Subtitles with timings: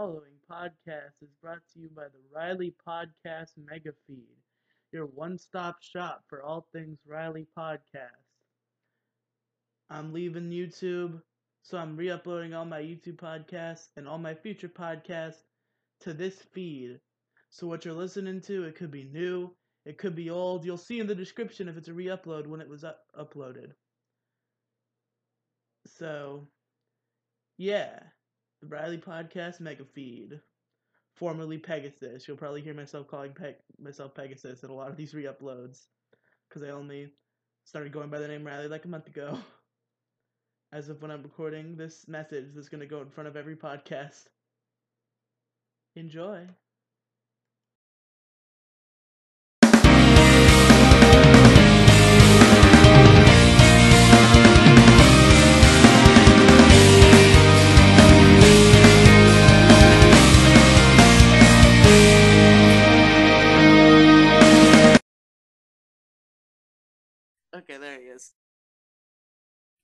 [0.00, 4.38] following podcast is brought to you by the Riley Podcast Mega Feed,
[4.92, 8.24] your one stop shop for all things Riley Podcast.
[9.90, 11.20] I'm leaving YouTube,
[11.60, 15.42] so I'm re uploading all my YouTube podcasts and all my future podcasts
[16.00, 16.98] to this feed.
[17.50, 19.50] So, what you're listening to, it could be new,
[19.84, 20.64] it could be old.
[20.64, 23.72] You'll see in the description if it's a re upload when it was up- uploaded.
[25.84, 26.48] So,
[27.58, 27.98] yeah,
[28.60, 30.40] the Riley Podcast Mega Feed,
[31.14, 32.26] formerly Pegasus.
[32.26, 35.86] You'll probably hear myself calling Pe- myself Pegasus in a lot of these re-uploads,
[36.48, 37.12] because I only
[37.64, 39.38] started going by the name Riley like a month ago.
[40.72, 43.56] As of when I'm recording this message, that's going to go in front of every
[43.56, 44.26] podcast.
[45.96, 46.46] Enjoy.
[67.60, 68.32] Okay, there he is.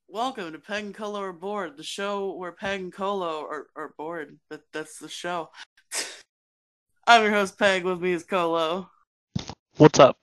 [0.09, 3.93] Welcome to Peg and Colo are bored, the show where Peg and Colo are, are
[3.99, 4.39] bored.
[4.49, 5.51] But that's the show.
[7.07, 7.85] I'm your host Peg.
[7.85, 8.89] With me is Colo.
[9.77, 10.17] What's up?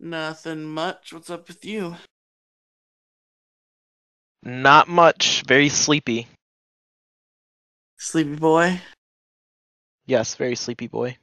[0.00, 1.12] Nothing much.
[1.12, 1.94] What's up with you?
[4.42, 5.44] Not much.
[5.46, 6.26] Very sleepy.
[7.96, 8.80] Sleepy boy.
[10.04, 11.16] Yes, very sleepy boy.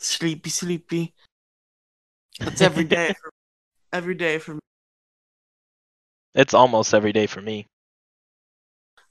[0.00, 1.14] Sleepy, sleepy.
[2.40, 3.14] That's every day.
[3.22, 3.30] For,
[3.92, 4.60] every day for me.
[6.34, 7.66] It's almost every day for me.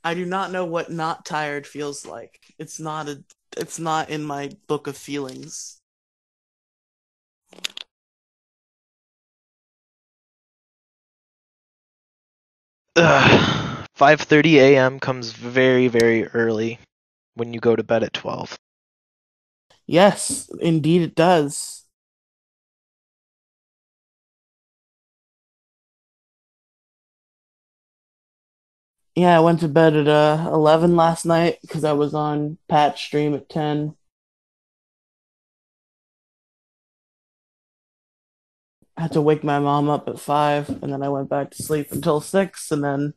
[0.03, 2.39] I do not know what not tired feels like.
[2.57, 3.23] It's not a.
[3.57, 5.79] It's not in my book of feelings.
[12.95, 13.85] Ugh.
[13.95, 14.99] 5:30 a.m.
[14.99, 16.79] comes very, very early
[17.35, 18.57] when you go to bed at 12.
[19.89, 21.85] Yes, indeed it does.
[29.15, 33.03] Yeah, I went to bed at uh, 11 last night because I was on Patch
[33.03, 33.95] stream at 10.
[38.95, 41.63] I had to wake my mom up at 5, and then I went back to
[41.63, 43.15] sleep until 6, and then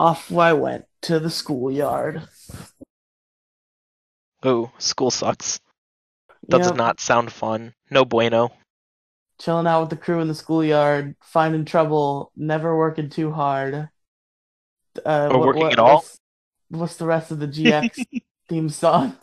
[0.00, 2.28] off I went to the schoolyard.
[4.42, 5.60] Oh, school sucks.
[6.48, 7.74] That does not sound fun.
[7.90, 8.52] No bueno.
[9.40, 13.88] chilling out with the crew in the schoolyard, finding trouble, never working too hard.
[15.04, 15.96] Uh, Or working at all?
[15.96, 16.18] What's,
[16.68, 18.04] what's the rest of the GX
[18.48, 19.16] theme song?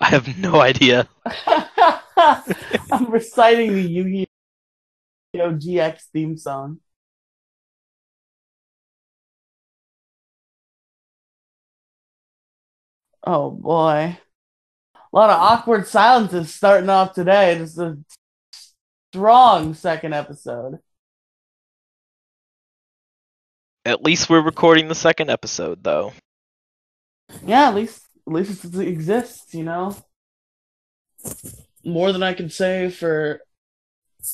[0.00, 1.08] I have no idea.
[2.16, 4.26] I'm reciting the Yu-Gi-Oh
[5.52, 6.80] GX theme song.
[13.22, 14.18] Oh boy.
[15.12, 17.56] A lot of awkward silences starting off today.
[17.58, 17.98] This is a
[19.12, 20.78] strong second episode.
[23.84, 26.12] At least we're recording the second episode though.
[27.44, 29.96] Yeah, at least at least it exists, you know.
[31.84, 33.40] More than I can say for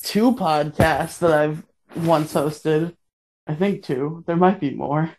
[0.02, 1.64] two podcasts that I've
[1.96, 2.94] once hosted.
[3.46, 4.24] I think two.
[4.26, 5.12] There might be more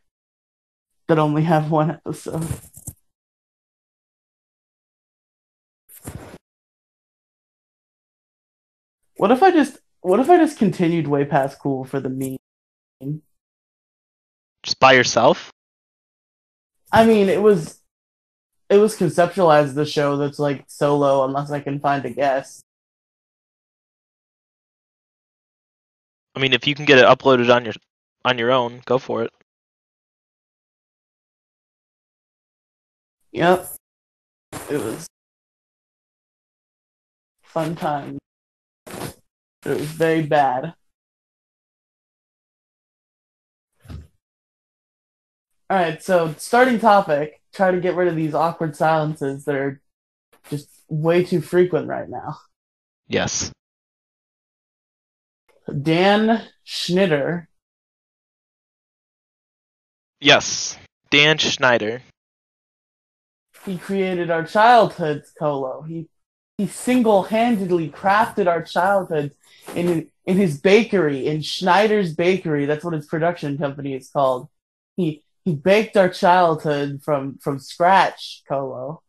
[1.08, 2.46] that only have one episode.
[9.18, 13.22] What if I just what if I just continued way past cool for the meme?
[14.64, 15.52] Just by yourself?
[16.92, 17.82] I mean, it was
[18.70, 22.62] it was conceptualized the show that's like solo unless I can find a guest.
[26.36, 27.74] I mean, if you can get it uploaded on your
[28.24, 29.32] on your own, go for it.
[33.32, 33.68] Yep.
[34.70, 35.08] It was
[37.44, 38.20] fun time.
[39.66, 40.74] It was very bad.
[45.72, 49.82] Alright, so starting topic, try to get rid of these awkward silences that are
[50.50, 52.38] just way too frequent right now.
[53.08, 53.52] Yes.
[55.82, 57.48] Dan Schnitter
[60.20, 60.78] Yes.
[61.12, 62.02] Dan Schneider.
[63.66, 65.82] he created our childhoods, Colo.
[65.84, 66.08] He
[66.58, 69.34] he single-handedly crafted our childhood
[69.76, 72.66] in in his bakery, in Schneider's Bakery.
[72.66, 74.50] That's what his production company is called.
[74.96, 79.04] He he baked our childhood from from scratch, Colo.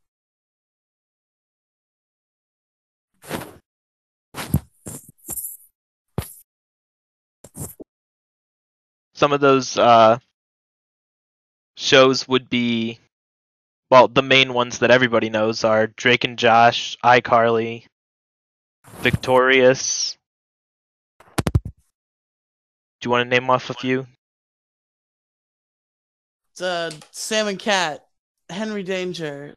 [9.18, 10.18] some of those uh,
[11.76, 13.00] shows would be,
[13.90, 17.84] well, the main ones that everybody knows are Drake and Josh, iCarly,
[19.00, 20.16] Victorious.
[23.00, 24.06] Do you want to name off a few?
[26.52, 28.04] It's uh, Sam and Cat,
[28.50, 29.54] Henry Danger,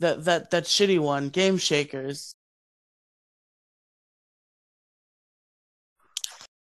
[0.00, 2.34] that that that shitty one, Game Shakers.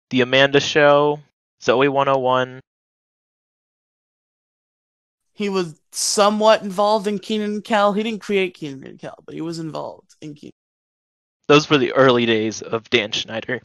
[0.10, 1.22] The Amanda Show,
[1.62, 2.60] Zoey 101.
[5.38, 7.94] He was somewhat involved in Kenan and Kel.
[7.94, 10.52] He didn't create Kenan and Kel, but he was involved in Kenan.
[11.48, 13.62] Those were the early days of Dan Schneider.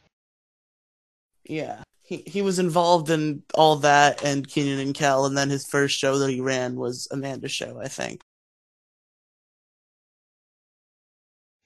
[1.45, 5.67] Yeah, he he was involved in all that and Kenan and Kel, and then his
[5.67, 8.21] first show that he ran was Amanda Show, I think.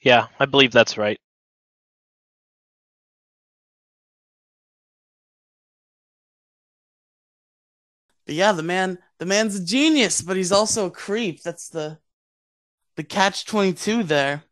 [0.03, 1.19] Yeah, I believe that's right.
[8.27, 11.43] But yeah, the man the man's a genius, but he's also a creep.
[11.43, 11.99] That's the
[12.97, 14.43] the catch twenty two there.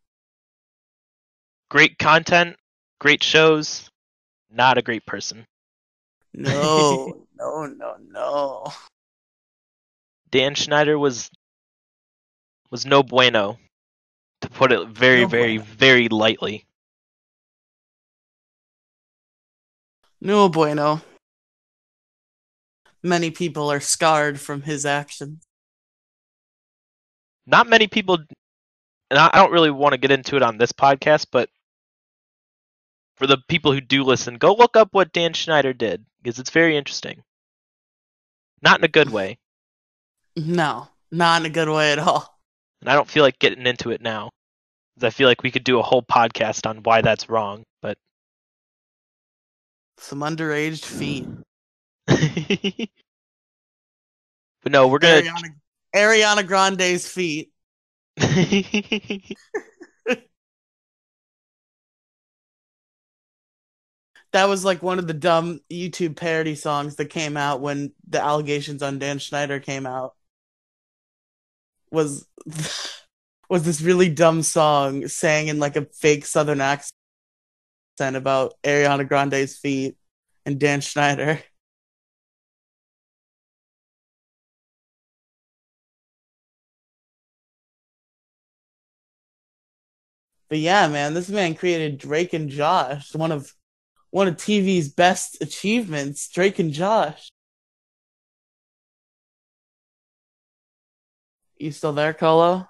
[1.71, 2.56] Great content,
[3.00, 3.91] great shows,
[4.50, 5.44] not a great person.
[6.32, 8.73] No, no, no, no.
[10.31, 11.31] Dan Schneider was
[12.70, 13.59] was no bueno,
[14.41, 15.75] to put it very, No very, bueno.
[15.77, 16.65] very lightly.
[20.20, 21.03] No bueno.
[23.05, 25.45] Many people are scarred from his actions.
[27.47, 28.17] Not many people,
[29.11, 31.51] and I don't really want to get into it on this podcast, but
[33.17, 36.49] for the people who do listen, go look up what Dan Schneider did because it's
[36.51, 37.23] very interesting.
[38.62, 39.37] Not in a good way,
[40.37, 42.41] No, not in a good way at all.
[42.81, 44.31] and I don't feel like getting into it now.
[44.97, 47.99] 'cause I feel like we could do a whole podcast on why that's wrong, but
[49.99, 51.27] Some underage feet.
[52.06, 52.89] But
[54.67, 55.23] no, we're gonna.
[55.23, 55.55] Ariana,
[55.95, 57.53] Ariana Grande's feet.
[64.35, 68.21] That was like one of the dumb YouTube parody songs that came out when the
[68.21, 70.17] allegations on Dan Schneider came out.
[71.93, 72.27] Was
[73.49, 76.91] was this really dumb song sang in like a fake Southern accent
[78.01, 79.97] about Ariana Grande's feet
[80.45, 81.41] and Dan Schneider.
[90.55, 93.53] But yeah, man, this man created Drake and Josh, one of
[94.11, 97.29] one of TV's best achievements, Drake and Josh.
[101.59, 102.69] You still there, Colo?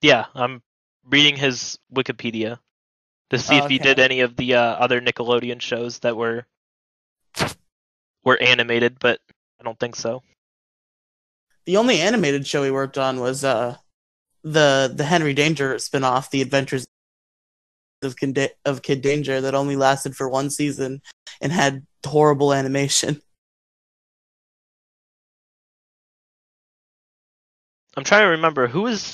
[0.00, 0.62] yeah, I'm
[1.04, 2.60] reading his Wikipedia
[3.28, 3.84] to see Oh, if he okay.
[3.88, 6.46] did any of the uh, other Nickelodeon shows that were
[8.24, 9.20] were animated, but
[9.60, 10.22] I don't think so.
[11.66, 13.76] The only animated show he worked on was uh
[14.42, 16.86] the the Henry Danger spinoff, The Adventures
[18.02, 21.02] of Kid, of Kid Danger, that only lasted for one season
[21.40, 23.20] and had horrible animation.
[27.96, 29.12] I'm trying to remember who is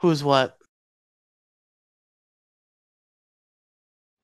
[0.00, 0.56] Who's what?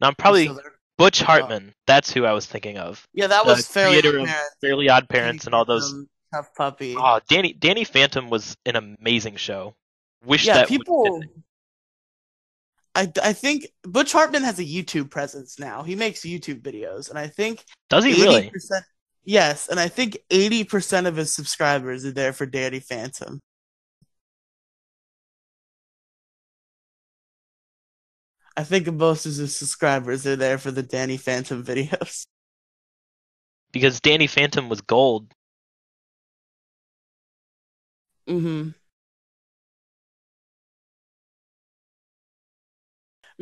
[0.01, 0.51] I'm probably?
[0.99, 1.27] Butch oh.
[1.27, 1.75] Hartman.
[1.87, 3.07] That's who I was thinking of.
[3.13, 4.29] Yeah, that the was fairly creator of.
[4.61, 5.91] Fairly Odd Parents and all those.
[5.91, 6.55] T.U.F.F.
[6.55, 6.95] Puppy.
[6.97, 9.75] Oh, Danny Danny Phantom was an amazing show.
[10.25, 11.23] Wish yeah, that people.
[12.95, 15.83] I, I think Butch Hartman has a YouTube presence now.
[15.83, 18.53] He makes YouTube videos, and I think Does he really?
[19.25, 23.41] Yes, and I think eighty percent of his subscribers are there for Danny Phantom.
[28.57, 32.27] I think most of his subscribers are there for the Danny Phantom videos.
[33.73, 35.35] Because Danny Phantom was gold.
[38.29, 38.69] Mm-hmm.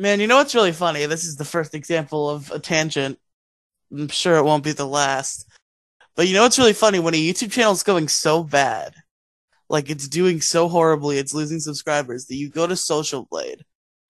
[0.03, 1.05] Man, you know what's really funny?
[1.05, 3.17] This is the first example of a tangent.
[3.89, 5.47] I'm sure it won't be the last.
[6.17, 6.99] But you know what's really funny?
[6.99, 8.95] When a YouTube channel is going so bad,
[9.69, 13.63] like it's doing so horribly, it's losing subscribers, that you go to Social Blade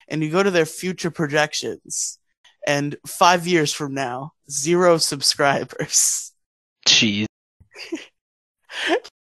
[0.08, 2.18] and you go to their future projections,
[2.66, 6.32] and five years from now, zero subscribers.
[6.88, 7.28] Jeez.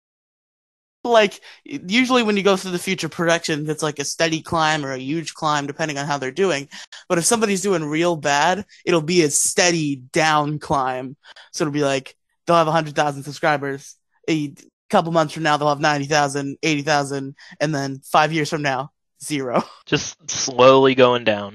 [1.11, 4.93] like usually when you go through the future projections it's like a steady climb or
[4.93, 6.69] a huge climb depending on how they're doing.
[7.09, 11.17] But if somebody's doing real bad it'll be a steady down climb.
[11.51, 13.95] So it'll be like they'll have 100000 subscribers.
[14.29, 14.53] A
[14.89, 18.91] couple months from now they'll have 90000 80000 and then five years from now
[19.23, 19.63] zero.
[19.85, 21.53] Just slowly going down.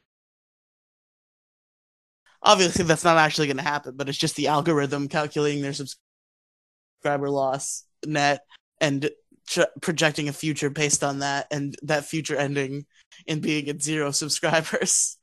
[2.42, 7.30] obviously that's not actually going to happen, but it's just the algorithm calculating their subscriber
[7.30, 8.44] loss net
[8.80, 9.10] and
[9.48, 12.86] tr- projecting a future based on that, and that future ending
[13.26, 15.16] in being at zero subscribers.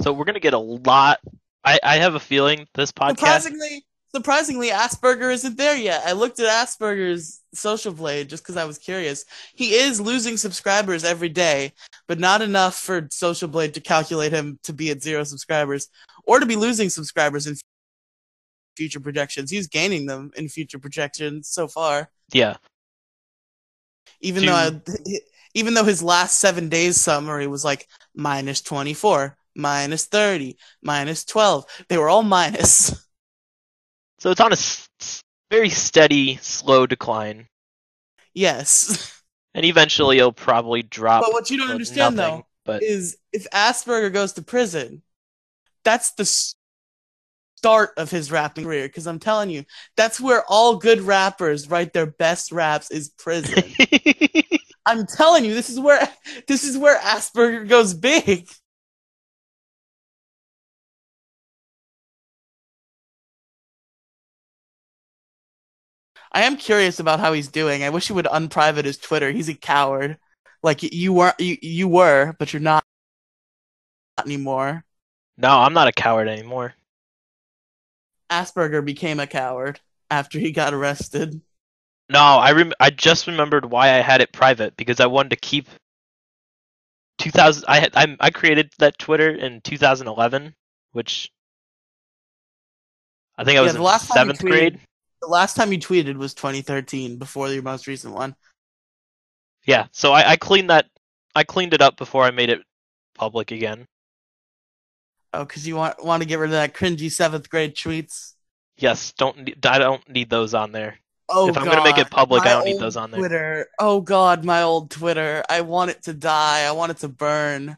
[0.00, 1.20] So we're gonna get a lot.
[1.64, 3.18] I, I have a feeling this podcast.
[3.18, 3.84] Surprisingly,
[4.14, 6.02] surprisingly, Asperger isn't there yet.
[6.04, 9.24] I looked at Asperger's social blade just because I was curious.
[9.54, 11.72] He is losing subscribers every day,
[12.06, 15.88] but not enough for social blade to calculate him to be at zero subscribers
[16.24, 17.54] or to be losing subscribers in
[18.76, 19.50] future projections.
[19.50, 22.10] He's gaining them in future projections so far.
[22.32, 22.56] Yeah.
[24.20, 24.80] Even Do- though I,
[25.54, 31.24] even though his last seven days summary was like minus twenty four, minus thirty, minus
[31.24, 33.00] twelve, they were all minus.
[34.20, 34.88] So it's on a s-
[35.50, 37.46] very steady, slow decline,
[38.32, 39.20] yes,
[39.54, 41.22] and eventually it'll probably drop.
[41.24, 45.02] but what you don't understand nothing, though But is if Asperger goes to prison,
[45.84, 46.24] that's the
[47.64, 48.86] start of his rapping career.
[48.86, 49.64] Because I'm telling you,
[49.96, 53.64] that's where all good rappers write their best raps is prison.
[54.86, 56.06] I'm telling you, this is where
[56.46, 58.48] this is where Asperger goes big.
[66.32, 67.82] I am curious about how he's doing.
[67.82, 69.30] I wish he would unprivate his Twitter.
[69.30, 70.18] He's a coward.
[70.62, 72.84] Like you weren't you, you were, but you're not
[74.20, 74.84] anymore.
[75.38, 76.74] no, I'm not a coward anymore.
[78.42, 81.40] Asperger became a coward after he got arrested.
[82.10, 85.36] No, I rem- I just remembered why I had it private because I wanted to
[85.36, 85.68] keep
[87.18, 90.54] 2000 I had I, I created that Twitter in 2011,
[90.92, 91.30] which
[93.38, 94.80] I think I Yeah, was the in last you 7th tweeted- grade.
[95.22, 98.36] The last time you tweeted was 2013, before your most recent one.
[99.64, 100.86] Yeah, so I, I cleaned that
[101.34, 102.60] I cleaned it up before I made it
[103.14, 103.86] public again.
[105.34, 108.34] Oh, because you want want to get rid of that cringy seventh grade tweets.
[108.76, 110.98] Yes, don't I don't need those on there.
[111.28, 113.20] Oh, If I'm gonna make it God, public, I don't need those on there.
[113.20, 113.66] Twitter.
[113.78, 115.42] Oh God, my old Twitter.
[115.48, 116.64] I want it to die.
[116.66, 117.76] I want it to burn.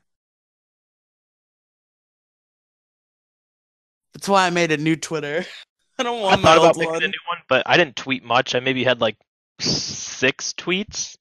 [4.15, 5.45] That's why I made a new Twitter.
[5.99, 7.03] I don't want I my thought about old making one.
[7.05, 8.55] a new one, but I didn't tweet much.
[8.55, 9.17] I maybe had like
[9.61, 11.17] six tweets.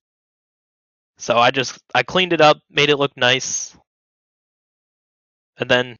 [1.17, 3.77] So I just I cleaned it up, made it look nice.
[5.57, 5.95] And then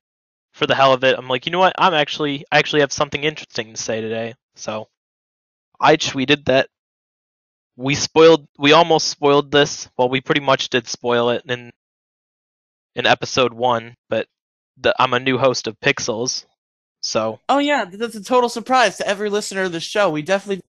[0.55, 1.75] for the hell of it, I'm like, you know what?
[1.77, 4.35] I'm actually I actually have something interesting to say today.
[4.55, 4.87] So
[5.81, 6.69] I tweeted that
[7.75, 9.89] we spoiled we almost spoiled this.
[9.97, 11.71] Well, we pretty much did spoil it in
[12.95, 14.27] in episode 1, but
[14.77, 16.45] the, I'm a new host of Pixels.
[17.01, 20.09] So Oh yeah, that's a total surprise to every listener of the show.
[20.09, 20.63] We definitely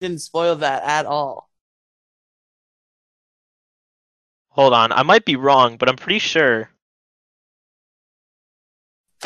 [0.00, 1.48] didn't spoil that at all.
[4.48, 6.71] Hold on, I might be wrong, but I'm pretty sure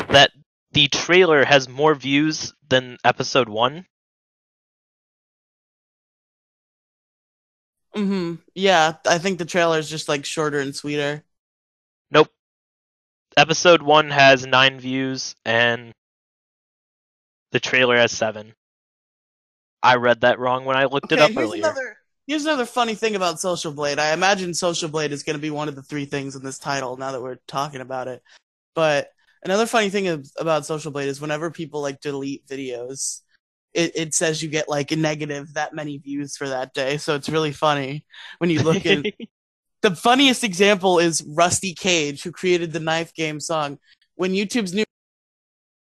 [0.09, 0.31] that
[0.71, 3.85] the trailer has more views than episode 1.
[7.93, 11.23] hmm Yeah, I think the trailer is just like shorter and sweeter.
[12.11, 12.29] Nope.
[13.35, 15.93] Episode 1 has 9 views and
[17.51, 18.53] the trailer has 7.
[19.83, 21.63] I read that wrong when I looked it up here's earlier.
[21.63, 23.99] another here's another funny thing about Social Blade.
[23.99, 26.59] I imagine Social Blade is going to be one of the three things in this
[26.59, 26.97] title.
[26.97, 28.21] Now that we're talking about it,
[28.75, 29.11] but
[29.43, 33.21] another funny thing about Social Blade is whenever people like delete videos,
[33.73, 36.97] it it says you get like a negative that many views for that day.
[36.97, 38.05] So it's really funny
[38.39, 39.03] when you look in.
[39.81, 43.77] the funniest example is Rusty Cage, who created the knife game song.
[44.15, 44.83] When YouTube's new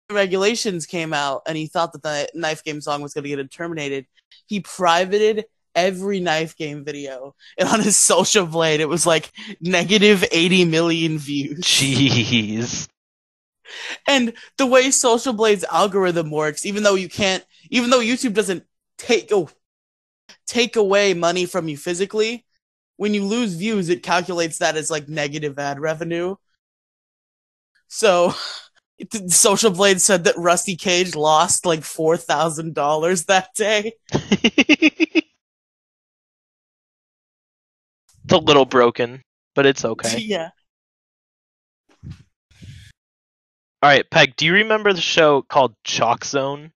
[0.09, 3.51] regulations came out and he thought that the knife game song was going to get
[3.51, 4.05] terminated,
[4.47, 7.35] he privated every knife game video.
[7.57, 9.31] And on his social blade, it was like
[9.61, 11.59] negative 80 million views.
[11.59, 12.87] Jeez.
[14.07, 18.63] And the way Social Blade's algorithm works, even though you can't, even though YouTube doesn't
[18.97, 19.49] take oh,
[20.47, 22.45] take away money from you physically,
[22.97, 26.35] when you lose views, it calculates that as like negative ad revenue.
[27.87, 28.33] So,
[28.97, 33.93] it- Social Blade said that Rusty Cage lost like four thousand dollars that day.
[34.11, 35.25] it's
[38.31, 39.21] a little broken,
[39.55, 40.17] but it's okay.
[40.19, 40.49] yeah.
[43.83, 46.71] All right, Peg, do you remember the show called Chalk Zone?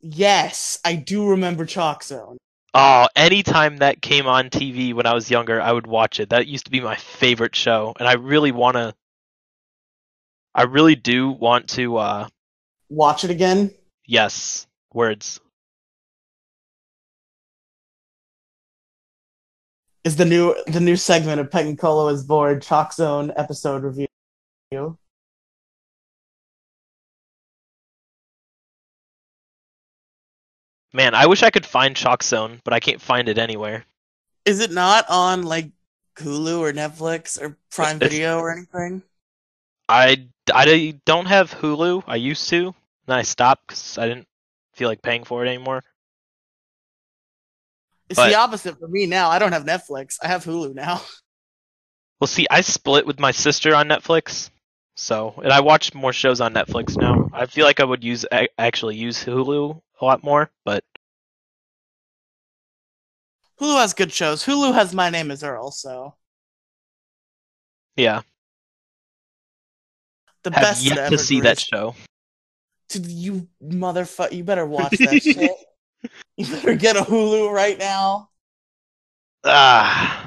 [0.00, 2.38] Yes, I do remember Chalk Zone.
[2.74, 6.30] Oh, anytime that came on TV when I was younger, I would watch it.
[6.30, 8.94] That used to be my favorite show, and I really want to
[10.54, 12.28] I really do want to uh
[12.88, 13.72] Watch it again.
[14.06, 15.40] yes, words.
[20.04, 23.82] Is the new the new segment of Peg and Colo is bored Chalk Zone episode
[23.82, 24.98] review.
[30.96, 33.84] Man, I wish I could find Chalk Zone, but I can't find it anywhere.
[34.46, 35.70] Is it not on like
[36.16, 39.02] Hulu or Netflix or Prime It's- Video or anything?
[39.90, 42.04] I, I don't have Hulu.
[42.06, 42.74] I used to,
[43.06, 44.26] then I stopped because I didn't
[44.72, 45.82] feel like paying for it anymore.
[48.08, 49.28] It's But- the opposite for me now.
[49.28, 50.16] I don't have Netflix.
[50.22, 51.02] I have Hulu now.
[52.18, 54.48] Well, see, I split with my sister on Netflix,
[54.96, 57.28] so and I watch more shows on Netflix now.
[57.32, 58.24] I feel like I would use
[58.58, 60.82] actually use Hulu a lot more, but
[63.60, 64.44] Hulu has good shows.
[64.44, 66.14] Hulu has My Name Is Earl, so
[67.96, 68.22] yeah,
[70.42, 70.84] the have best.
[70.84, 71.94] yet to see that show.
[72.88, 74.32] Dude, you motherfucker!
[74.32, 75.50] You better watch that shit.
[76.36, 78.28] You better get a Hulu right now.
[79.44, 80.26] Ah,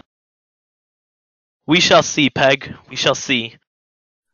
[1.68, 2.74] we shall see, Peg.
[2.90, 3.56] We shall see.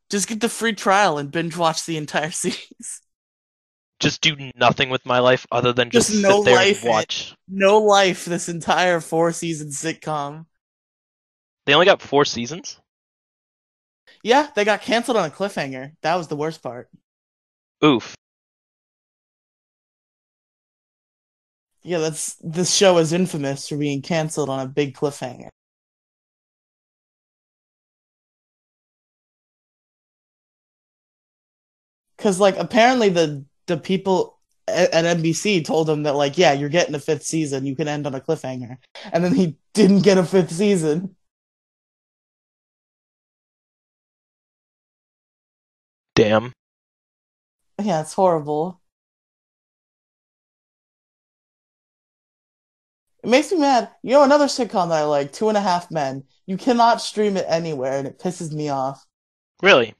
[0.10, 3.02] Just get the free trial and binge watch the entire series.
[4.00, 6.86] Just do nothing with my life other than just, Just no sit there life and
[6.86, 7.10] in it.
[7.10, 7.36] watch.
[7.48, 8.26] No life.
[8.26, 10.46] This entire four season sitcom.
[11.66, 12.80] They only got four seasons.
[14.24, 15.94] Yeah, they got canceled on a cliffhanger.
[16.02, 16.90] That was the worst part.
[17.84, 18.16] Oof.
[21.84, 25.50] Yeah, that's this show is infamous for being canceled on a big cliffhanger.
[32.26, 36.70] Cause like apparently the the people at, at NBC told him that like yeah you're
[36.70, 38.78] getting a fifth season you can end on a cliffhanger
[39.14, 41.16] and then he didn't get a fifth season.
[46.16, 46.52] Damn.
[47.80, 48.82] Yeah, it's horrible.
[53.24, 53.92] It makes me mad.
[54.02, 56.24] You know another sitcom that I like, Two and a Half Men.
[56.48, 59.06] You cannot stream it anywhere, and it pisses me off.
[59.62, 59.94] Really?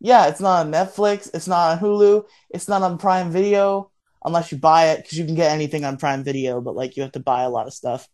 [0.00, 1.30] Yeah, it's not on Netflix.
[1.34, 2.24] It's not on Hulu.
[2.50, 3.90] It's not on Prime Video
[4.24, 7.02] unless you buy it because you can get anything on Prime Video, but like you
[7.02, 8.08] have to buy a lot of stuff.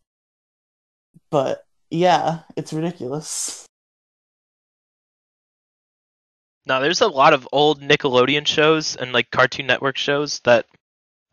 [1.30, 3.66] But yeah, it's ridiculous.
[6.66, 10.66] Now, there's a lot of old Nickelodeon shows and like Cartoon Network shows that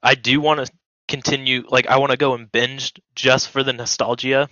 [0.04, 0.72] I do want to
[1.08, 1.64] continue.
[1.68, 4.48] Like, I want to go and binge just for the nostalgia.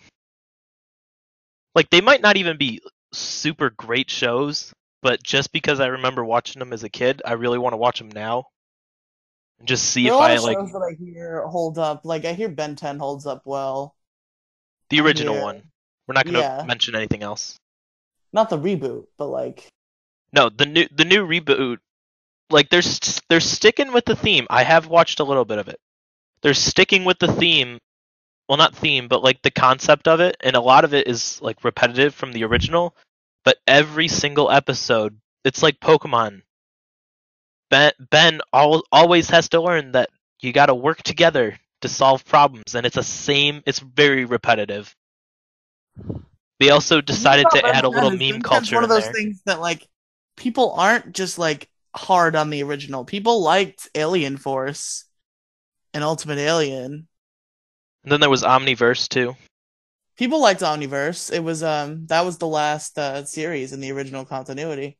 [1.75, 2.81] Like, they might not even be
[3.13, 7.57] super great shows, but just because I remember watching them as a kid, I really
[7.57, 8.47] want to watch them now
[9.59, 11.77] and just see There if are a lot I like shows that I hear hold
[11.77, 12.01] up.
[12.03, 13.95] Like I hear Ben 10 holds up well.
[14.89, 15.63] the original one.
[16.07, 16.63] We're not going to Yeah.
[16.65, 17.57] mention anything else.
[18.33, 19.67] Not the reboot, but like
[20.33, 21.77] No, the new the new reboot,
[22.49, 24.47] like they're st- they're sticking with the theme.
[24.49, 25.79] I have watched a little bit of it.
[26.41, 27.77] They're sticking with the theme.
[28.49, 31.41] Well, not theme, but like the concept of it, and a lot of it is
[31.41, 32.95] like repetitive from the original.
[33.43, 36.41] But every single episode, it's like Pokemon.
[37.69, 40.09] Ben Ben al- always has to learn that
[40.41, 43.63] you got to work together to solve problems, and it's a same.
[43.65, 44.95] It's very repetitive.
[46.59, 49.13] They also decided to add a little meme culture One of those there.
[49.13, 49.87] things that like
[50.37, 53.03] people aren't just like hard on the original.
[53.03, 55.05] People liked Alien Force
[55.93, 57.07] and Ultimate Alien.
[58.03, 59.35] And then there was Omniverse too.
[60.21, 61.33] People liked Omniverse.
[61.33, 64.99] It was um that was the last uh, series in the original continuity.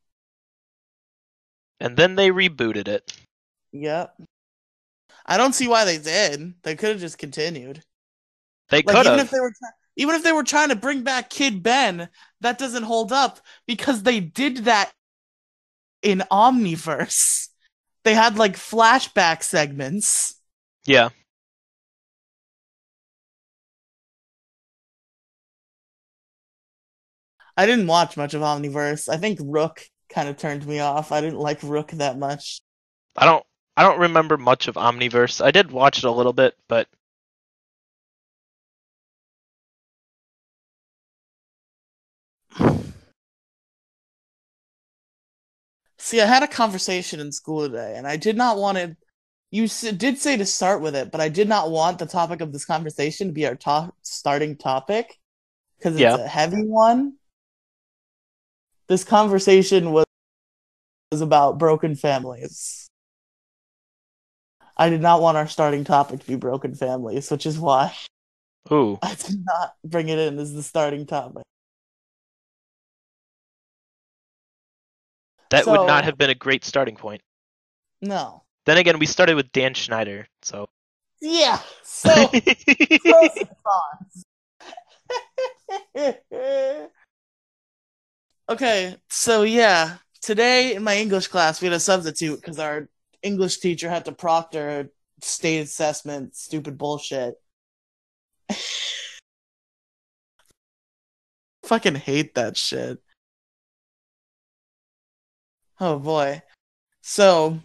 [1.79, 3.13] And then they rebooted it.
[3.71, 4.19] Yep.
[5.27, 6.55] I don't see why they did.
[6.63, 7.83] They could have just continued.
[8.69, 9.53] They Like could even if they were
[9.95, 14.01] even if they were trying to bring back Kid Ben, that doesn't hold up because
[14.01, 14.91] they did that
[16.01, 17.49] in Omniverse.
[18.05, 20.41] They had like flashback segments.
[20.87, 21.09] Yeah.
[27.57, 29.09] I didn't watch much of Omniverse.
[29.09, 31.11] I think Rook kind of turned me off.
[31.11, 32.61] I didn't like Rook that much.
[33.15, 33.45] I don't
[33.77, 35.43] I don't remember much of Omniverse.
[35.43, 36.87] I did watch it a little bit, but
[45.97, 48.97] See, I had a conversation in school today, and I did not want to.
[49.51, 52.51] You did say to start with it, but I did not want the topic of
[52.53, 55.17] this conversation to be our top starting topic
[55.77, 56.17] because it's Yeah.
[56.17, 57.17] a heavy one.
[58.91, 60.03] This conversation was
[61.13, 62.89] was about broken families.
[64.75, 67.95] I did not want our starting topic to be broken families, which is why
[68.69, 68.99] ooh.
[69.01, 71.43] I did not bring it in as the starting topic.
[75.51, 77.21] That would not have been a great starting point.
[78.01, 78.43] No.
[78.65, 80.67] Then again, we started with Dan Schneider, so
[81.21, 81.61] Yeah.
[81.83, 84.25] So pros and cons.
[88.49, 92.89] okay, so yeah, today in my English class we had a substitute because our
[93.23, 94.89] English teacher had to proctor
[95.21, 97.35] state assessment, stupid bullshit.
[101.63, 102.99] Fucking hate that shit.
[105.79, 106.41] Oh boy.
[107.01, 107.59] So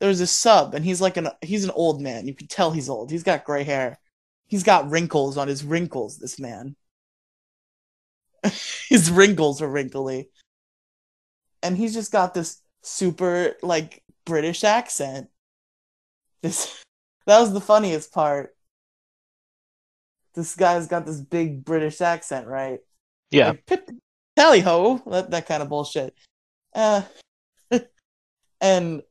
[0.00, 2.26] there's a sub and he's like an he's an old man.
[2.26, 3.10] You can tell he's old.
[3.10, 3.98] He's got gray hair.
[4.46, 6.76] He's got wrinkles on his wrinkles, this man.
[8.88, 10.30] his wrinkles are wrinkly.
[11.62, 15.28] And he's just got this super like British accent.
[16.42, 16.82] This
[17.26, 18.54] that was the funniest part.
[20.34, 22.80] This guy's got this big British accent, right?
[23.30, 23.48] Yeah.
[23.48, 23.90] Like, Pip,
[24.36, 26.14] tally ho, that that kind of bullshit.
[26.74, 27.02] Uh,
[28.60, 29.02] and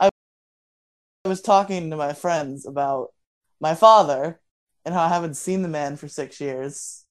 [0.00, 0.08] I
[1.26, 3.12] was talking to my friends about
[3.60, 4.40] my father
[4.84, 7.05] and how I haven't seen the man for six years.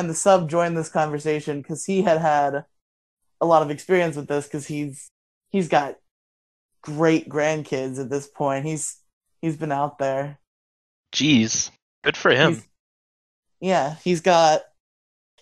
[0.00, 2.64] And the sub joined this conversation because he had had
[3.38, 5.10] a lot of experience with this because he's
[5.50, 5.96] he's got
[6.80, 8.64] great grandkids at this point.
[8.64, 8.96] He's
[9.42, 10.38] he's been out there.
[11.12, 11.70] Jeez.
[12.02, 12.54] Good for him.
[12.54, 12.66] He's-
[13.60, 14.62] yeah, he's got.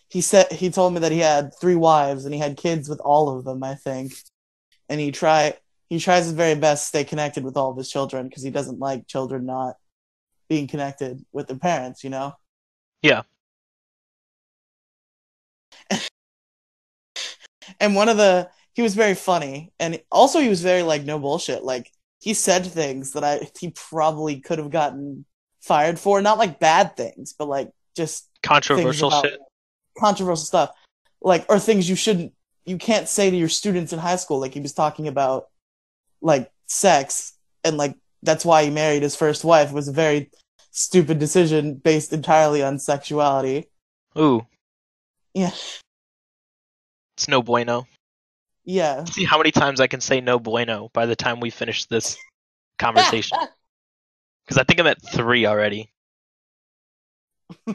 [0.09, 2.99] He said he told me that he had three wives and he had kids with
[2.99, 3.62] all of them.
[3.62, 4.12] I think,
[4.88, 5.55] and he try
[5.88, 8.51] he tries his very best to stay connected with all of his children because he
[8.51, 9.77] doesn't like children not
[10.49, 12.03] being connected with their parents.
[12.03, 12.33] You know.
[13.03, 13.23] Yeah.
[17.81, 21.18] And one of the he was very funny and also he was very like no
[21.18, 21.64] bullshit.
[21.64, 25.24] Like he said things that i he probably could have gotten
[25.61, 26.20] fired for.
[26.22, 29.40] Not like bad things but like just Controversial about- shit.
[29.98, 30.70] controversial stuff.
[31.20, 32.33] Like or things you shouldn't
[32.64, 34.38] you can't say to your students in high school.
[34.40, 35.48] Like he was talking about
[36.20, 37.33] like sex
[37.64, 39.70] and like that's why he married his first wife.
[39.70, 40.31] It was a very
[40.70, 43.68] stupid decision based entirely on sexuality.
[44.18, 44.46] Ooh.
[45.38, 45.53] Yeah.
[47.16, 47.87] It's no bueno.
[48.64, 51.85] yeah See how many times I can say no bueno by the time we finish
[51.87, 52.16] this
[52.79, 53.38] conversation.
[54.44, 55.92] Because I think I'm at three already.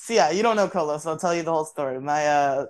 [0.00, 2.00] So yeah, you don't know Colo, so I'll tell you the whole story.
[2.00, 2.66] My uh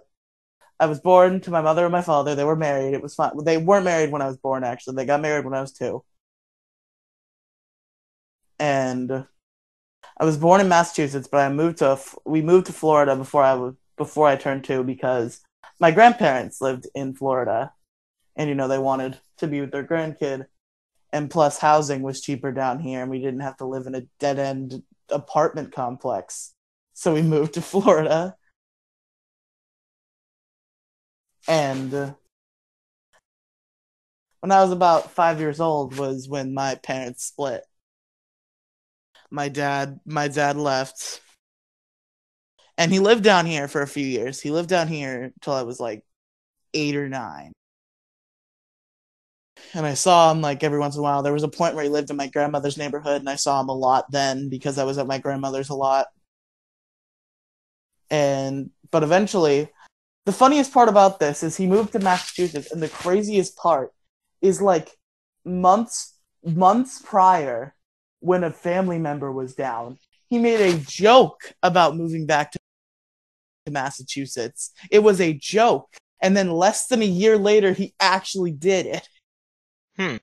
[0.81, 2.35] I was born to my mother and my father.
[2.35, 2.95] They were married.
[2.95, 3.33] It was fine.
[3.45, 4.97] They weren't married when I was born actually.
[4.97, 6.03] They got married when I was 2.
[8.59, 9.27] And
[10.21, 13.55] I was born in Massachusetts, but I moved to we moved to Florida before I
[13.55, 15.41] was before I turned 2 because
[15.81, 17.73] my grandparents lived in Florida.
[18.37, 20.47] And you know, they wanted to be with their grandkid.
[21.13, 24.03] And plus housing was cheaper down here and we didn't have to live in a
[24.19, 26.55] dead-end apartment complex
[26.99, 28.37] so we moved to Florida.
[31.47, 32.15] And uh,
[34.41, 37.68] when I was about five years old was when my parents split.
[39.31, 41.21] My dad, my dad left,
[42.77, 44.41] and he lived down here for a few years.
[44.41, 46.03] He lived down here till I was like
[46.75, 47.53] eight or nine.
[49.75, 51.23] And I saw him like every once in a while.
[51.23, 53.69] There was a point where he lived in my grandmother's neighborhood, and I saw him
[53.69, 56.07] a lot then because I was at my grandmother's a lot
[58.11, 59.69] and but eventually
[60.25, 63.93] the funniest part about this is he moved to massachusetts and the craziest part
[64.41, 64.91] is like
[65.45, 66.15] months
[66.45, 67.75] months prior
[68.21, 72.59] when a family member was down he made a joke about moving back to
[73.71, 78.87] massachusetts it was a joke and then less than a year later he actually did
[78.87, 79.09] it
[79.97, 80.17] Hmm.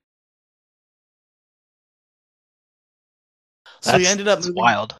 [3.82, 4.96] so he ended up moving wild.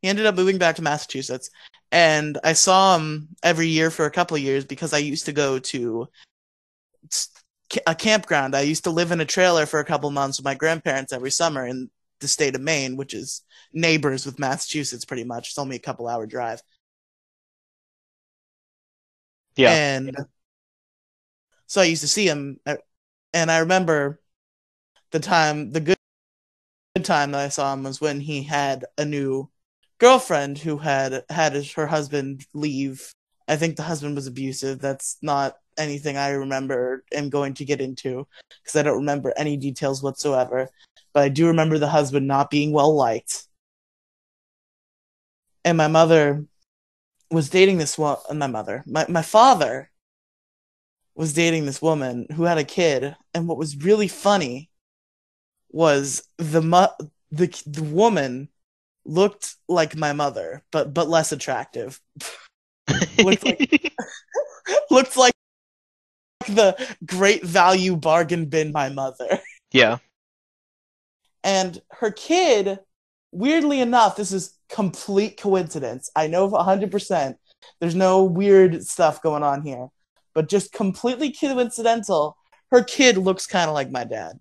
[0.00, 1.50] he ended up moving back to Massachusetts,
[1.92, 5.32] and I saw him every year for a couple of years because I used to
[5.32, 6.08] go to
[7.86, 8.56] a campground.
[8.56, 11.30] I used to live in a trailer for a couple months with my grandparents every
[11.30, 15.48] summer in the state of Maine, which is neighbors with Massachusetts pretty much.
[15.48, 16.62] It's only a couple hour drive.
[19.56, 19.72] Yeah.
[19.72, 20.16] And
[21.66, 22.76] so I used to see him, uh,
[23.32, 24.20] and I remember
[25.10, 25.96] the time, the good,
[26.96, 29.50] good time that I saw him was when he had a new
[29.98, 33.12] girlfriend who had had his, her husband leave.
[33.48, 34.80] I think the husband was abusive.
[34.80, 38.26] That's not anything I remember am going to get into
[38.62, 40.68] because I don't remember any details whatsoever.
[41.12, 43.44] But I do remember the husband not being well liked.
[45.64, 46.44] And my mother
[47.30, 48.16] was dating this one.
[48.28, 49.90] Uh, my mother, my my father,
[51.14, 53.14] was dating this woman who had a kid.
[53.34, 54.70] And what was really funny
[55.70, 58.48] was the mu- the the woman
[59.04, 62.00] looked like my mother, but but less attractive.
[63.18, 63.92] looked like-
[64.90, 65.34] looked like
[66.48, 69.40] the great value bargain bin my mother.
[69.72, 69.98] yeah.
[71.42, 72.78] And her kid,
[73.32, 76.10] weirdly enough, this is complete coincidence.
[76.14, 77.36] I know 100%.
[77.80, 79.88] There's no weird stuff going on here.
[80.34, 82.36] But just completely coincidental,
[82.70, 84.38] her kid looks kind of like my dad.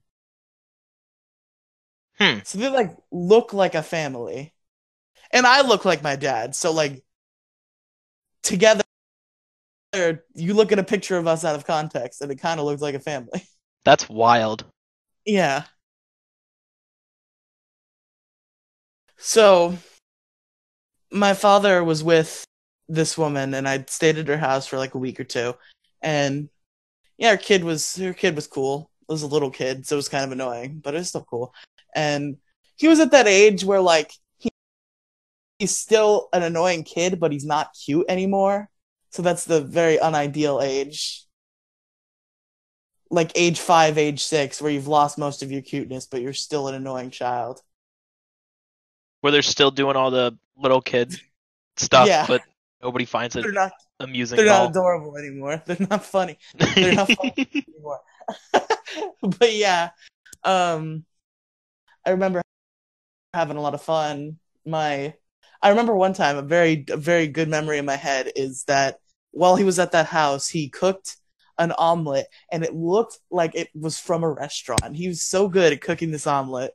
[2.19, 2.39] Hmm.
[2.43, 4.53] So they like look like a family.
[5.31, 6.55] And I look like my dad.
[6.55, 7.03] So like
[8.43, 8.83] together
[10.35, 12.81] you look at a picture of us out of context and it kind of looks
[12.81, 13.43] like a family.
[13.85, 14.65] That's wild.
[15.25, 15.63] Yeah.
[19.19, 19.77] So
[21.11, 22.45] my father was with
[22.87, 25.55] this woman and I stayed at her house for like a week or two.
[26.01, 26.49] And
[27.17, 28.89] yeah, her kid was her kid was cool.
[29.07, 31.25] It was a little kid, so it was kind of annoying, but it was still
[31.29, 31.53] cool.
[31.93, 32.37] And
[32.77, 34.49] he was at that age where like he,
[35.59, 38.69] he's still an annoying kid, but he's not cute anymore.
[39.09, 41.25] So that's the very unideal age.
[43.11, 46.67] Like age five, age six, where you've lost most of your cuteness, but you're still
[46.67, 47.61] an annoying child.
[49.21, 51.19] Where they're still doing all the little kid
[51.77, 52.25] stuff, Yeah.
[52.27, 52.41] but
[52.81, 55.61] nobody finds it They're not amusing they're not adorable anymore.
[55.65, 56.37] They're not funny.
[56.75, 57.99] They're not funny anymore.
[59.21, 59.89] but yeah.
[60.43, 61.05] Um
[62.05, 62.41] I remember
[63.33, 64.37] having a lot of fun.
[64.65, 65.13] My
[65.61, 68.99] I remember one time a very a very good memory in my head is that
[69.31, 71.17] while he was at that house, he cooked
[71.57, 74.95] an omelet and it looked like it was from a restaurant.
[74.95, 76.71] He was so good at cooking this omelet.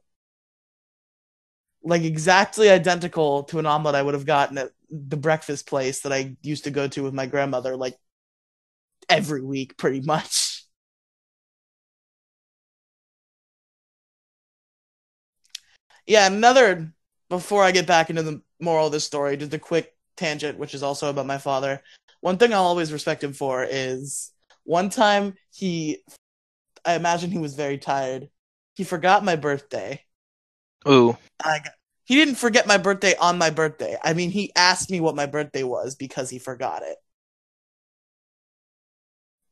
[1.85, 6.12] Like exactly identical to an omelet I would have gotten at the breakfast place that
[6.12, 7.97] I used to go to with my grandmother like
[9.09, 10.64] every week pretty much.
[16.07, 16.92] Yeah, another
[17.29, 20.75] before I get back into the moral of this story, just a quick tangent, which
[20.75, 21.83] is also about my father.
[22.20, 24.33] One thing I'll always respect him for is
[24.64, 26.03] one time he,
[26.85, 28.31] I imagine he was very tired.
[28.75, 30.05] He forgot my birthday.
[30.88, 31.16] Ooh.
[31.44, 31.73] I got,
[32.05, 33.97] he didn't forget my birthday on my birthday.
[34.03, 36.97] I mean, he asked me what my birthday was because he forgot it.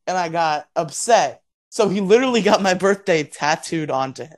[0.06, 1.42] And I got upset.
[1.70, 4.36] So he literally got my birthday tattooed onto him.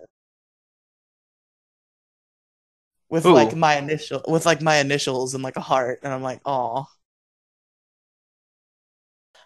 [3.09, 3.35] With Ooh.
[3.35, 6.87] like my initial with like my initials and like a heart and I'm like, "Oh."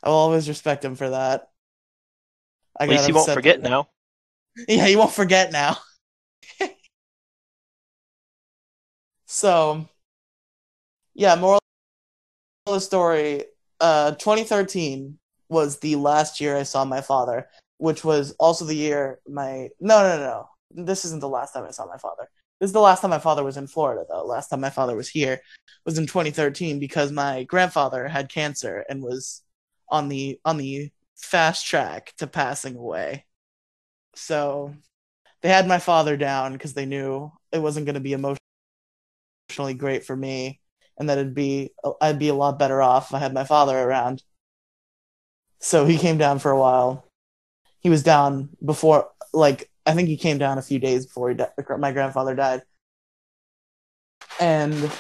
[0.03, 1.49] I will always respect him for that.
[2.79, 3.89] I At least he won't forget now.
[4.69, 5.77] Yeah, he won't forget now.
[9.39, 9.89] so,
[11.15, 11.61] yeah, moral
[12.67, 13.45] of the story.
[13.81, 15.17] Uh, 2013
[15.49, 20.03] was the last year I saw my father, which was also the year my no
[20.03, 20.49] no no.
[20.85, 22.29] This isn't the last time I saw my father.
[22.61, 24.25] This is the last time my father was in Florida though.
[24.25, 25.41] Last time my father was here
[25.85, 29.43] was in 2013 because my grandfather had cancer and was
[29.89, 33.25] on the on the fast track to passing away.
[34.17, 34.75] So
[35.43, 38.13] they had my father down because they knew it wasn't going to be
[39.49, 40.61] emotionally great for me
[40.99, 43.79] and that it'd be I'd be a lot better off if I had my father
[43.79, 44.23] around.
[45.61, 47.05] So he came down for a while.
[47.81, 51.37] He was down before like I think he came down a few days before he
[51.37, 52.63] di- my grandfather died.
[54.41, 54.91] And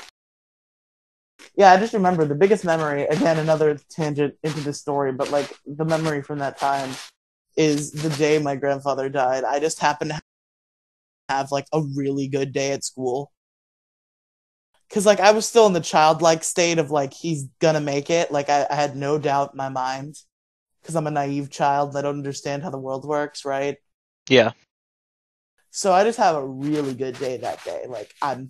[1.57, 5.53] yeah, I just remember the biggest memory, again another tangent into the story, but like
[5.67, 6.91] the memory from that time
[7.57, 9.45] is the day my grandfather died.
[9.45, 10.21] I just happened to
[11.29, 13.33] have like a really good day at school.
[14.91, 18.31] Cause like I was still in the childlike state of like he's gonna make it.
[18.31, 20.17] Like I, I had no doubt in my mind.
[20.85, 23.77] Cause I'm a naive child and I don't understand how the world works, right?
[24.29, 24.53] Yeah.
[25.71, 27.85] So I just have a really good day that day.
[27.87, 28.49] Like I'm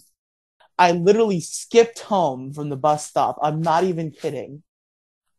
[0.79, 3.39] I literally skipped home from the bus stop.
[3.43, 4.63] I'm not even kidding.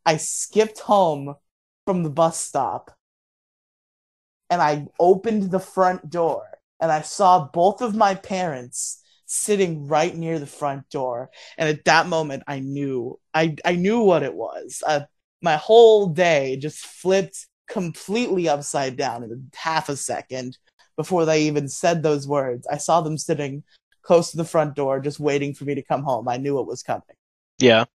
[0.05, 1.35] I skipped home
[1.85, 2.91] from the bus stop
[4.49, 8.98] and I opened the front door and I saw both of my parents
[9.31, 11.29] sitting right near the front door.
[11.57, 14.81] And at that moment, I knew, I, I knew what it was.
[14.85, 15.01] Uh,
[15.41, 20.57] my whole day just flipped completely upside down in half a second
[20.97, 22.67] before they even said those words.
[22.71, 23.63] I saw them sitting
[24.01, 26.27] close to the front door, just waiting for me to come home.
[26.27, 27.03] I knew it was coming.
[27.59, 27.85] Yeah.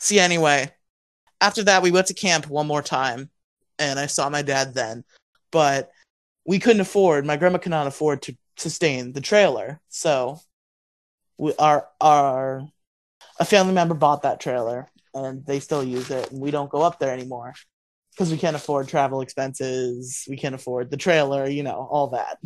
[0.00, 0.72] See, anyway,
[1.40, 3.30] after that, we went to camp one more time,
[3.78, 5.04] and I saw my dad then.
[5.50, 5.90] But
[6.44, 9.80] we couldn't afford, my grandma could not afford to sustain the trailer.
[9.88, 10.40] So,
[11.36, 12.62] we, our, our,
[13.38, 16.82] a family member bought that trailer, and they still use it, and we don't go
[16.82, 17.54] up there anymore
[18.10, 22.38] because we can't afford travel expenses, we can't afford the trailer, you know, all that.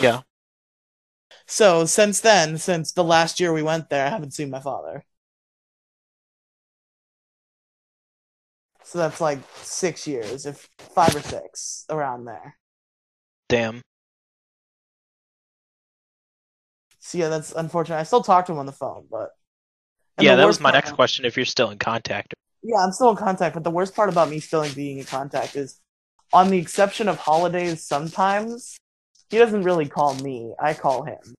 [0.00, 0.22] Yeah.
[1.46, 5.04] So, since then, since the last year we went there, I haven't seen my father.
[8.94, 12.56] So that's like six years, if five or six, around there.
[13.48, 13.80] Damn.
[17.00, 17.96] So yeah, that's unfortunate.
[17.96, 19.30] I still talk to him on the phone, but
[20.20, 21.24] yeah, that was my next question.
[21.24, 22.34] If you're still in contact.
[22.62, 23.54] yeah, I'm still in contact.
[23.54, 25.80] But the worst part about me still being in contact is,
[26.32, 28.76] on the exception of holidays, sometimes
[29.28, 30.54] he doesn't really call me.
[30.62, 31.34] I call him.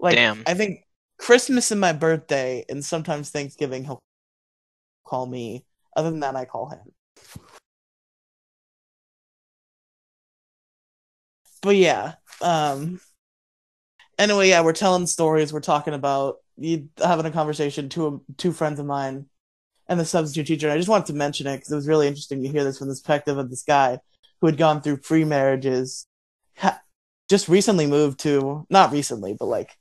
[0.00, 0.42] Like Damn.
[0.44, 0.86] I think
[1.20, 4.00] Christmas and my birthday, and sometimes Thanksgiving, he'll
[5.04, 5.66] call me.
[5.94, 6.80] Other than that, I call him.
[11.62, 13.00] But yeah, um,
[14.18, 15.52] anyway, yeah, we're telling stories.
[15.52, 17.90] We're talking about you having a conversation.
[17.90, 19.26] Two two friends of mine
[19.88, 20.68] and the substitute teacher.
[20.68, 22.78] And I just wanted to mention it because it was really interesting to hear this
[22.78, 23.98] from the perspective of this guy
[24.40, 26.06] who had gone through free marriages,
[26.56, 26.80] ha-
[27.28, 29.76] just recently moved to not recently, but like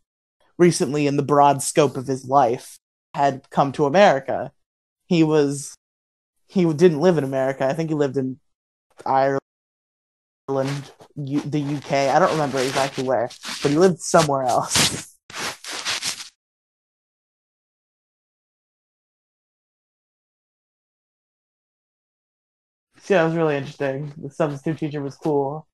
[0.59, 2.79] recently in the broad scope of his life
[3.15, 4.53] had come to America.
[5.07, 5.75] He was
[6.47, 7.65] he didn't live in America.
[7.67, 8.39] I think he lived in
[9.05, 9.39] Ireland,
[11.15, 12.09] U- the UK.
[12.09, 13.29] I don't remember exactly where,
[13.61, 15.15] but he lived somewhere else.
[23.09, 24.13] Yeah, it was really interesting.
[24.17, 25.67] The substitute teacher was cool.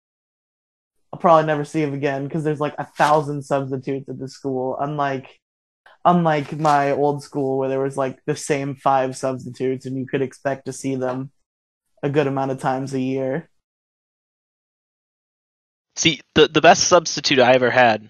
[1.16, 4.76] I'll probably never see him again because there's like a thousand substitutes at the school.
[4.78, 5.40] Unlike
[6.04, 10.22] unlike my old school where there was like the same five substitutes and you could
[10.22, 11.32] expect to see them
[12.04, 13.50] a good amount of times a year.
[15.96, 18.10] See, the the best substitute I ever had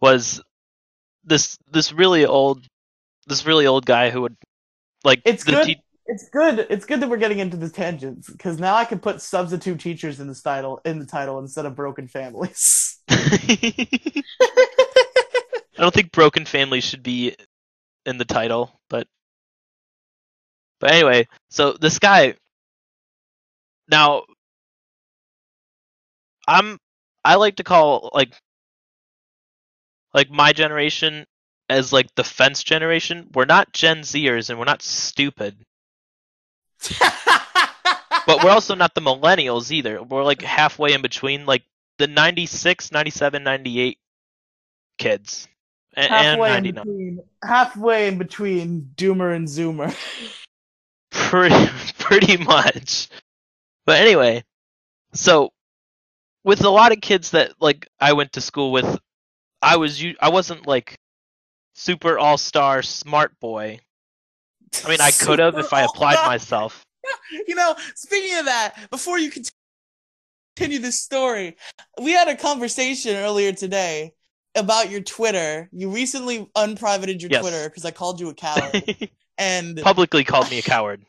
[0.00, 0.42] was
[1.22, 2.66] this this really old
[3.28, 4.36] this really old guy who would
[5.04, 5.66] like It's the good.
[5.66, 6.66] te- It's good.
[6.70, 10.20] It's good that we're getting into the tangents because now I can put substitute teachers
[10.20, 12.98] in the title in the title instead of broken families.
[13.10, 14.22] I
[15.76, 17.36] don't think broken families should be
[18.06, 19.06] in the title, but
[20.80, 22.34] but anyway, so this guy
[23.90, 24.22] now
[26.46, 26.78] I'm
[27.24, 28.34] I like to call like
[30.14, 31.26] like my generation
[31.68, 33.28] as like the fence generation.
[33.34, 35.56] We're not Gen Zers and we're not stupid,
[38.26, 40.02] but we're also not the millennials either.
[40.02, 41.62] We're like halfway in between like
[41.98, 43.98] the 96, 97, 98
[44.98, 45.48] kids.
[45.96, 46.74] A- And halfway in 99.
[46.84, 49.94] between halfway in between Doomer and Zoomer.
[51.10, 51.66] pretty
[51.98, 53.08] pretty much.
[53.86, 54.44] But anyway,
[55.14, 55.52] so
[56.44, 58.98] with a lot of kids that like I went to school with,
[59.62, 60.98] I was I wasn't like
[61.74, 63.80] super all star smart boy.
[64.84, 66.84] I mean, I could have if I applied myself.
[67.46, 69.30] You know, speaking of that, before you
[70.56, 71.56] continue this story,
[72.02, 74.12] we had a conversation earlier today
[74.54, 75.68] about your Twitter.
[75.72, 77.40] You recently unprivated your Yes.
[77.40, 78.82] Twitter because I called you a coward.
[79.38, 81.04] and publicly called me a coward.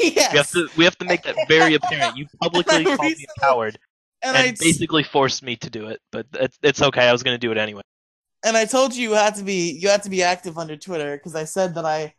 [0.00, 2.16] yes, We have to we have to make that very apparent.
[2.16, 3.78] You publicly called me a coward
[4.22, 7.08] and and basically forced me to do it, but it's, it's okay.
[7.08, 7.82] I was going to do it anyway.
[8.44, 11.16] and I told you you had to be you had to be active under Twitter
[11.16, 12.14] because I said that I,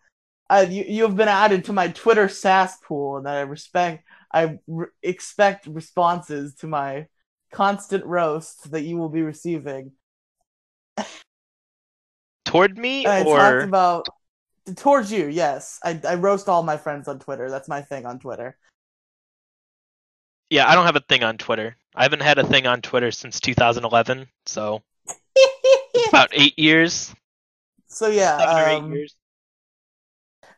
[0.54, 4.06] I you, you have been added to my Twitter SAS pool and that I respect
[4.32, 7.08] I re- expect responses to my
[7.52, 9.94] constant roast that you will be receiving.
[12.46, 14.08] Toward me I or talked about
[14.76, 15.28] towards you.
[15.28, 17.50] Yes, I I roast all my friends on Twitter.
[17.50, 18.56] That's my thing on Twitter.
[20.52, 21.76] Yeah, I don't have a thing on Twitter.
[21.96, 24.84] I haven't had a thing on Twitter since 2011, so
[26.10, 27.12] about eight years,
[27.88, 28.36] so yeah.
[28.36, 29.16] um, eight years.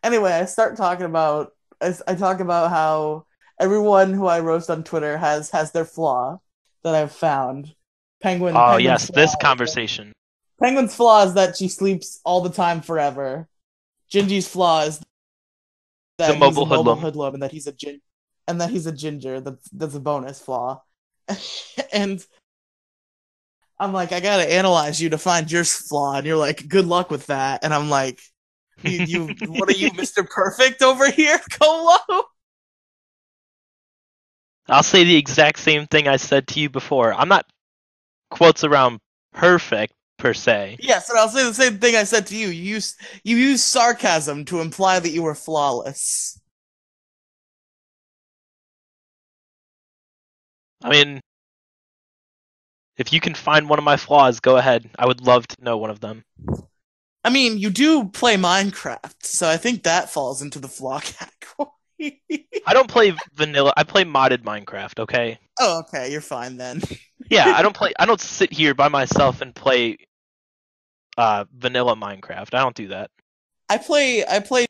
[0.05, 3.25] Anyway, I start talking about I, I talk about how
[3.59, 6.39] everyone who I roast on Twitter has has their flaw
[6.83, 7.73] that I've found.
[8.21, 8.55] Penguin.
[8.55, 10.13] Oh ah, Penguin's yes, flaw this conversation.
[10.61, 13.49] Penguin's flaw is that she sleeps all the time forever.
[14.11, 15.01] Gingy's flaw is
[16.17, 16.99] that he's mobile a mobile hoodlum.
[16.99, 17.99] hoodlum and that he's a gin
[18.47, 19.41] and that he's a ginger.
[19.41, 20.81] That's that's a bonus flaw.
[21.93, 22.25] and
[23.79, 27.11] I'm like, I gotta analyze you to find your flaw, and you're like, good luck
[27.11, 27.63] with that.
[27.63, 28.21] And I'm like,
[28.83, 30.27] you, you what are you, Mr.
[30.27, 32.23] Perfect over here, Colo?
[34.67, 37.13] I'll say the exact same thing I said to you before.
[37.13, 37.45] I'm not
[38.31, 38.99] quotes around
[39.33, 40.77] perfect per se.
[40.79, 42.47] Yes, and I'll say the same thing I said to you.
[42.47, 46.39] You use you use sarcasm to imply that you were flawless.
[50.83, 51.21] I mean,
[52.97, 54.89] if you can find one of my flaws, go ahead.
[54.97, 56.23] I would love to know one of them.
[57.25, 60.99] I mean, you do play Minecraft, so I think that falls into the flaw
[61.99, 62.21] category.
[62.67, 63.73] I don't play vanilla.
[63.75, 64.99] I play modded Minecraft.
[64.99, 65.39] Okay.
[65.59, 66.81] oh, okay, you're fine then.
[67.27, 67.91] Yeah, I don't play.
[67.97, 69.97] I don't sit here by myself and play
[71.17, 72.53] uh, vanilla Minecraft.
[72.53, 73.09] I don't do that.
[73.67, 74.67] I play I play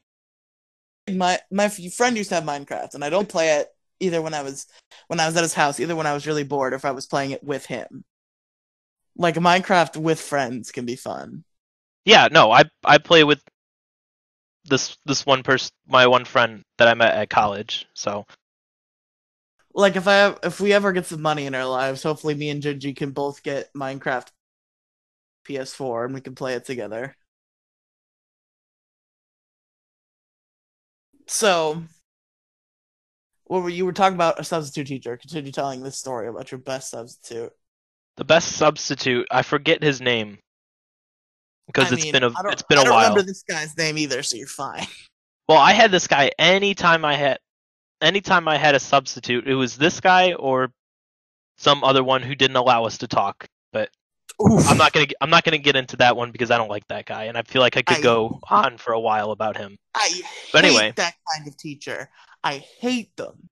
[1.11, 3.67] my my friend used to have Minecraft and I don't play it
[3.99, 4.67] either when I was
[5.07, 6.91] when I was at his house, either when I was really bored or if I
[6.91, 8.05] was playing it with him.
[9.17, 11.43] Like Minecraft with friends can be fun.
[12.05, 13.41] Yeah, no, I I play with
[14.65, 17.87] this this one person, my one friend that I met at college.
[17.93, 18.25] So
[19.75, 22.49] Like if I have, if we ever get some money in our lives, hopefully me
[22.49, 24.29] and Gingy can both get Minecraft
[25.45, 27.15] PS4 and we can play it together.
[31.27, 31.83] So,
[33.45, 35.17] what were you were talking about a substitute teacher?
[35.17, 37.51] Continue telling this story about your best substitute.
[38.17, 40.39] the best substitute, I forget his name
[41.67, 43.09] because I it's mean, been a don't- it's been I a don't while.
[43.09, 44.85] remember this guy's name either, so you're fine.
[45.47, 47.39] Well, I had this guy anytime I had
[48.01, 50.71] anytime I had a substitute, it was this guy or
[51.57, 53.47] some other one who didn't allow us to talk.
[53.71, 53.89] But
[54.39, 57.05] I'm not gonna I'm not gonna get into that one because I don't like that
[57.05, 59.77] guy, and I feel like I could I- go on for a while about him.
[59.93, 60.93] I But hate anyway.
[60.95, 62.09] that kind of teacher.
[62.43, 63.47] I hate them.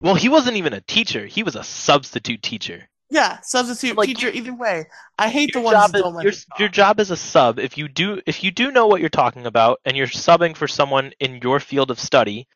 [0.00, 2.88] Well, he wasn't even a teacher; he was a substitute teacher.
[3.08, 4.28] Yeah, substitute Like, teacher.
[4.28, 4.86] Either way,
[5.18, 7.88] I hate the ones that is, don't your, your job as a sub, if you
[7.88, 11.40] do if you do know what you're talking about and you're subbing for someone in
[11.42, 12.48] your field of study,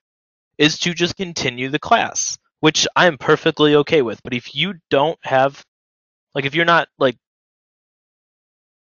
[0.58, 4.22] is to just continue the class, which I am perfectly okay with.
[4.24, 5.64] But if you don't have,
[6.34, 7.16] like, if you're not like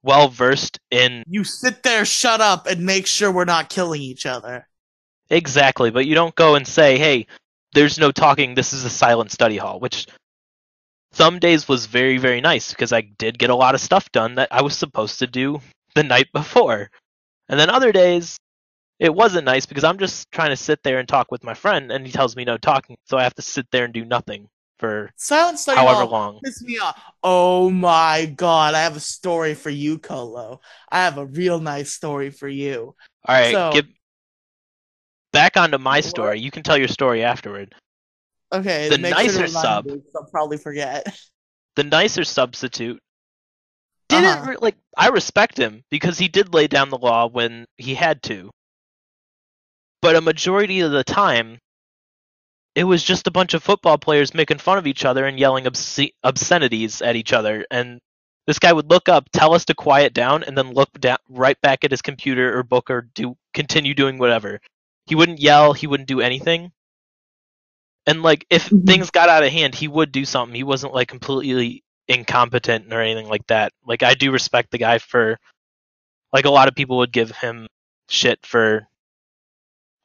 [0.03, 4.25] well versed in You sit there, shut up, and make sure we're not killing each
[4.27, 4.67] other.
[5.31, 7.27] exactly, but you don't go and say, "Hey,
[7.75, 8.55] there's no talking.
[8.55, 10.07] This is a silent study hall," which
[11.13, 14.35] some days was very very nice because I did get a lot of stuff done
[14.37, 15.61] that I was supposed to do
[15.95, 16.91] the night before.
[17.49, 18.39] And then other days
[18.99, 21.91] it wasn't nice because I'm just trying to sit there and talk with my friend
[21.93, 22.97] and he tells me no talking.
[23.05, 24.49] So I have to sit there and do nothing
[24.79, 26.41] for study however hall long.
[26.45, 27.01] piss me off.
[27.23, 30.61] Oh my god, I have a story for you, Colo.
[30.91, 32.95] I have a real nice story for you.
[33.27, 33.87] All right, So- get
[35.33, 36.41] back onto my story.
[36.41, 37.75] You can tell your story afterward.
[38.53, 39.91] Okay, The nicer sub.
[40.17, 41.07] I'll probably forget.
[41.77, 42.99] The nicer substitute
[44.09, 44.57] didn't Uh-huh.
[44.61, 48.51] like I respect him because he did lay down the law when he had to.
[50.01, 51.59] But a majority of the time
[52.75, 55.65] it was just a bunch of football players making fun of each other and yelling
[55.65, 57.99] obsce- obscenities at each other and
[58.47, 61.61] this guy would look up, tell us to quiet down and then look down right
[61.61, 64.59] back at his computer or book or do continue doing whatever.
[65.07, 66.73] He wouldn't yell, he wouldn't do anything.
[68.09, 68.87] And like if Mhm.
[68.87, 70.57] things got out of hand, he would do something.
[70.57, 73.73] He wasn't like completely incompetent or anything like that.
[73.87, 75.39] Like I do respect the guy for
[76.33, 77.69] like a lot of people would give him
[78.09, 78.89] shit for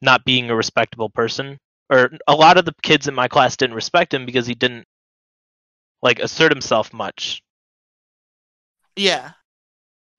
[0.02, 1.58] not being a respectable person.
[1.90, 4.86] Or a lot of the kids in my class didn't respect him because he didn't
[6.04, 7.42] like assert himself much.
[8.96, 9.34] yeah.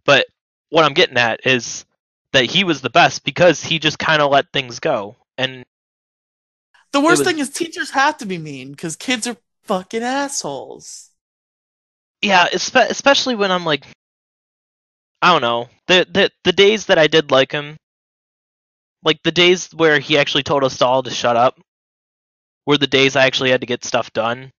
[0.07, 0.26] But
[0.70, 1.85] what I'm getting at is
[2.32, 5.16] that he was the best because he just kind of let things go.
[5.39, 5.64] And
[6.95, 11.11] The worst was- thing is teachers have to be mean because kids are fucking assholes.
[12.22, 13.84] yeah, especially when I'm like,
[15.20, 17.76] I don't know, the the the days that I did like him,
[19.03, 21.61] like the days where he actually told us all to shut up,
[22.64, 24.51] were the days I actually had to get stuff done,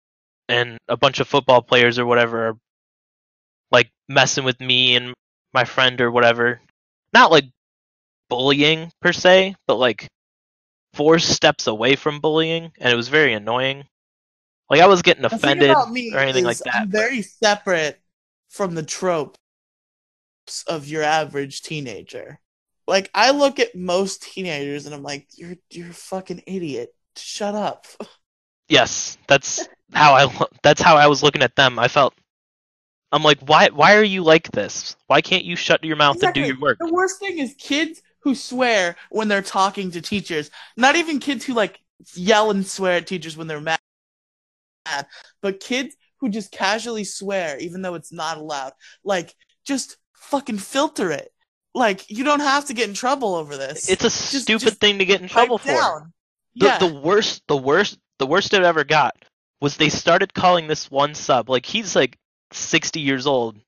[0.50, 2.58] and a bunch of football players or whatever, are,
[3.72, 5.14] like messing with me and
[5.54, 6.60] my friend or whatever,
[7.14, 7.46] not like
[8.30, 10.08] bullying per se, but like
[10.96, 13.84] four steps away from bullying, and it was very annoying.
[14.70, 16.76] Like I was getting offended or anything like that.
[16.76, 18.00] I'm very separate
[18.50, 19.38] from the tropes
[20.68, 22.40] of your average teenager.
[22.88, 26.90] Like I look at most teenagers and I'm like, you're you're a fucking idiot.
[27.18, 27.88] Shut up.
[28.68, 31.78] Yes, that's how I lo- that's how I was looking at them.
[31.78, 32.16] I felt
[33.12, 34.96] I'm like, why why are you like this?
[35.06, 36.80] Why can't you shut your mouth and do your work?
[36.80, 40.50] The worst thing is kids who swear when they're talking to teachers.
[40.76, 41.80] Not even kids who like
[42.16, 43.80] yell and swear at teachers when they're mad,
[45.42, 48.74] but kids who just casually swear even though it's not allowed.
[49.04, 51.32] Like just fucking filter it.
[51.76, 53.90] Like you don't have to get in trouble over this.
[53.90, 55.68] It's a Just- stupid just thing to get in trouble for.
[55.68, 56.14] down.
[56.56, 56.78] The, yeah.
[56.80, 59.16] the worst the worst the worst it ever got
[59.62, 62.18] was they started calling this one sub like he's like
[62.54, 63.60] 60 years old.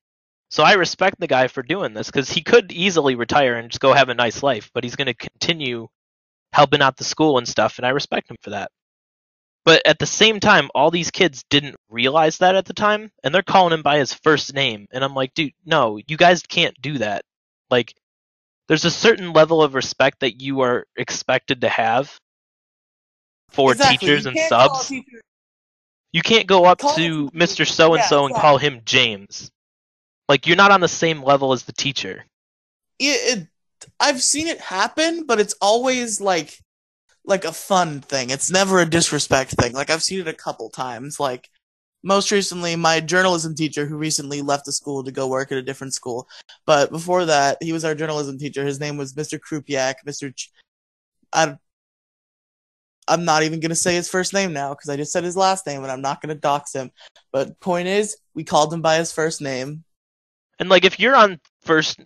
[0.49, 3.81] So I respect the guy for doing this cuz he could easily retire and just
[3.81, 5.87] go have a nice life, but he's going to continue
[6.53, 8.71] helping out the school and stuff and I respect him for that.
[9.65, 13.35] But at the same time, all these kids didn't realize that at the time, and
[13.35, 14.87] they're calling him by his first name.
[14.93, 17.25] And I'm like, dude, no, you guys can't do that.
[17.69, 17.93] Like,
[18.69, 22.17] there's a certain level of respect that you are expected to have
[23.49, 23.97] for Exactly.
[24.07, 24.87] teachers and can't call a subs.
[24.87, 25.21] teacher-
[26.13, 27.67] You can't go up Call to Mr.
[27.67, 29.51] So and so and call him James.
[30.29, 32.25] Like, you're not on the same level as the teacher.
[32.99, 33.47] it, it
[33.99, 36.59] I've seen it happen, but it's always like
[37.25, 38.29] like a fun thing.
[38.29, 39.73] It's never a disrespect thing.
[39.73, 41.19] Like I've seen it a couple times.
[41.19, 41.49] Like
[42.03, 45.63] most recently my journalism teacher who recently left the school to go work at a
[45.63, 46.27] different school.
[46.65, 48.65] But before that, he was our journalism teacher.
[48.65, 49.39] His name was Mr.
[49.39, 49.95] Krupiak.
[50.07, 50.33] Mr.
[50.35, 50.51] Ch-
[51.33, 51.57] I,
[53.07, 55.65] I'm not even gonna say his first name now because I just said his last
[55.67, 56.91] name and I'm not gonna dox him.
[57.31, 59.83] But point is, we called him by his first name.
[60.59, 61.99] And like if you're on first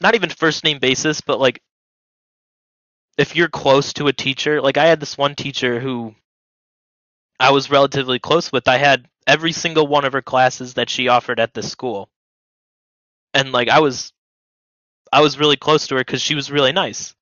[0.00, 1.62] not even first name basis, but like
[3.18, 6.14] if you're close to a teacher, like I had this one teacher who
[7.38, 8.68] I was relatively close with.
[8.68, 12.08] I had every single one of her classes that she offered at this school.
[13.34, 14.12] And like I was
[15.12, 17.14] I was really close to her cuz she was really nice.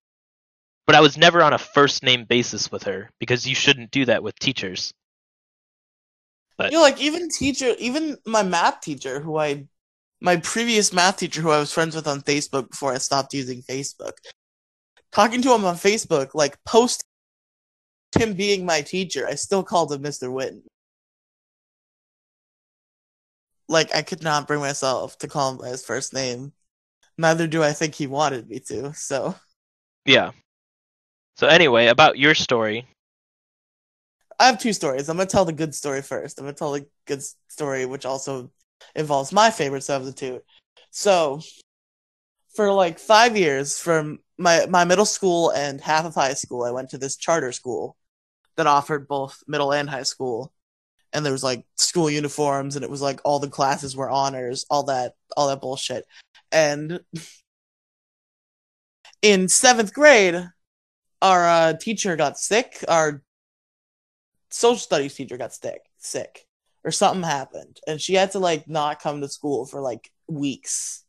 [0.86, 4.06] But I was never on a first name basis with her because you shouldn't do
[4.06, 4.92] that with teachers.
[6.56, 9.66] But You know, like even teacher, even my math teacher, who I,
[10.20, 13.62] my previous math teacher, who I was friends with on Facebook before I stopped using
[13.62, 14.12] Facebook,
[15.12, 17.04] talking to him on Facebook, like post
[18.16, 20.28] him being my teacher, I still called him Mr.
[20.28, 20.62] Witten.
[23.68, 26.52] Like I could not bring myself to call him by his first name.
[27.16, 28.92] Neither do I think he wanted me to.
[28.94, 29.36] So
[30.04, 30.32] yeah.
[31.36, 32.86] So anyway, about your story.
[34.38, 35.08] I have two stories.
[35.08, 36.38] I'm gonna tell the good story first.
[36.38, 38.50] I'm gonna tell the good story, which also
[38.94, 40.44] involves my favorite substitute.
[40.90, 41.40] So,
[42.54, 46.70] for like five years, from my my middle school and half of high school, I
[46.72, 47.96] went to this charter school
[48.56, 50.52] that offered both middle and high school,
[51.12, 54.66] and there was like school uniforms, and it was like all the classes were honors,
[54.70, 56.06] all that all that bullshit.
[56.52, 57.00] And
[59.22, 60.48] in seventh grade,
[61.22, 62.84] our uh, teacher got sick.
[62.88, 63.22] Our
[64.50, 66.46] social studies teacher got sick, sick,
[66.84, 71.04] or something happened, and she had to like not come to school for like weeks.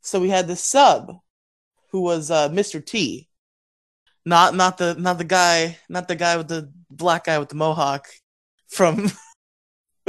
[0.00, 1.12] So we had this sub,
[1.90, 2.84] who was uh, Mr.
[2.84, 3.28] T,
[4.24, 7.54] not not the not the guy, not the guy with the black guy with the
[7.56, 8.08] mohawk
[8.68, 9.10] from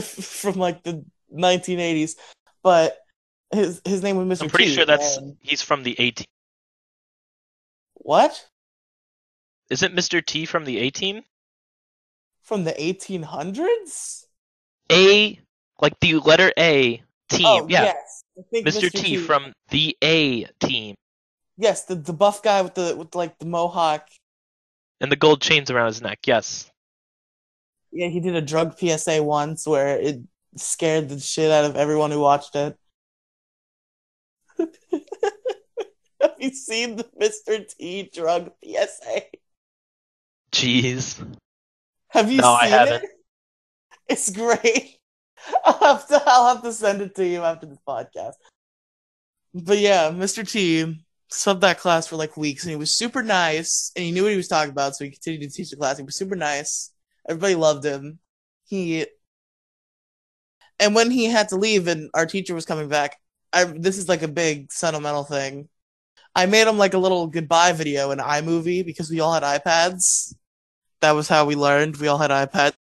[0.00, 1.04] from like the
[1.34, 2.16] 1980s,
[2.62, 2.98] but
[3.52, 4.44] his his name was Mr.
[4.44, 6.26] I'm pretty T, sure that's and- he's from the A team.
[7.94, 8.46] what
[9.70, 10.24] Isn't Mr.
[10.24, 11.22] T from the A team?
[12.46, 14.24] From the 1800s.
[14.90, 15.38] A
[15.80, 17.46] like the letter A team.
[17.46, 17.82] Oh yeah.
[17.84, 18.90] yes, I think Mr.
[18.90, 20.94] T from the A team.
[21.58, 24.08] yes, the the buff guy with the with like the mohawk.
[25.00, 26.70] And the gold chains around his neck, yes.
[27.92, 30.20] Yeah, he did a drug PSA once where it
[30.56, 32.78] scared the shit out of everyone who watched it.
[34.58, 37.68] Have you seen the Mr.
[37.76, 39.22] T drug PSA?
[40.52, 41.22] Jeez.
[42.16, 43.04] Have you No, I seen haven't.
[43.04, 43.10] it?
[44.08, 44.98] It's great.
[45.64, 48.34] I'll have to I'll have to send it to you after the podcast.
[49.54, 50.44] But yeah, Mr.
[50.44, 51.02] T
[51.32, 54.30] subbed that class for like weeks and he was super nice and he knew what
[54.30, 55.98] he was talking about, so he continued to teach the class.
[55.98, 56.92] He was super nice.
[57.28, 58.18] Everybody loved him.
[58.64, 59.06] He
[60.78, 63.16] and when he had to leave and our teacher was coming back,
[63.52, 65.68] I this is like a big sentimental thing.
[66.34, 70.34] I made him like a little goodbye video in iMovie because we all had iPads.
[71.06, 71.98] That was how we learned.
[71.98, 72.74] We all had iPads.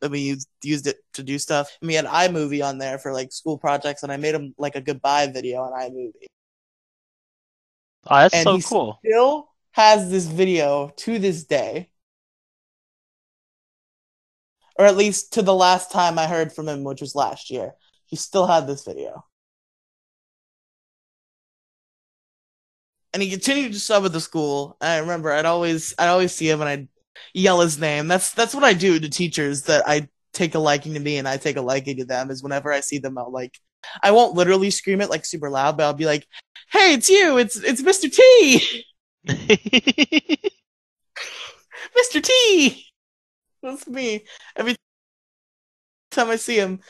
[0.00, 1.70] And we used, used it to do stuff.
[1.82, 4.74] And we had iMovie on there for like school projects, and I made him like
[4.74, 6.28] a goodbye video on iMovie.
[8.06, 9.00] Oh, that's And so cool.
[9.04, 11.90] Still has this video to this day.
[14.76, 17.74] Or at least to the last time I heard from him, which was last year.
[18.06, 19.26] He still had this video.
[23.18, 24.76] And he continued to sub at the school.
[24.80, 26.88] And I remember I'd always I'd always see him and I'd
[27.34, 28.06] yell his name.
[28.06, 31.26] That's that's what I do to teachers that I take a liking to me and
[31.26, 33.58] I take a liking to them is whenever I see them I'll like
[34.04, 36.26] I won't literally scream it like super loud, but I'll be like,
[36.70, 38.12] Hey, it's you, it's it's Mr.
[38.14, 38.84] T
[41.96, 42.22] Mr.
[42.22, 42.86] T.
[43.62, 44.24] That's me.
[44.56, 44.76] Every
[46.10, 46.80] time I see him.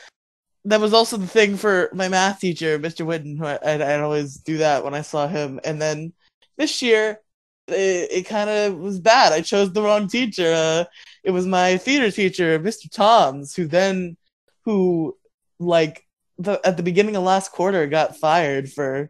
[0.65, 3.05] That was also the thing for my math teacher, Mr.
[3.05, 3.37] Whitten.
[3.37, 5.59] Who I, I'd, I'd always do that when I saw him.
[5.63, 6.13] And then
[6.59, 7.19] this year,
[7.67, 9.33] it, it kind of was bad.
[9.33, 10.53] I chose the wrong teacher.
[10.53, 10.83] Uh,
[11.23, 12.91] it was my theater teacher, Mr.
[12.91, 14.17] Toms, who then,
[14.65, 15.17] who
[15.57, 16.05] like
[16.37, 19.09] the at the beginning of last quarter got fired for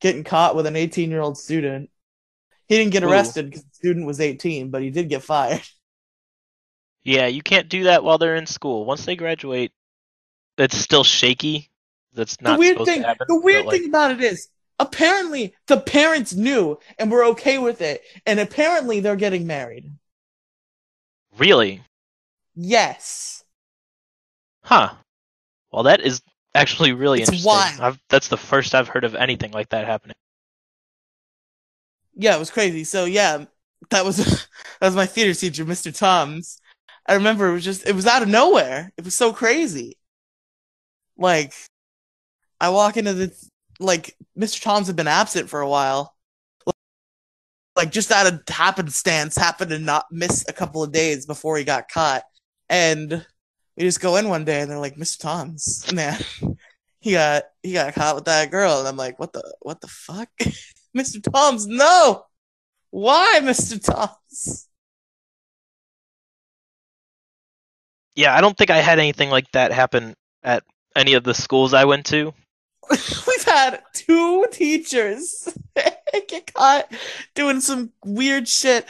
[0.00, 1.90] getting caught with an 18 year old student.
[2.68, 5.62] He didn't get arrested because the student was 18, but he did get fired.
[7.04, 8.86] yeah, you can't do that while they're in school.
[8.86, 9.72] Once they graduate,
[10.56, 11.70] it's still shaky.
[12.14, 13.26] That's not the weird thing, to happen.
[13.28, 17.80] the weird like, thing about it is, apparently the parents knew and were okay with
[17.80, 19.92] it, and apparently they're getting married.
[21.36, 21.82] Really?
[22.56, 23.44] Yes,
[24.64, 24.94] Huh.
[25.72, 26.22] Well, that is
[26.54, 27.44] actually really It's interesting.
[27.44, 27.80] wild.
[27.80, 30.16] I've, that's the first I've heard of anything like that happening.
[32.14, 32.84] yeah, it was crazy.
[32.84, 33.44] So yeah,
[33.90, 34.16] that was
[34.80, 35.90] that was my theater teacher, Mr.
[35.90, 36.58] Toms.
[37.06, 38.92] I remember it was just it was out of nowhere.
[38.96, 39.98] It was so crazy.
[41.16, 41.52] Like
[42.60, 43.34] I walk into the
[43.80, 44.62] like Mr.
[44.62, 46.14] Toms had been absent for a while.
[47.76, 51.64] Like just out of happenstance, happened to not miss a couple of days before he
[51.64, 52.22] got caught.
[52.68, 53.26] And
[53.76, 55.20] we just go in one day and they're like, Mr.
[55.20, 56.20] Toms, man,
[57.00, 58.78] he got he got caught with that girl.
[58.78, 60.28] And I'm like, what the what the fuck?
[60.96, 61.20] Mr.
[61.20, 62.24] Toms, no!
[62.90, 63.82] Why, Mr.
[63.82, 64.68] Toms?
[68.14, 70.14] Yeah, I don't think I had anything like that happen
[70.44, 70.62] at
[70.94, 72.32] any of the schools I went to.
[73.54, 75.48] Had two teachers
[76.28, 76.92] get caught
[77.36, 78.84] doing some weird shit.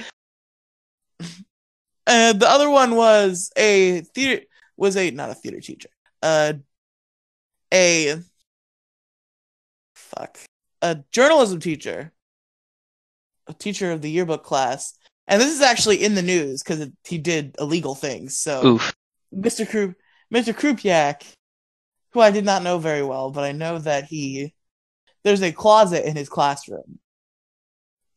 [2.07, 4.45] And the other one was a theater
[4.79, 5.91] was a not a theater teacher.
[6.23, 6.55] Uh
[7.75, 8.21] a
[9.95, 10.39] fuck.
[10.81, 12.13] A journalism teacher.
[13.47, 14.95] A teacher of the yearbook class.
[15.27, 18.39] And this is actually in the news because he did illegal things.
[18.39, 18.95] So Oof.
[19.35, 19.69] Mr.
[19.69, 19.95] Krup,
[20.33, 20.55] Mr.
[20.55, 21.25] Krupiak,
[22.15, 24.55] who I did not know very well, but I know that he
[25.25, 27.01] there's a closet in his classroom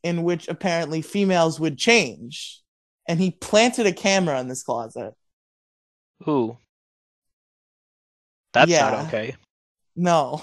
[0.04, 2.62] in which apparently females would change,
[3.08, 5.14] and he planted a camera in this closet.
[6.28, 6.56] Ooh.
[8.52, 8.90] That's Yeah.
[8.90, 9.34] not okay.
[9.96, 10.42] No.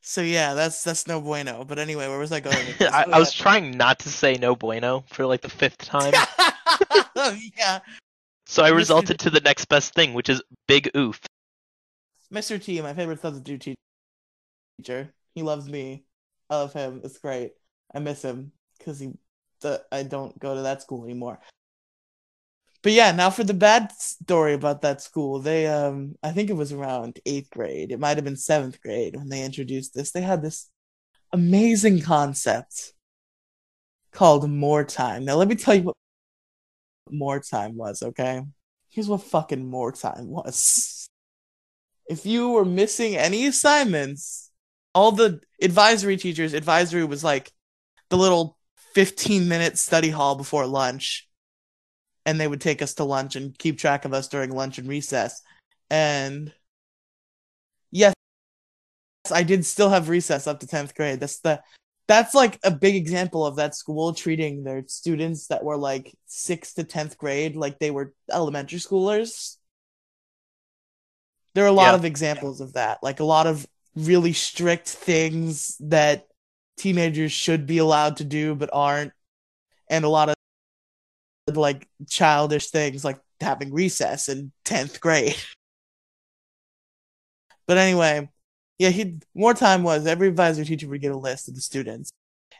[0.00, 1.64] So yeah, that's that's no bueno.
[1.64, 2.56] But anyway, where was I going?
[2.80, 6.14] I, I was trying not to say no bueno for like the fifth time.
[7.56, 7.80] yeah.
[8.48, 8.76] So I Mr.
[8.76, 11.20] resulted to the next best thing, which is big oof.
[12.32, 12.62] Mr.
[12.62, 13.74] T, my favorite substitute te-
[14.78, 15.12] teacher.
[15.34, 16.04] He loves me.
[16.48, 17.02] I love him.
[17.04, 17.52] It's great.
[17.94, 19.12] I miss him because he.
[19.60, 21.40] The, I don't go to that school anymore.
[22.82, 25.40] But yeah, now for the bad story about that school.
[25.40, 27.92] They, um, I think it was around eighth grade.
[27.92, 30.12] It might have been seventh grade when they introduced this.
[30.12, 30.70] They had this
[31.32, 32.92] amazing concept
[34.12, 35.24] called more time.
[35.26, 35.96] Now let me tell you what
[37.12, 38.02] more time was.
[38.02, 38.42] Okay,
[38.90, 41.08] here's what fucking more time was
[42.08, 44.50] if you were missing any assignments,
[44.94, 47.52] all the advisory teachers, advisory was like
[48.08, 48.56] the little
[48.94, 51.28] 15 minute study hall before lunch.
[52.24, 54.88] And they would take us to lunch and keep track of us during lunch and
[54.88, 55.40] recess.
[55.90, 56.52] And
[57.90, 58.14] yes,
[59.30, 61.20] I did still have recess up to 10th grade.
[61.20, 61.62] That's the
[62.08, 66.74] that's like a big example of that school treating their students that were like 6th
[66.76, 69.56] to 10th grade like they were elementary schoolers.
[71.54, 71.94] There are a lot Yeah.
[71.94, 76.28] of examples of that, like a lot of really strict things that
[76.76, 79.12] teenagers should be allowed to do but aren't,
[79.90, 80.30] and a lot
[81.48, 85.36] of like childish things like having recess in 10th grade.
[87.66, 88.28] But anyway,
[88.78, 92.12] yeah, he more time was every advisor teacher would get a list of the students,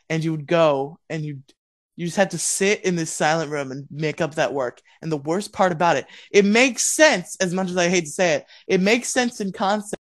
[0.09, 1.41] and you would go and you
[1.95, 4.81] you just had to sit in this silent room and make up that work.
[5.01, 8.11] And the worst part about it, it makes sense as much as I hate to
[8.11, 8.45] say it.
[8.67, 10.01] It makes sense in concept,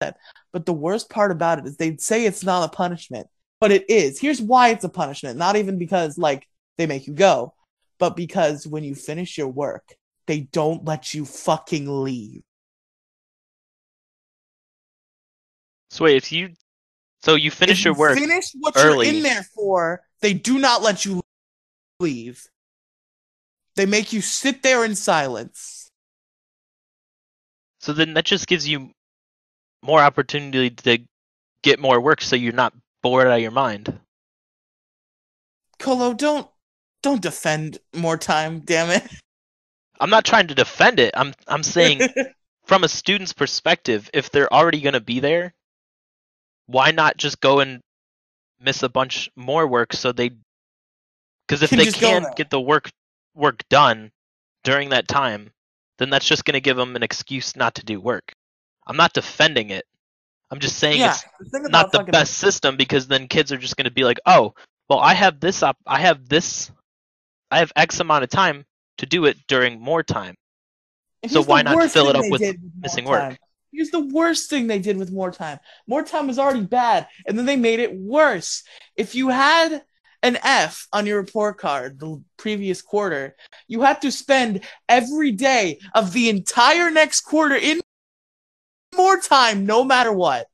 [0.00, 3.26] but the worst part about it is they'd say it's not a punishment,
[3.60, 4.18] but it is.
[4.18, 5.38] Here's why it's a punishment.
[5.38, 6.48] Not even because like
[6.78, 7.54] they make you go,
[7.98, 9.94] but because when you finish your work,
[10.26, 12.42] they don't let you fucking leave.
[15.94, 16.50] So wait, if you
[17.22, 19.06] so you finish If your you work Finish what early.
[19.06, 20.02] you're in there for.
[20.22, 21.22] They do not let you
[22.00, 22.44] leave.
[23.76, 25.92] They make you sit there in silence.
[27.78, 28.90] So then that just gives you
[29.82, 30.98] more opportunity to
[31.62, 33.96] get more work so you're not bored out of your mind.
[35.78, 36.48] Colo, don't
[37.04, 39.08] don't defend more time, damn it.
[40.00, 41.14] I'm not trying to defend it.
[41.16, 42.00] I'm I'm saying
[42.64, 45.54] from a student's perspective, if they're already going to be there,
[46.66, 47.80] why not just go and
[48.60, 50.30] miss a bunch more work so they
[51.48, 52.90] cuz if Can they can't get the work
[53.34, 54.10] work done
[54.62, 55.52] during that time,
[55.98, 58.32] then that's just going to give them an excuse not to do work.
[58.86, 59.84] I'm not defending it.
[60.50, 63.76] I'm just saying yeah, it's the not the best system because then kids are just
[63.76, 64.54] going to be like, "Oh,
[64.88, 65.76] well, I have this up.
[65.86, 66.70] I have this.
[67.50, 68.64] I have X amount of time
[68.98, 70.36] to do it during more time."
[71.22, 72.42] And so why not fill it up with
[72.76, 73.38] missing work?
[73.74, 75.58] Here's the worst thing they did with more time.
[75.88, 78.62] More time was already bad, and then they made it worse.
[78.94, 79.82] If you had
[80.22, 83.34] an F on your report card the previous quarter,
[83.66, 87.80] you had to spend every day of the entire next quarter in
[88.96, 90.46] more time, no matter what.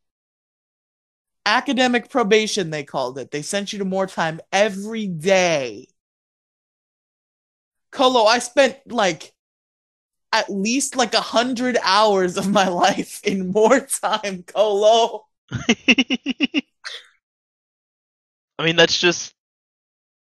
[1.44, 3.30] Academic probation, they called it.
[3.30, 5.88] They sent you to more time every day.
[7.92, 9.34] Colo, I spent like
[10.32, 15.26] at least like a hundred hours of my life in more time, Colo.
[18.58, 19.34] I mean, that's just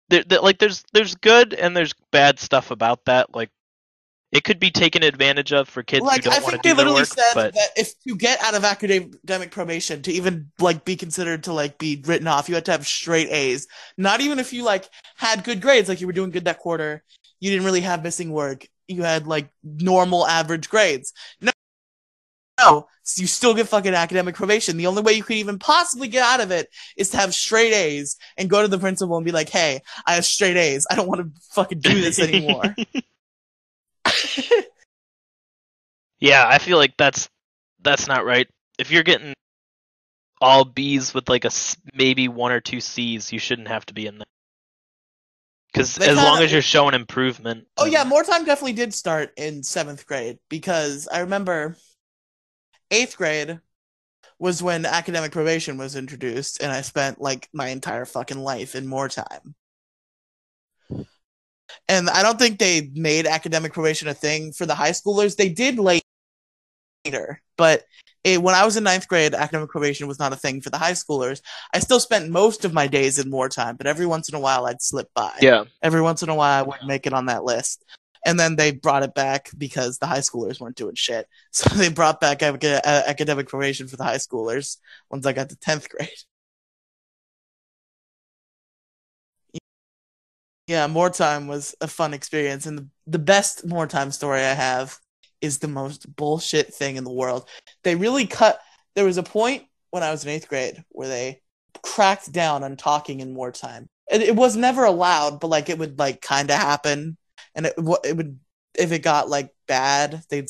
[0.09, 3.35] there, there, like there's there's good and there's bad stuff about that.
[3.35, 3.49] Like
[4.31, 6.69] it could be taken advantage of for kids like who I don't want think to
[6.69, 10.11] they do their literally said But that if to get out of academic probation to
[10.11, 13.67] even like be considered to like be written off, you had to have straight A's.
[13.97, 17.03] Not even if you like had good grades, like you were doing good that quarter,
[17.39, 18.67] you didn't really have missing work.
[18.87, 21.13] You had like normal average grades.
[21.41, 21.51] No,
[22.59, 24.77] no, you still get fucking academic probation.
[24.77, 27.73] The only way you could even possibly get out of it is to have straight
[27.73, 30.87] A's and go to the principal and be like, "Hey, I have straight A's.
[30.89, 32.75] I don't want to fucking do this anymore."
[36.19, 37.29] yeah, I feel like that's
[37.81, 38.47] that's not right.
[38.79, 39.33] If you're getting
[40.41, 41.51] all B's with like a
[41.93, 44.25] maybe one or two C's, you shouldn't have to be in there.
[45.77, 47.67] Because as long kinda- as you're showing improvement.
[47.77, 51.77] Oh yeah, more time definitely did start in seventh grade because I remember
[52.89, 53.59] eighth grade
[54.39, 58.87] was when academic probation was introduced, and I spent like my entire fucking life in
[58.87, 59.55] more time.
[61.89, 65.35] And I don't think they made academic probation a thing for the high schoolers.
[65.35, 67.83] They did later, but
[68.27, 70.77] it, when I was in ninth grade, academic probation was not a thing for the
[70.77, 71.41] high schoolers.
[71.73, 74.39] I still spent most of my days in more time, but every once in a
[74.39, 75.63] while I'd slip by Yeah.
[75.81, 77.85] every once in a while I would make it on that list.
[78.25, 81.27] And then they brought it back because the high schoolers weren't doing shit.
[81.51, 84.77] So they brought back academic probation for the high schoolers
[85.09, 86.09] once I got to 10th grade.
[90.67, 92.65] Yeah, more time was a fun experience.
[92.65, 94.99] And the, the best more time story I have
[95.41, 97.47] is the most bullshit thing in the world.
[97.83, 98.59] They really cut,
[98.95, 101.41] there was a point when I was in eighth grade where they
[101.83, 103.87] cracked down on talking in more time.
[104.11, 107.17] It, it was never allowed, but like it would like kind of happen,
[107.55, 107.73] and it
[108.03, 108.39] it would
[108.77, 110.49] if it got like bad, they'd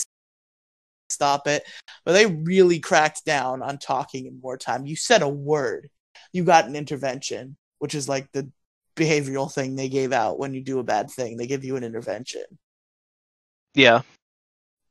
[1.10, 1.64] stop it.
[2.06, 4.86] But they really cracked down on talking in more time.
[4.86, 5.90] You said a word,
[6.34, 8.52] you got an intervention, which is like the
[8.96, 11.38] behavioral thing they gave out when you do a bad thing.
[11.38, 12.44] They give you an intervention.
[13.74, 14.02] Yeah.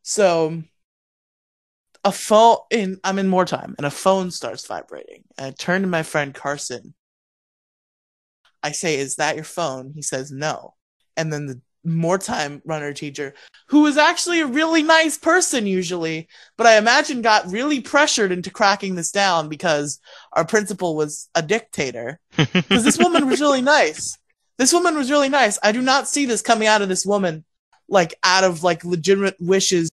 [0.08, 0.62] So
[2.04, 5.24] a phone in I'm in more time and a phone starts vibrating.
[5.36, 6.94] And I turn to my friend Carson.
[8.62, 9.90] I say, Is that your phone?
[9.96, 10.74] He says no.
[11.16, 13.34] And then the more time runner teacher,
[13.66, 18.50] who is actually a really nice person usually, but I imagine got really pressured into
[18.50, 19.98] cracking this down because
[20.34, 22.20] our principal was a dictator.
[22.36, 24.16] Because this woman was really nice.
[24.56, 25.58] This woman was really nice.
[25.64, 27.44] I do not see this coming out of this woman
[27.88, 29.90] like out of like legitimate wishes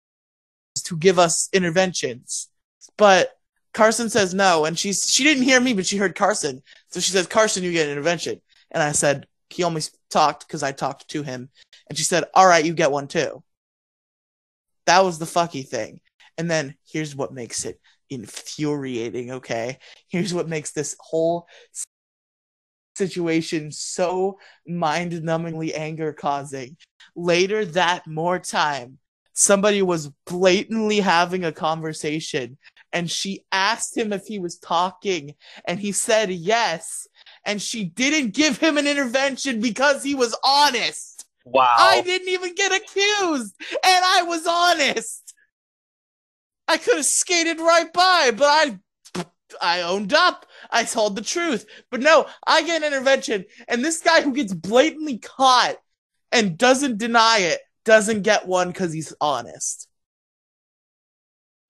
[0.93, 2.49] to give us interventions.
[2.97, 3.31] But
[3.73, 6.63] Carson says no, and she's she didn't hear me, but she heard Carson.
[6.91, 8.41] So she says, Carson, you get an intervention.
[8.71, 11.49] And I said, he only talked because I talked to him.
[11.89, 13.43] And she said, All right, you get one too.
[14.87, 16.01] That was the fucky thing.
[16.39, 17.81] And then here's what makes it
[18.11, 19.79] infuriating, okay?
[20.09, 21.47] Here's what makes this whole
[22.97, 26.77] situation so mind numbingly anger causing.
[27.15, 28.99] Later that more time,
[29.33, 32.59] somebody was blatantly having a conversation
[32.93, 35.35] and she asked him if he was talking
[35.67, 37.09] and he said yes
[37.45, 41.25] and she didn't give him an intervention because he was honest.
[41.45, 41.69] wow.
[41.77, 43.55] I didn't even get accused
[43.85, 45.35] and I was honest.
[46.69, 48.79] I could have skated right by, but I
[49.61, 50.47] I owned up.
[50.71, 51.67] I told the truth.
[51.91, 55.77] But no, I get an intervention and this guy who gets blatantly caught
[56.31, 59.89] and doesn't deny it doesn't get one cuz he's honest.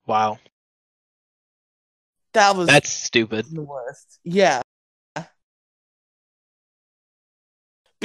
[0.07, 0.39] Wow.
[2.33, 3.47] That was That's stupid.
[3.51, 4.19] the worst.
[4.25, 4.63] Yeah.
[5.15, 5.29] But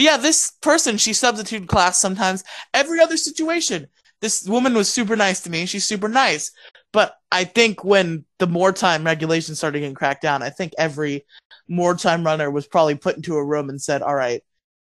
[0.04, 2.44] yeah, this person, she substituted class sometimes.
[2.72, 3.88] Every other situation,
[4.22, 5.66] this woman was super nice to me.
[5.66, 6.52] She's super nice.
[6.94, 11.26] But I think when the more time regulations started getting cracked down, I think every
[11.68, 14.44] more time runner was probably put into a room and said, "All right,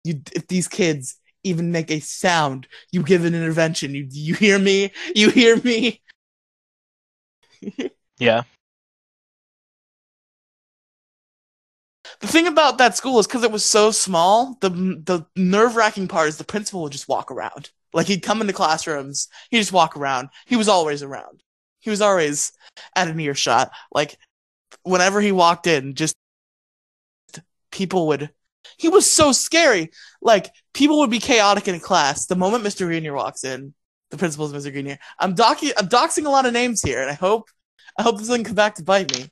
[0.03, 3.95] you, if these kids even make a sound, you give an intervention.
[3.95, 4.91] You you hear me?
[5.15, 6.01] You hear me?"
[8.19, 8.43] Yeah.
[12.21, 16.07] The thing about that school is because it was so small, the the nerve wracking
[16.07, 17.71] part is the principal would just walk around.
[17.93, 20.29] Like he'd come into classrooms, he'd just walk around.
[20.45, 21.43] He was always around.
[21.79, 22.51] He was always
[22.95, 23.71] at an earshot.
[23.91, 24.17] Like
[24.83, 26.15] whenever he walked in, just
[27.71, 28.31] people would.
[28.77, 29.91] He was so scary.
[30.21, 32.27] Like people would be chaotic in class.
[32.27, 32.85] The moment Mr.
[32.85, 33.73] Grenier walks in,
[34.11, 34.71] the principal's Mr.
[34.71, 34.99] Grenier.
[35.17, 35.71] I'm docking.
[35.77, 37.49] I'm doxing a lot of names here, and I hope
[37.97, 39.29] I hope this doesn't come back to bite me.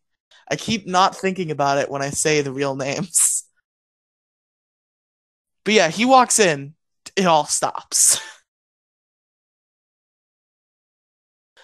[0.49, 3.43] I keep not thinking about it when I say the real names.
[5.65, 6.73] But yeah, he walks in,
[7.15, 8.19] it all stops.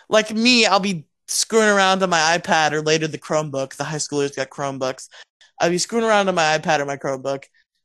[0.10, 3.76] like me, I'll be screwing around on my iPad or later the Chromebook.
[3.76, 5.10] The high schoolers got Chromebooks.
[5.60, 7.44] I'll be screwing around on my iPad or my Chromebook,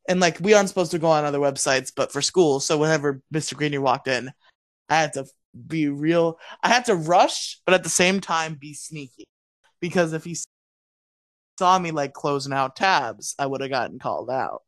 [0.09, 2.61] and like we aren't supposed to go on other websites, but for school.
[2.61, 3.57] So whenever Mr.
[3.57, 4.31] Grenier walked in,
[4.89, 5.27] I had to
[5.67, 6.39] be real.
[6.63, 9.25] I had to rush, but at the same time be sneaky,
[9.81, 10.37] because if he
[11.59, 14.63] saw me like closing out tabs, I would have gotten called out.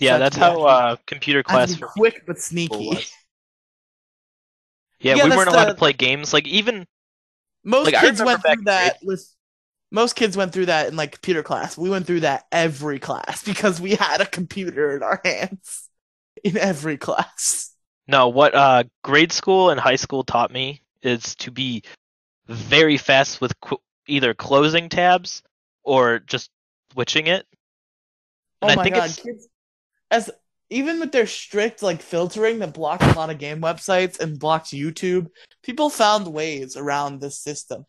[0.00, 2.98] Yeah, So that's how uh, computer class for quick but sneaky.
[5.00, 6.32] Yeah, Yeah, we weren't allowed the- to play games.
[6.32, 6.86] Like even
[7.64, 8.98] Most Like, kids went through that.
[9.02, 9.36] List,
[9.92, 11.76] most kids went through that in like computer class.
[11.76, 15.88] We went through that every class because we had a computer in our hands
[16.44, 17.70] in every class.
[18.08, 21.82] no, what uh, grade school and high school taught me is to be
[22.48, 25.42] very fast with qu- either closing tabs
[25.84, 26.50] or just
[26.92, 27.46] switching it.
[28.60, 29.48] And oh I my think god, it's kids!
[30.10, 30.30] As
[30.70, 34.68] even with their strict like filtering that blocked a lot of game websites and blocked
[34.68, 35.28] YouTube,
[35.62, 37.84] people found ways around this system.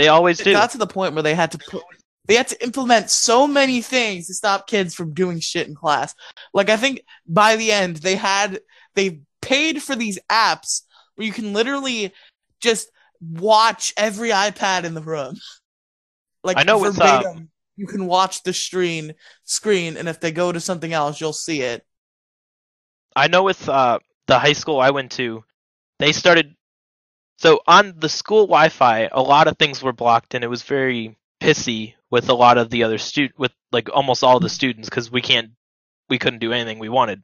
[0.00, 0.52] They always It do.
[0.52, 1.82] got to the point where they had to put
[2.26, 6.14] they had to implement so many things to stop kids from doing shit in class.
[6.54, 8.60] Like I think by the end they had
[8.94, 10.82] they paid for these apps
[11.14, 12.12] where you can literally
[12.60, 12.90] just
[13.20, 15.36] watch every iPad in the room.
[16.42, 17.34] Like I know it's, uh,
[17.76, 19.12] you can watch the screen
[19.44, 21.84] screen, and if they go to something else, you'll see it.
[23.14, 25.44] I know with uh, the high school I went to,
[25.98, 26.56] they started.
[27.40, 31.16] So on the school Wi-Fi, a lot of things were blocked, and it was very
[31.40, 35.10] pissy with a lot of the other student, with like almost all the students, because
[35.10, 35.52] we can't,
[36.10, 37.22] we couldn't do anything we wanted.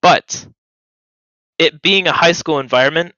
[0.00, 0.46] But
[1.58, 3.14] it being a high school environment,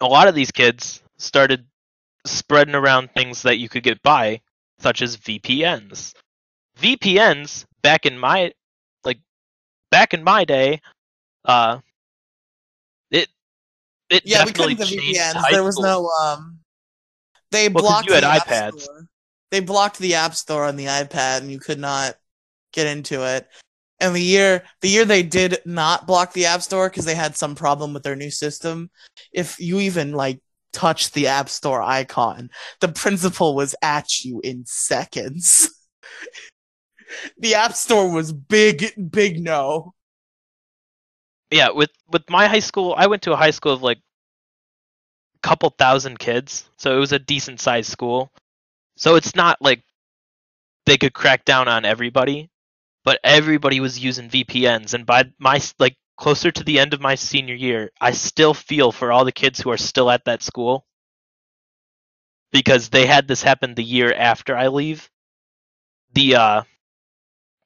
[0.00, 1.66] a lot of these kids started
[2.26, 4.40] spreading around things that you could get by,
[4.80, 6.14] such as VPNs.
[6.80, 8.52] VPNs back in my
[9.04, 9.20] like
[9.92, 10.80] back in my day,
[11.44, 11.78] uh,
[14.10, 15.50] it Yeah, we definitely couldn't have changed VPNs.
[15.50, 16.58] There was no um.
[17.50, 18.80] They Well, blocked you had the App iPads.
[18.80, 19.06] Store.
[19.50, 22.14] They blocked the App Store on the iPad, and you could not
[22.72, 23.48] get into it.
[23.98, 27.36] And the year the year they did not block the App Store because they had
[27.36, 28.90] some problem with their new system,
[29.32, 30.40] if you even like
[30.72, 32.50] touched the App Store icon,
[32.80, 35.70] the principal was at you in seconds.
[37.38, 39.94] the App Store was big, big no.
[41.50, 45.38] Yeah with with my high school i went to a high school of like a
[45.46, 48.32] couple thousand kids so it was a decent sized school.
[48.96, 49.82] So it's not like
[50.86, 52.50] they could crack down on everybody
[53.04, 57.14] but everybody was using vpns and by my like closer to the end of my
[57.14, 60.86] senior year i still feel for all the kids who are still at that school.
[62.52, 65.08] Because they had this happen the year after i leave.
[66.12, 66.62] The uh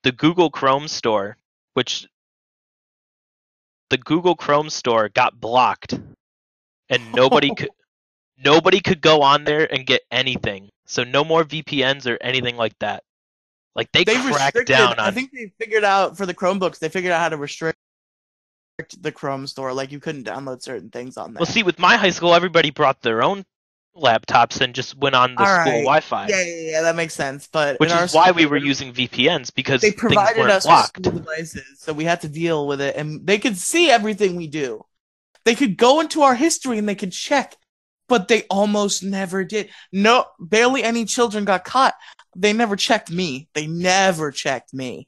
[0.03, 1.37] the google chrome store
[1.73, 2.07] which
[3.91, 5.99] the Google Chrome store got blocked
[6.89, 7.71] and nobody could
[8.43, 10.71] nobody could go on there and get anything.
[10.87, 13.03] So no more VPNs or anything like that.
[13.75, 16.79] Like they, They cracked down I think they figured out for the Chromebooks.
[16.79, 17.79] They figured out how to restrict
[19.01, 19.73] the Chrome store.
[19.73, 21.41] Like you couldn't download certain things on there.
[21.41, 23.45] Well, see, with my high school, everybody brought their own
[23.97, 25.85] laptops and just went on the All school right.
[25.85, 27.49] Wi-Fi, yeah, yeah, yeah, that makes sense.
[27.51, 31.05] But which is why we were using VPNs because They provided us with blocked.
[31.07, 34.47] school devices, so we had to deal with it, and they could see everything we
[34.47, 34.85] do.
[35.45, 37.55] They could go into our history and they could check,
[38.09, 39.69] but they almost never did.
[39.93, 41.95] No, barely any children got caught.
[42.35, 43.49] They never checked me.
[43.55, 45.07] They never checked me.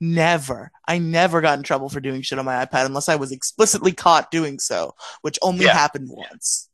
[0.00, 0.70] Never.
[0.86, 3.92] I never got in trouble for doing shit on my iPad unless I was explicitly
[3.92, 5.72] caught doing so, which only Yeah.
[5.74, 6.68] happened once.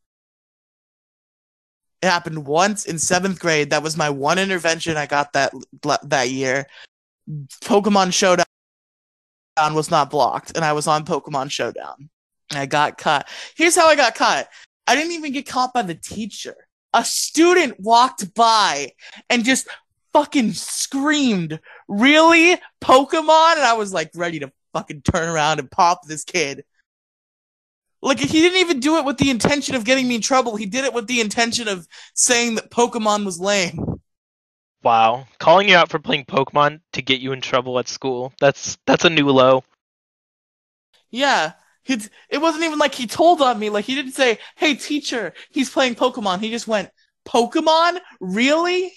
[2.04, 3.70] It happened once in seventh grade.
[3.70, 5.54] That was my one intervention I got that
[6.02, 6.66] that year.
[7.62, 8.44] Pokemon Showdown
[9.72, 12.10] was not blocked, and I was on Pokemon Showdown.
[12.52, 13.26] I got caught.
[13.56, 14.48] Here's how I got caught.
[14.86, 16.68] I didn't even get caught by the teacher.
[16.92, 18.92] A student walked by
[19.30, 19.66] and just
[20.12, 26.06] fucking screamed, "Really, Pokemon?" And I was like ready to fucking turn around and pop
[26.06, 26.66] this kid.
[28.04, 30.56] Like he didn't even do it with the intention of getting me in trouble.
[30.56, 33.82] He did it with the intention of saying that Pokemon was lame.
[34.82, 38.34] Wow, calling you out for playing Pokemon to get you in trouble at school.
[38.38, 39.64] That's that's a new low.
[41.10, 41.52] Yeah.
[41.86, 43.70] It, it wasn't even like he told on me.
[43.70, 46.90] Like he didn't say, "Hey teacher, he's playing Pokemon." He just went,
[47.26, 48.00] "Pokemon?
[48.20, 48.92] Really?"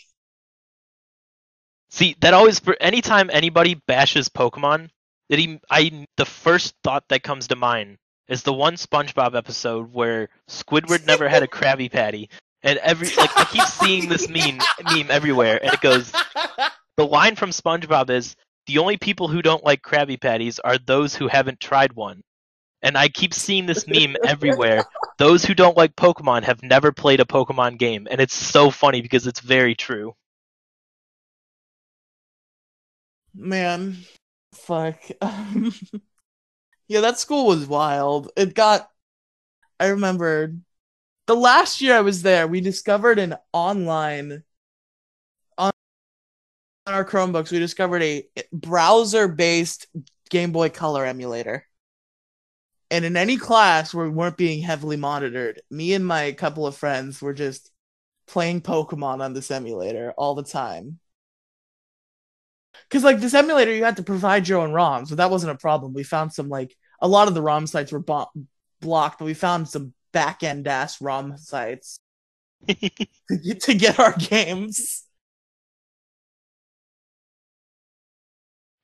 [1.89, 4.89] See, that always anytime anybody bashes Pokemon,
[5.29, 7.97] that he I the first thought that comes to mind
[8.27, 12.29] is the one SpongeBob episode where Squidward never had a Krabby Patty,
[12.63, 16.11] and every like I keep seeing this meme meme everywhere, and it goes
[16.97, 21.15] the line from SpongeBob is the only people who don't like Krabby Patties are those
[21.15, 22.21] who haven't tried one.
[22.81, 24.85] And I keep seeing this meme everywhere.
[25.17, 29.01] Those who don't like Pokemon have never played a Pokemon game, and it's so funny
[29.01, 30.13] because it's very true.
[33.33, 33.97] Man,
[34.53, 34.99] fuck.
[36.87, 38.31] yeah, that school was wild.
[38.35, 38.89] It got.
[39.79, 40.53] I remember
[41.27, 44.43] the last year I was there, we discovered an online
[45.57, 45.71] on
[46.87, 47.51] our Chromebooks.
[47.51, 49.87] We discovered a browser-based
[50.29, 51.65] Game Boy Color emulator.
[52.89, 56.77] And in any class where we weren't being heavily monitored, me and my couple of
[56.77, 57.69] friends were just
[58.27, 60.99] playing Pokemon on this emulator all the time.
[62.89, 65.57] Because like this emulator, you had to provide your own ROMs, so that wasn't a
[65.57, 65.93] problem.
[65.93, 68.31] We found some like a lot of the ROM sites were bo-
[68.81, 71.99] blocked, but we found some back end ass ROM sites
[72.67, 72.73] to
[73.43, 75.03] get, to get our games.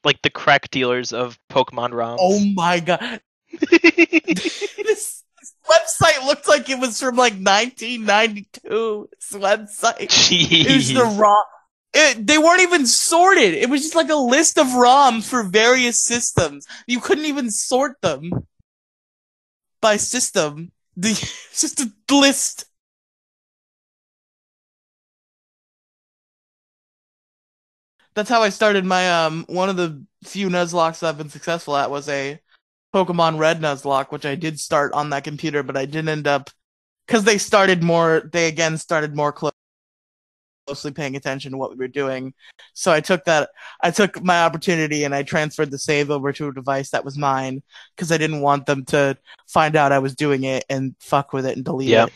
[0.03, 2.17] like the crack dealers of Pokemon ROMs.
[2.19, 5.23] Oh my god, this, this
[5.69, 9.09] website looked like it was from like 1992.
[9.11, 10.09] This website.
[10.09, 10.65] Jeez.
[10.65, 11.45] It was the ROM.
[11.93, 13.53] It, they weren't even sorted.
[13.53, 16.65] It was just like a list of ROMs for various systems.
[16.87, 18.31] You couldn't even sort them
[19.79, 20.71] by system.
[20.97, 21.13] The
[21.53, 22.65] just a list.
[28.15, 31.91] That's how I started my um one of the few Nuzlockes I've been successful at
[31.91, 32.39] was a
[32.93, 36.49] Pokemon Red Nuzlocke, which I did start on that computer, but I didn't end up
[37.07, 38.29] because they started more.
[38.31, 39.53] They again started more close
[40.65, 42.33] closely paying attention to what we were doing.
[42.73, 43.49] So I took that,
[43.81, 47.17] I took my opportunity and I transferred the save over to a device that was
[47.17, 47.61] mine
[47.95, 51.45] because I didn't want them to find out I was doing it and fuck with
[51.45, 52.05] it and delete Yeah.
[52.05, 52.13] it.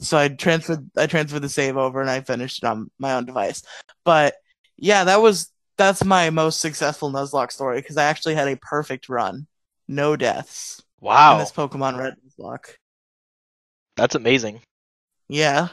[0.00, 3.26] So I transferred, I transferred the save over and I finished it on my own
[3.26, 3.62] device.
[4.04, 4.34] But
[4.76, 9.08] yeah, that was, that's my most successful Nuzlocke story because I actually had a perfect
[9.08, 9.46] run.
[9.88, 11.34] No deaths Wow.
[11.34, 12.74] in this Pokemon Red Nuzlocke.
[13.96, 14.60] that's amazing.
[15.28, 15.68] Yeah.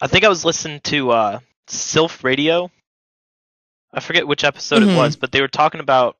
[0.00, 2.70] I think I was listening to uh, Sylph Radio.
[3.92, 4.92] I forget which episode Mhm.
[4.94, 6.16] it was, but they were talking about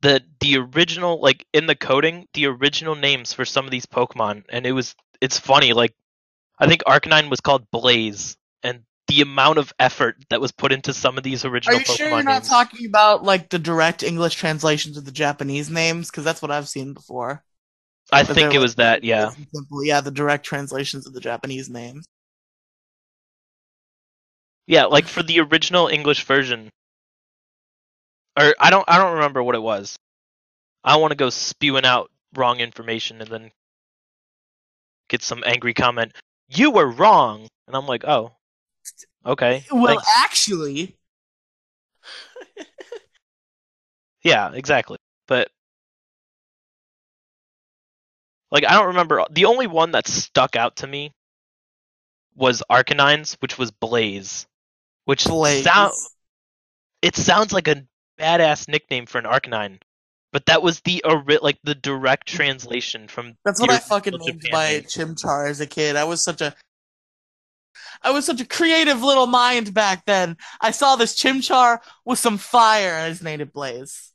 [0.00, 4.44] the the original, like in the coding, the original names for some of these Pokemon,
[4.48, 5.72] and it was it's funny.
[5.72, 5.94] Like
[6.58, 10.92] I think Arcanine was called Blaze, and the amount of effort that was put into
[10.92, 11.76] some of these original.
[11.76, 12.48] Are original you Pokemon sure you're not names.
[12.48, 16.10] talking about like the direct English translations of the Japanese names?
[16.10, 17.42] Because that's what I've seen before.
[18.10, 19.30] I But think they're it was that, yeah.
[19.54, 19.84] Simple.
[19.84, 22.06] Yeah, the direct translations of the Japanese names.
[24.68, 26.68] Yeah, like for the original English version,
[28.38, 29.98] or I don't, I don't remember what it was.
[30.84, 33.50] I don't want to go spewing out wrong information and then
[35.08, 36.12] get some angry comment.
[36.48, 38.32] You were wrong, and I'm like, oh,
[39.24, 39.64] okay.
[39.72, 40.94] Well, thanks." actually,
[44.22, 44.98] yeah, exactly.
[45.26, 45.48] But
[48.50, 49.24] like, I don't remember.
[49.30, 51.12] The only one that stuck out to me
[52.36, 54.46] was Arcanine's, which was Blaze,
[55.08, 55.64] which Blaze.
[55.64, 55.94] sound
[57.00, 57.82] it sounds like a
[58.20, 59.80] badass nickname for an Arcanine,
[60.32, 61.02] but that was the
[61.40, 63.32] like the direct translation from.
[63.42, 64.82] That's what I fucking named Japan my name.
[64.82, 65.96] Chimchar as a kid.
[65.96, 66.54] I was such a
[68.02, 70.36] I was such a creative little mind back then.
[70.60, 74.12] I saw this Chimchar with some fire and I just named it Blaze.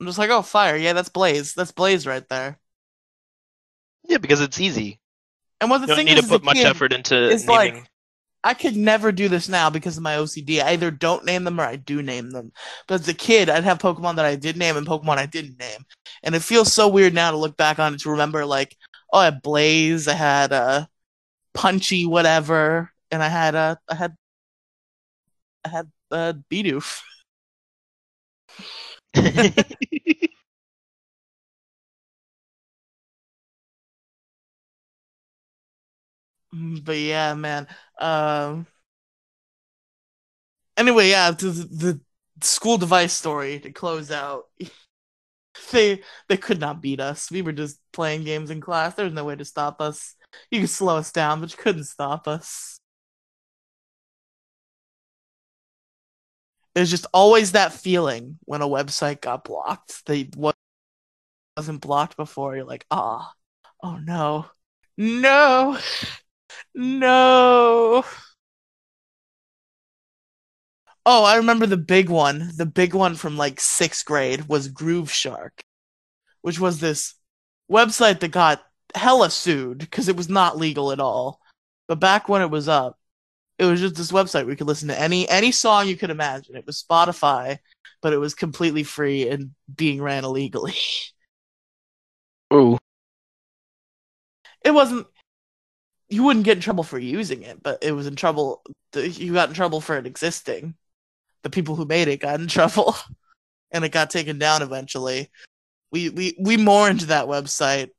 [0.00, 0.76] I'm just like, oh, fire.
[0.76, 1.52] Yeah, that's Blaze.
[1.52, 2.58] That's Blaze right there.
[4.08, 5.01] Yeah, because it's easy.
[5.62, 7.46] And what the You don't need is, to a put much kid, effort into it's
[7.46, 7.74] naming.
[7.76, 7.88] like-
[8.42, 10.60] I could never do this now because of my OCD.
[10.60, 12.50] I either don't name them or I do name them.
[12.88, 15.60] But as a kid, I'd have Pokemon that I did name and Pokemon I didn't
[15.60, 15.86] name.
[16.24, 18.76] And it feels so weird now to look back on it to remember, like,
[19.12, 20.86] oh, I had Blaze, I had uh,
[21.54, 24.16] Punchy, whatever, and I had uh, I had
[25.64, 27.00] I had uh, Bidoof.
[36.52, 37.66] But yeah, man.
[37.98, 38.66] Um.
[40.76, 42.00] Anyway, yeah, the, the
[42.46, 44.46] school device story to close out.
[45.70, 47.30] They they could not beat us.
[47.30, 48.94] We were just playing games in class.
[48.94, 50.14] There was no way to stop us.
[50.50, 52.78] You could slow us down, but you couldn't stop us.
[56.74, 60.04] There's just always that feeling when a website got blocked.
[60.06, 60.52] They wa-
[61.56, 62.56] wasn't blocked before.
[62.56, 63.32] You're like, ah,
[63.82, 64.46] oh no,
[64.96, 65.78] no,
[66.74, 68.04] no.
[71.04, 72.50] Oh, I remember the big one.
[72.56, 75.60] The big one from like sixth grade was Grooveshark,
[76.42, 77.14] which was this
[77.70, 78.62] website that got
[78.94, 81.40] hella sued because it was not legal at all.
[81.88, 82.98] But back when it was up,
[83.58, 86.10] it was just this website where you could listen to any any song you could
[86.10, 86.56] imagine.
[86.56, 87.58] It was Spotify,
[88.00, 90.74] but it was completely free and being ran illegally.
[92.54, 92.78] Ooh.
[94.64, 95.06] it wasn't.
[96.12, 98.62] You wouldn't get in trouble for using it, but it was in trouble.
[98.94, 100.74] You got in trouble for it existing.
[101.42, 102.94] The people who made it got in trouble,
[103.70, 105.30] and it got taken down eventually.
[105.90, 107.90] We we we mourned that website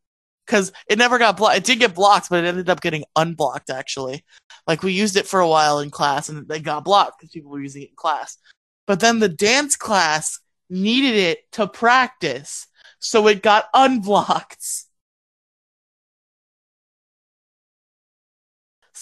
[0.45, 1.57] because it never got blocked.
[1.57, 3.71] It did get blocked, but it ended up getting unblocked.
[3.71, 4.23] Actually,
[4.67, 7.51] like we used it for a while in class, and they got blocked because people
[7.51, 8.37] were using it in class.
[8.85, 10.39] But then the dance class
[10.69, 12.67] needed it to practice,
[12.99, 14.85] so it got unblocked.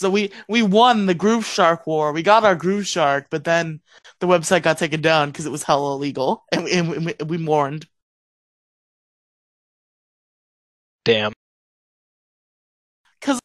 [0.02, 2.12] So we we won the Grooveshark war.
[2.12, 3.82] We got our Grooveshark, but then
[4.20, 7.38] the website got taken down because it was hella illegal, and, we- and we, we
[7.38, 7.88] mourned.
[11.06, 11.34] Damn.
[13.20, 13.40] Because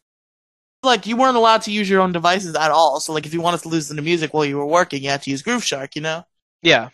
[0.83, 2.99] like you weren't allowed to use your own devices at all.
[3.01, 5.23] So like if you wanted to listen to music while you were working, you had
[5.23, 5.95] to use Grooveshark.
[5.95, 6.25] You know?
[6.61, 6.89] Yeah.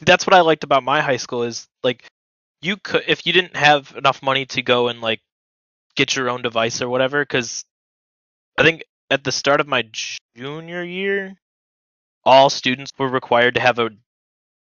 [0.00, 2.04] That's what I liked about my high school is like
[2.60, 5.20] you could if you didn't have enough money to go and like
[5.96, 7.64] get your own device or whatever cuz
[8.58, 9.84] I think at the start of my
[10.36, 11.36] junior year
[12.24, 13.90] all students were required to have a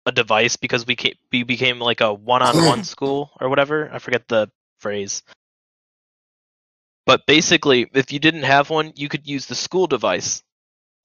[0.06, 3.90] a device because we ca- we became like a one-on-one school or whatever.
[3.92, 5.24] I forget the phrase.
[7.06, 10.44] But basically, if you didn't have one, you could use the school device.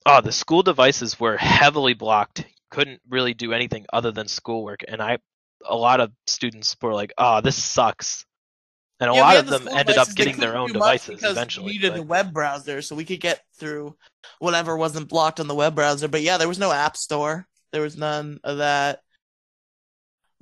[0.06, 2.44] Oh, the school devices were heavily blocked.
[2.70, 5.18] Couldn't really do anything other than schoolwork, and I,
[5.66, 8.24] a lot of students were like, "Oh, this sucks,"
[9.00, 11.66] and a Yeah, lot of the them ended up getting their own devices eventually.
[11.66, 13.96] We needed but- a web browser, so we could get through
[14.38, 16.08] whatever wasn't blocked on the web browser.
[16.08, 17.46] But yeah, there was no app store.
[17.72, 19.00] There was none of that.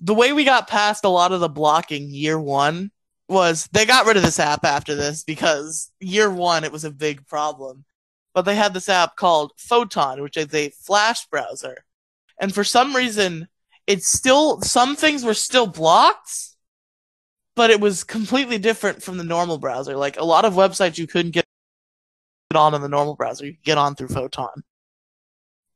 [0.01, 2.91] The way we got past a lot of the blocking year one
[3.29, 6.91] was they got rid of this app after this because year one it was a
[6.91, 7.85] big problem.
[8.35, 11.85] But they had this app called Photon, which is a Flash browser.
[12.41, 13.49] And for some reason,
[13.87, 16.31] it's still, some things were still blocked,
[17.59, 19.97] but it was completely different from the normal browser.
[19.97, 21.45] Like a lot of websites you couldn't get
[22.55, 24.63] on in the normal browser, you could get on through Photon.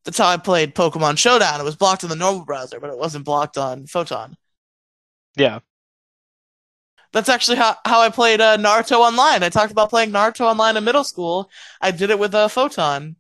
[0.05, 1.61] That's how I played Pokemon Showdown.
[1.61, 4.37] It was blocked in the normal browser, but it wasn't blocked on Photon.
[5.35, 5.59] yeah,
[7.13, 9.43] That's actually how, how I played uh, Naruto Online.
[9.43, 11.51] I talked about playing Naruto Online in middle school.
[11.81, 13.17] I did it with a uh, Photon.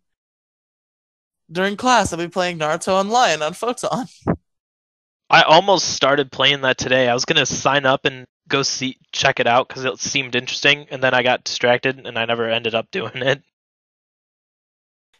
[1.50, 4.06] During class, I'll be playing Naruto Online on Photon.
[5.32, 7.08] I almost started playing that today.
[7.08, 10.86] I was gonna sign up and go see check it out because it seemed interesting,
[10.90, 13.42] and then I got distracted and I never ended up doing it.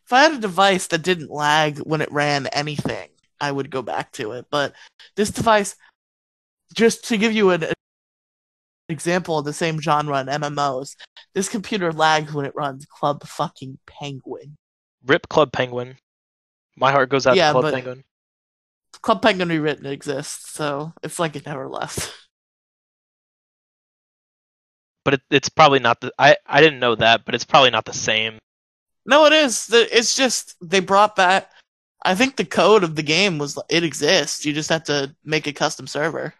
[0.04, 3.08] If I had a device that didn't lag when it ran anything,
[3.40, 4.46] I would go back to it.
[4.50, 4.74] But
[5.16, 5.76] this device,
[6.74, 7.64] just to give you an
[8.90, 10.96] example of the same genre in MMOs,
[11.34, 14.56] this computer lags when it runs Club fucking Penguin.
[15.06, 15.96] Rip Club Penguin.
[16.76, 18.04] My heart goes out Yeah, to Club but- Penguin.
[19.00, 22.12] Club Penguin Rewritten exists, so it's like it never left.
[25.04, 26.12] But it, it's probably not the.
[26.18, 28.38] I I didn't know that, but it's probably not the same.
[29.04, 29.68] No, it is.
[29.72, 31.50] It's just they brought back.
[32.04, 34.44] I think the code of the game was it exists.
[34.44, 36.34] You just have to make a custom server.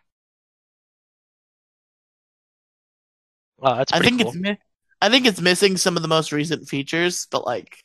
[3.59, 4.33] Wow, that's I think cool.
[4.35, 4.61] it's
[5.01, 7.83] I think it's missing some of the most recent features, but like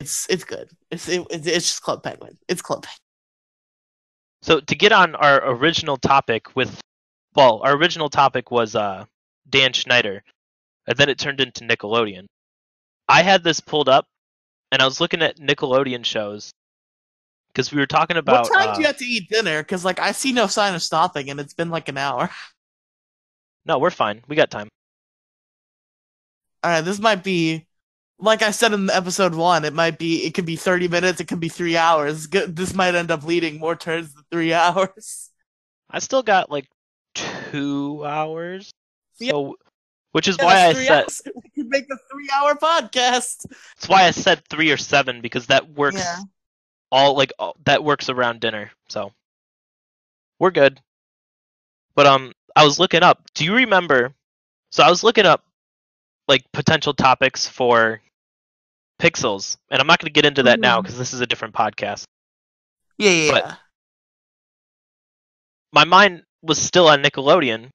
[0.00, 0.70] it's it's good.
[0.90, 2.36] It's it, it's just Club Penguin.
[2.48, 2.96] It's Club Penguin.
[4.42, 6.80] So to get on our original topic with,
[7.34, 9.04] well, our original topic was uh,
[9.48, 10.22] Dan Schneider,
[10.86, 12.24] and then it turned into Nickelodeon.
[13.06, 14.06] I had this pulled up,
[14.72, 16.50] and I was looking at Nickelodeon shows
[17.48, 18.44] because we were talking about.
[18.44, 19.62] what time uh, do you have to eat dinner?
[19.62, 22.30] Because like I see no sign of stopping, and it's been like an hour.
[23.66, 24.22] No, we're fine.
[24.26, 24.68] We got time.
[26.64, 27.66] All right, this might be
[28.20, 29.64] like I said in episode one.
[29.64, 31.20] It might be it could be thirty minutes.
[31.20, 32.28] It could be three hours.
[32.28, 35.30] This might end up leading more towards the three hours.
[35.90, 36.66] I still got like
[37.14, 38.70] two hours.
[39.18, 39.32] Yeah.
[39.32, 39.56] So,
[40.12, 41.22] which is Yeah, why I said hours.
[41.34, 43.46] we could make a three-hour podcast.
[43.48, 46.18] that's why I said three or seven because that works Yeah.
[46.92, 48.70] all like all, that works around dinner.
[48.88, 49.12] So
[50.38, 50.80] we're good.
[51.94, 53.22] But um, I was looking up.
[53.34, 54.14] Do you remember?
[54.70, 55.44] So I was looking up
[56.28, 58.00] like potential topics for
[59.00, 60.82] pixels, and I'm not going to get into that now Mhm.
[60.82, 62.04] because this is a different podcast.
[62.98, 63.32] Yeah, yeah.
[63.32, 63.58] But-
[65.72, 67.70] my mind was still on Nickelodeon,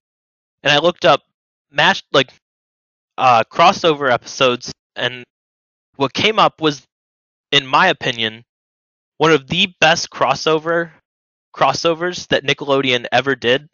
[0.63, 1.21] and I looked up
[1.71, 2.31] mash like
[3.17, 5.23] uh, crossover episodes, and
[5.95, 6.85] what came up was,
[7.51, 8.43] in my opinion,
[9.17, 10.91] one of the best crossover
[11.55, 13.67] crossovers that Nickelodeon ever did.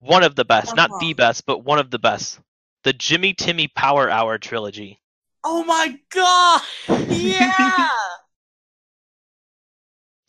[0.00, 1.14] One of the best, not the Uh-huh.
[1.14, 2.40] best, but one of the best.
[2.84, 5.00] The Jimmy Timmy Power Hour trilogy.
[5.50, 6.62] Oh my god!
[7.10, 7.88] Yeah.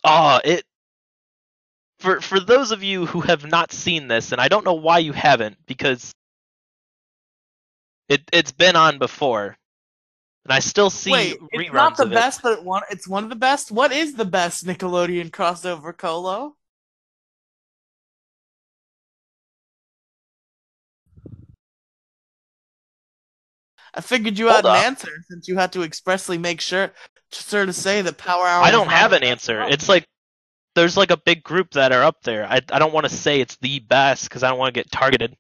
[0.04, 0.64] Oh, it
[2.00, 5.00] for for those of you who have not seen this, and I don't know why
[5.00, 6.14] you haven't, because
[8.08, 9.58] it it's been on before,
[10.46, 12.16] and I still see Wait, reruns it's not the of it.
[12.16, 13.72] best, but one it's one of the best.
[13.72, 16.56] What is the best Nickelodeon crossover, Colo?
[24.00, 26.90] I figured you had Hold an answer since you had to expressly make sure,
[27.34, 28.64] sure to say that Power Hour.
[28.64, 29.62] I don't have an answer.
[29.64, 30.06] It's like
[30.74, 32.46] there's like a big group that are up there.
[32.46, 34.90] I I don't want to say it's the best because I don't want to get
[34.90, 35.36] targeted.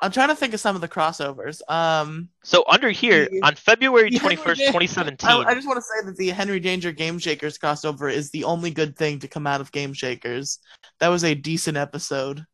[0.00, 1.60] I'm trying to think of some of the crossovers.
[1.70, 5.30] Um, So under here The- on February the twenty Henry first, Danger- twenty seventeen.
[5.30, 8.42] I, I just want to say that the Henry Danger Game Shakers crossover is the
[8.42, 10.58] only good thing to come out of Game Shakers.
[10.98, 12.44] That was a decent episode.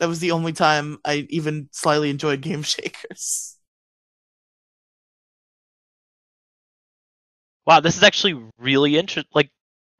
[0.00, 3.56] That was the only time I even slightly enjoyed Game Shakers.
[7.66, 9.28] Wow, this is actually really interesting.
[9.34, 9.50] Like,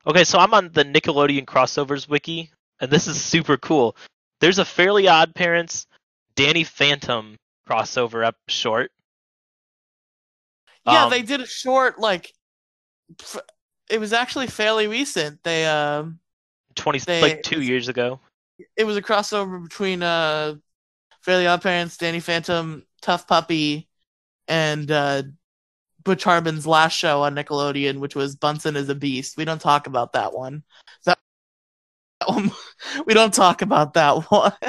[0.06, 2.50] okay, so I'm on the Nickelodeon crossovers wiki,
[2.80, 3.96] and this is super cool.
[4.40, 5.86] There's a Fairly Odd Parents,
[6.34, 7.36] Danny Phantom
[7.68, 8.90] crossover up short.
[10.86, 12.32] Yeah, Um, they did a short like.
[13.90, 15.42] It was actually fairly recent.
[15.42, 16.18] They um,
[16.74, 18.20] twenty they- like two years ago.
[18.76, 20.54] it was a crossover between uh,
[21.20, 23.26] Fairly Odd Parents, Danny Phantom, T.U.F.F.
[23.26, 23.88] Puppy,
[24.48, 25.22] and uh,
[26.04, 29.36] Butch Hartman's last show on Nickelodeon, which was Bunsen is a Beast.
[29.36, 30.62] We don't talk about that one.
[31.04, 31.18] That,
[32.20, 32.50] that one
[33.06, 34.52] we don't talk about that one.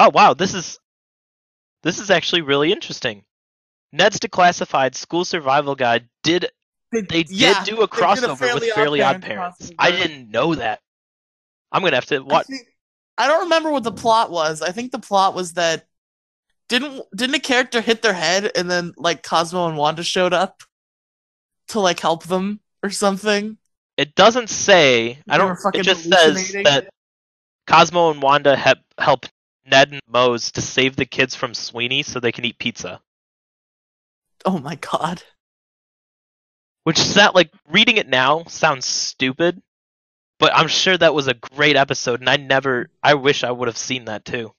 [0.00, 0.78] Oh wow, this is
[1.82, 3.24] this is actually really interesting.
[3.92, 6.46] Ned's Declassified School Survival Guide did
[6.92, 9.72] they did Yeah, do a did crossover with Fairly Odd Parents.
[9.76, 10.80] I didn't know that.
[11.72, 12.46] I'm gonna have to I, watch.
[12.46, 12.68] think-
[13.16, 14.62] I don't remember what the plot was.
[14.62, 15.87] I think the plot was that
[16.68, 20.62] didn't didn't a character hit their head and then like Cosmo and Wanda showed up
[21.68, 23.58] to like help them or something.
[23.96, 25.18] It doesn't say.
[25.28, 25.58] I don't.
[25.74, 26.88] It just says that
[27.66, 29.26] Cosmo and Wanda help help
[29.66, 33.00] Ned and Moze to save the kids from Sweeney so they can eat pizza.
[34.44, 35.22] Oh my god.
[36.84, 39.60] Which is that like reading it now sounds stupid,
[40.38, 42.90] but I'm sure that was a great episode, and I never.
[43.02, 44.54] I wish I would have seen that too.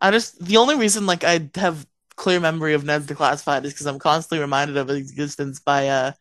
[0.00, 3.86] I just the only reason like I have clear memory of Ned's Declassified is because
[3.86, 6.12] I'm constantly reminded of its existence by uh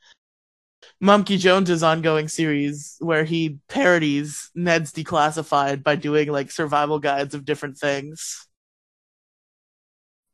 [1.02, 7.46] Mumkey Jones's ongoing series where he parodies Ned's Declassified by doing like survival guides of
[7.46, 8.48] different things.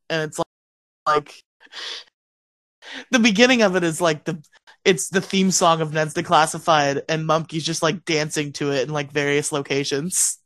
[0.09, 0.45] And it's like,
[1.07, 1.43] like
[3.11, 4.41] the beginning of it is like the
[4.85, 8.93] it's the theme song of Ned's Declassified and Mumkey's just like dancing to it in
[8.93, 10.39] like various locations.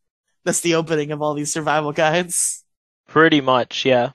[0.45, 2.63] That's the opening of all these survival guides.
[3.07, 4.11] Pretty much, yeah.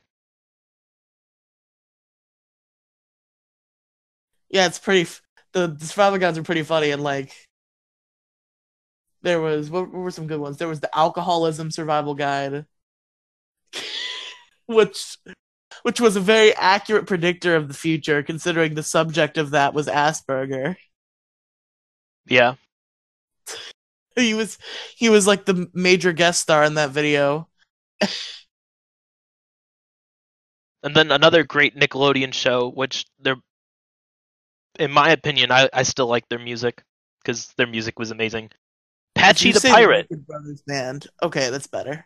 [4.50, 5.02] Yeah, it's pretty.
[5.02, 7.32] F- the, the survival guides are pretty funny, and like,
[9.22, 10.56] there was what, what were some good ones?
[10.58, 12.66] There was the alcoholism survival guide,
[14.66, 15.16] which
[15.82, 19.86] which was a very accurate predictor of the future, considering the subject of that was
[19.88, 20.76] Asperger.
[22.26, 22.54] Yeah.
[24.16, 24.58] He was
[24.96, 27.48] he was like the major guest star in that video.
[30.82, 33.36] And then another great Nickelodeon show, which they're,
[34.78, 36.82] in my opinion, I, I still like their music
[37.22, 38.50] because their music was amazing.
[39.14, 40.10] Patchy the Pirate.
[40.10, 41.06] Naked Brothers band.
[41.22, 42.04] Okay, that's better.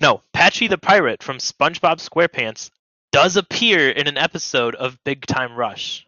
[0.00, 2.70] No, Patchy the Pirate from SpongeBob SquarePants
[3.12, 6.06] does appear in an episode of Big Time Rush.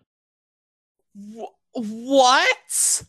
[1.14, 3.04] Wh- what?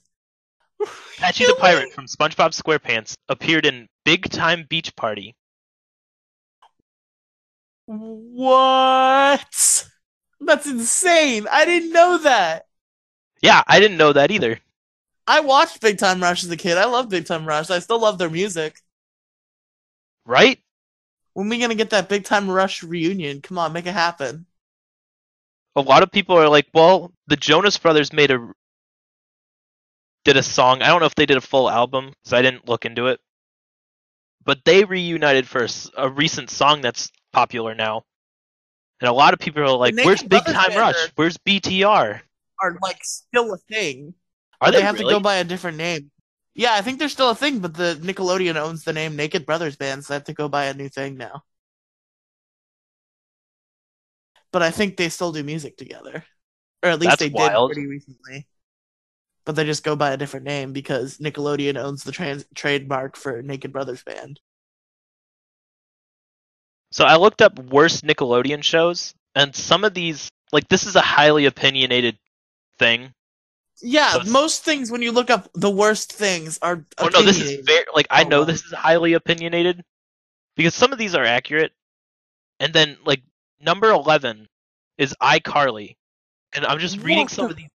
[1.18, 5.36] Patchy the Pirate from SpongeBob SquarePants appeared in Big Time Beach Party.
[7.88, 9.89] What?
[10.41, 11.47] That's insane.
[11.51, 12.68] I didn't know that.
[13.41, 14.59] Yeah, I didn't know that either.
[15.26, 16.77] I watched Big Time Rush as a kid.
[16.77, 17.69] I love Big Time Rush.
[17.69, 18.81] I still love their music.
[20.26, 20.59] Right?
[21.34, 23.41] When we gonna get that Big Time Rush reunion?
[23.41, 24.45] Come on, make it happen.
[25.76, 28.51] A lot of people are like, well, the Jonas Brothers made a
[30.26, 30.81] did a song.
[30.81, 33.22] I don't know if they did a full album because I didn't look into it.
[34.43, 38.04] But they reunited for a recent song that's popular now.
[38.99, 40.95] And a lot of people are like, "Where's Big Time Rush?
[41.16, 42.22] Where's BTR?
[42.62, 44.16] Are like still a thing.
[44.60, 45.14] Are they, they, have really?
[45.14, 46.10] to go by a different name.
[46.56, 49.76] Yeah, I think they're still a thing, but the Nickelodeon owns the name Naked Brothers
[49.76, 51.44] Band, so they have to go by a new thing now.
[54.52, 56.24] But I think they still do music together.
[56.82, 57.70] Or at least That's they wild.
[57.70, 58.48] did pretty recently.
[59.45, 63.44] But they just go by a different name because Nickelodeon owns the trans- trademark for
[63.44, 64.40] Naked Brothers Band.
[66.98, 71.02] So I looked up worst Nickelodeon shows, and some of these, like this is a
[71.02, 72.18] highly opinionated
[72.80, 73.14] thing,
[73.84, 76.84] Yeah, So most things when you look up the worst things are.
[76.98, 79.84] Oh no, this is very like I Oh, know this is highly opinionated
[80.56, 81.72] because some of these are accurate,
[82.60, 83.22] and then like
[83.61, 84.48] number eleven
[84.98, 85.98] is iCarly,
[86.53, 87.69] and I'm just reading What some the- of these.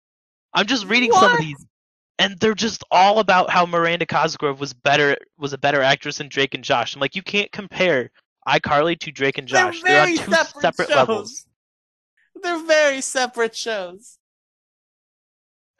[0.54, 1.66] I'm just reading some of these,
[2.20, 6.28] and they're just all about how Miranda Cosgrove was better was a better actress than
[6.28, 6.94] Drake and Josh.
[6.94, 8.12] I'm like, you can't compare
[8.46, 9.82] iCarly to Drake and Josh.
[9.82, 10.96] They're They're, very on two separate, separate shows.
[10.96, 11.46] levels.
[12.42, 14.18] They're very separate shows.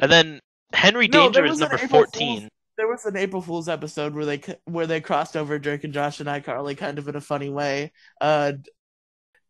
[0.00, 0.40] And then
[0.72, 2.48] Henry No, Danger is number April Fool's- fourteen.
[2.76, 6.20] There was an April Fool's episode where they where they crossed over Drake and Josh
[6.20, 7.92] and iCarly kind of in a funny way.
[8.20, 8.52] Uh,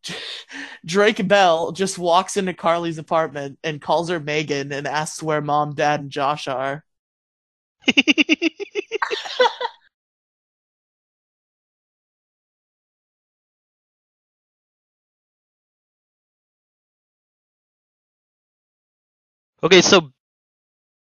[0.85, 5.75] Drake Bell just walks into Carly's apartment and calls her Megan and asks where mom,
[5.75, 6.83] dad, and Josh are.
[19.61, 20.11] Okay, so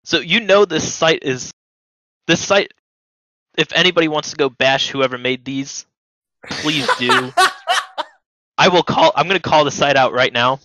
[0.04, 1.52] so you know this site is
[2.26, 2.72] this site
[3.56, 5.86] if anybody wants to go bash whoever made these,
[6.48, 7.32] please do.
[8.58, 10.60] I will call I'm going to call the site out right now.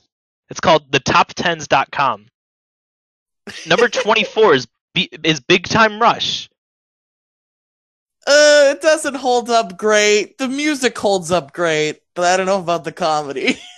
[0.49, 2.27] It's called thetop10s.com.
[3.67, 6.49] Number 24 is B- is Big Time Rush.
[8.27, 10.37] Uh, it doesn't hold up great.
[10.37, 13.59] The music holds up great, but I don't know about the comedy.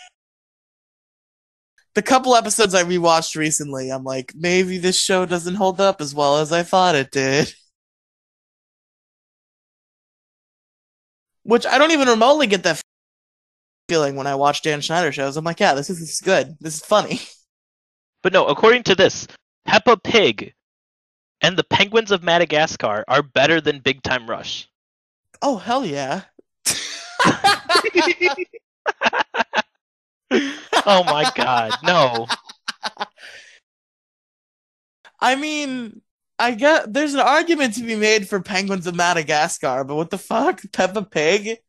[1.96, 6.16] the couple episodes I rewatched recently, I'm like, maybe this show doesn't hold up as
[6.16, 7.54] well as I thought it did.
[11.44, 12.82] Which I don't even remotely get that
[13.90, 15.38] feeling when I watch Dan Schneider shows.
[15.38, 16.56] I'm like, yeah, this is, this is good.
[16.60, 17.20] This is funny.
[18.22, 19.28] But no, according to this,
[19.66, 20.54] Peppa Pig
[21.42, 24.70] and the Penguins of Madagascar are better than Big Time Rush.
[25.42, 26.22] Oh, hell yeah.
[30.86, 32.28] oh my god, no.
[35.20, 36.02] I mean,
[36.38, 40.18] I get there's an argument to be made for penguins of Madagascar, but what the
[40.18, 41.60] fuck, Peppa Pig?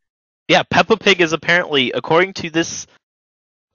[0.49, 2.87] Yeah, Peppa Pig is apparently, according to this,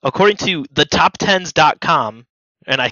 [0.04, 2.26] according to the top10s.com,
[2.68, 2.92] and I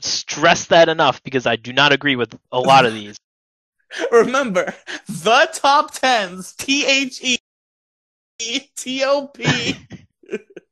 [0.00, 3.16] stress that enough because I do not agree with a lot of these.
[4.12, 4.74] Remember,
[5.08, 7.20] the top tens, T H
[8.40, 9.76] E T O P.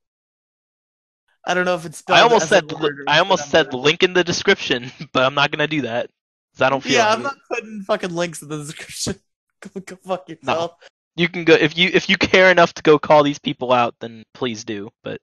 [1.46, 2.02] I don't know if it's.
[2.08, 5.34] I almost said a word or I almost said link in the description, but I'm
[5.34, 6.10] not gonna do that
[6.52, 6.92] because I don't feel.
[6.92, 7.24] Yeah, like I'm it.
[7.24, 9.16] not putting fucking links in the description.
[9.60, 10.72] go, go fuck yourself.
[11.16, 13.94] You can go if you if you care enough to go call these people out,
[14.00, 14.90] then please do.
[15.02, 15.20] But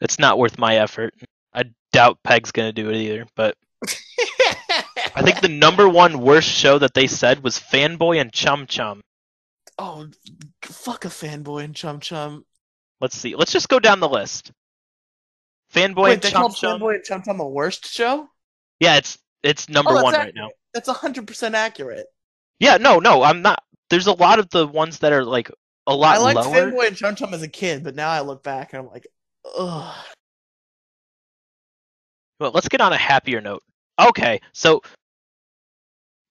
[0.00, 1.14] it's not worth my effort.
[1.52, 3.26] I doubt Peg's gonna do it either.
[3.36, 3.56] But
[5.14, 9.02] I think the number one worst show that they said was Fanboy and Chum Chum.
[9.78, 10.08] oh,
[10.62, 12.44] fuck a fanboy and chum chum.
[13.04, 13.34] Let's see.
[13.36, 14.50] Let's just go down the list.
[15.74, 16.80] Fanboy Wait, and they Chum called Chum.
[16.80, 18.26] fanboy and chum chum a worst show?
[18.80, 20.34] Yeah, it's it's number Oh, that's one right accurate.
[20.36, 20.48] now.
[20.72, 22.06] That's hundred percent accurate.
[22.60, 23.62] Yeah, no, no, I'm not.
[23.90, 25.50] There's a lot of the ones that are like
[25.86, 26.30] a lot lower.
[26.30, 26.70] I liked lower.
[26.72, 29.06] fanboy and chum chum as a kid, but now I look back and I'm like,
[29.54, 29.94] ugh.
[32.40, 33.62] Well, let's get on a happier note.
[34.00, 34.80] Okay, so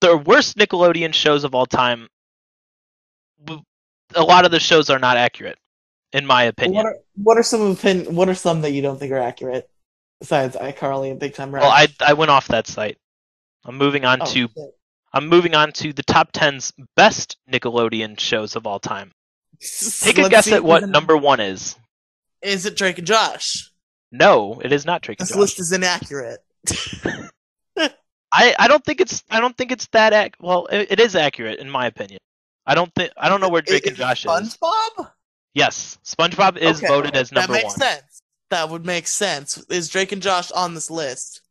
[0.02, 2.08] the worst Nickelodeon shows of all time.
[3.45, 3.62] w-
[4.16, 5.60] A lot of the shows are not accurate,
[6.14, 6.76] in my opinion.
[6.76, 9.69] What are what are some opin- What are some that you don't think are accurate
[10.19, 11.61] besides iCarly and Big Time Rush?
[11.64, 12.98] well, I I went off that site.
[13.65, 14.52] I'm moving on Oh, to shit.
[15.14, 19.11] I'm moving on to the top 10's best Nickelodeon shows of all time.
[19.60, 21.76] Take a Let's guess at what number one is.
[22.41, 23.72] Is it Drake and Josh?
[24.11, 25.34] No, it is not Drake and Josh.
[25.35, 26.40] This list is inaccurate.
[28.35, 31.15] I, I don't think it's I don't think it's that ac- well it, it is
[31.15, 32.19] accurate in my opinion.
[32.65, 34.31] I don't think I don't know where Drake Is and Josh is.
[34.31, 35.11] SpongeBob?
[35.53, 37.61] Yes, SpongeBob is Okay, voted as number one.
[37.61, 37.88] That makes one.
[37.88, 38.21] sense.
[38.49, 39.57] That would make sense.
[39.69, 41.41] Is Drake and Josh on this list?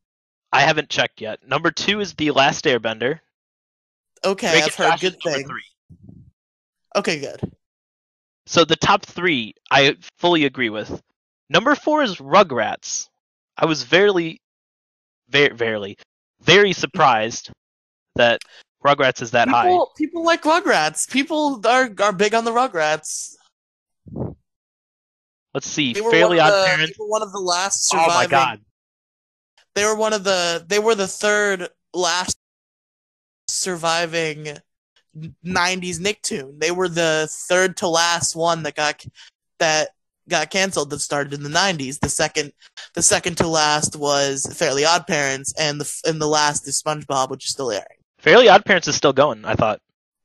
[0.52, 1.46] I haven't checked yet.
[1.46, 3.20] Number two is The Last Airbender.
[4.24, 5.50] Okay, Drake I've heard Josh good things.
[6.94, 7.40] Okay, good.
[8.46, 11.00] So the top three, I fully agree with.
[11.48, 13.08] Number four is Rugrats.
[13.56, 14.40] I was very,
[15.28, 15.96] very, very,
[16.40, 17.50] very surprised
[18.16, 18.40] that
[18.84, 19.68] Rugrats is that high.
[19.68, 21.10] People, people like Rugrats.
[21.10, 23.34] People are are big on the Rugrats.
[25.54, 26.96] Let's see, Fairly Odd the, Parents.
[26.96, 28.10] They were one of the last surviving.
[28.10, 28.60] Oh my god!
[29.74, 30.64] They were one of the.
[30.66, 32.38] They were the third last
[33.48, 34.56] surviving
[35.16, 36.58] '90s Nicktoon.
[36.58, 39.04] They were the third to last one that got
[39.58, 39.90] that
[40.28, 40.88] got canceled.
[40.90, 42.00] That started in the '90s.
[42.00, 42.52] The second,
[42.94, 47.28] the second to last was Fairly Odd Parents, and the and the last is SpongeBob,
[47.28, 47.86] which is still airing.
[48.18, 49.44] Fairly Odd Parents is still going.
[49.44, 49.80] I thought.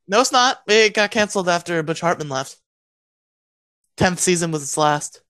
[0.07, 0.61] No, it's not.
[0.67, 2.57] It got canceled after Butch Hartman left.
[3.97, 5.21] Tenth season was its last.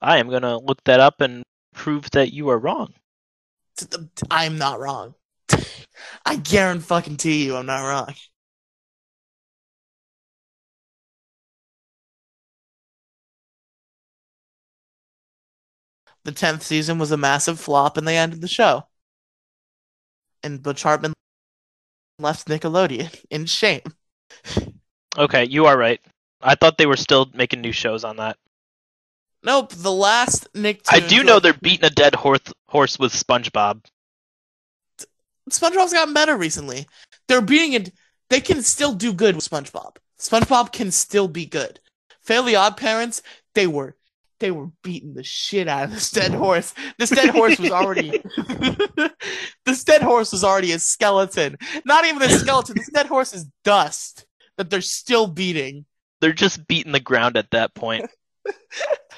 [0.00, 1.42] I am gonna look that up and
[1.74, 2.94] prove that you are wrong.
[4.30, 5.14] I'm not wrong.
[6.26, 8.14] I guarantee you, I'm not wrong.
[16.24, 18.84] The tenth season was a massive flop, and they ended the show.
[20.42, 21.12] And Butch Hartman
[22.18, 23.82] left Nickelodeon in shame.
[25.16, 26.00] Okay, you are right.
[26.40, 28.36] I thought they were still making new shows on that.
[29.42, 30.82] Nope, the last Nick.
[30.88, 33.84] I do know they're beating a dead horse horse with SpongeBob.
[35.50, 36.86] SpongeBob's gotten better recently.
[37.28, 37.92] They're being it.
[38.30, 39.96] They can still do good with SpongeBob.
[40.18, 41.80] SpongeBob can still be good.
[42.20, 43.22] Fairly Odd Parents,
[43.54, 43.96] they were
[44.40, 46.74] they were beating the shit out of this dead horse.
[46.98, 48.22] This dead horse was already
[49.64, 51.56] this dead horse was already a skeleton.
[51.84, 52.76] Not even a skeleton.
[52.76, 55.86] This dead horse is dust that they're still beating.
[56.20, 58.10] They're just beating the ground at that point.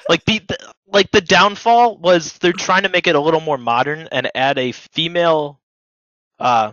[0.09, 0.57] like the, the
[0.87, 4.57] like the downfall was they're trying to make it a little more modern and add
[4.57, 5.59] a female
[6.39, 6.71] uh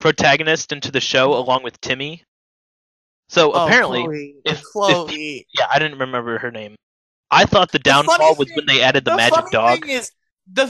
[0.00, 2.24] protagonist into the show along with Timmy.
[3.28, 6.74] So Oh, apparently, Chloe, if- if- yeah, I didn't remember her name.
[7.30, 9.80] I thought the The downfall funny was thing- when they added the, magic funny dog.
[9.84, 10.12] Thing is
[10.52, 10.66] the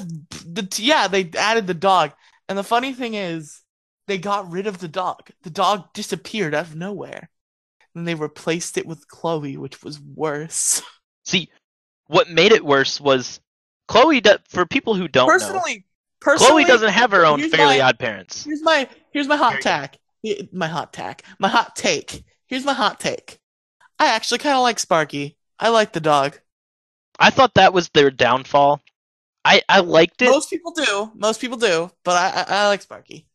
[0.47, 2.13] the yeah they added the dog,
[2.49, 3.63] and the funny thing is
[4.07, 5.31] they got rid of the dog.
[5.43, 7.31] The dog disappeared out of nowhere,
[7.95, 10.83] and they replaced it with Chloe, which was worse.
[11.25, 11.51] See,
[12.07, 13.41] what made it worse was
[13.89, 14.21] Chloe.
[14.21, 15.85] Do, for people who don't know, personally,
[16.21, 18.45] personally, Chloe doesn't have her own here's Fairly my- Odd Parents.
[18.45, 19.99] Here's my here's my hot tack.
[20.53, 21.23] My hot tack.
[21.39, 22.25] My hot take.
[22.47, 23.39] Here's my hot take.
[23.99, 25.37] I actually kind of like Sparky.
[25.59, 26.39] I like the dog.
[27.19, 28.81] I thought that was their downfall.
[29.45, 31.13] I I liked it, Most people do.
[31.15, 31.91] Most people do.
[32.05, 33.27] But I I, I like Sparky.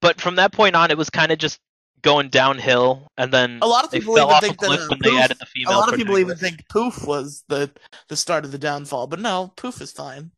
[0.00, 1.58] but from that point on, it was kind of just
[2.02, 5.20] going downhill, and then A lot of they people even think that when they Poof-
[5.20, 7.70] added the a lot of people even think Poof was the
[8.08, 10.30] the start of the downfall, but no, Poof is fine.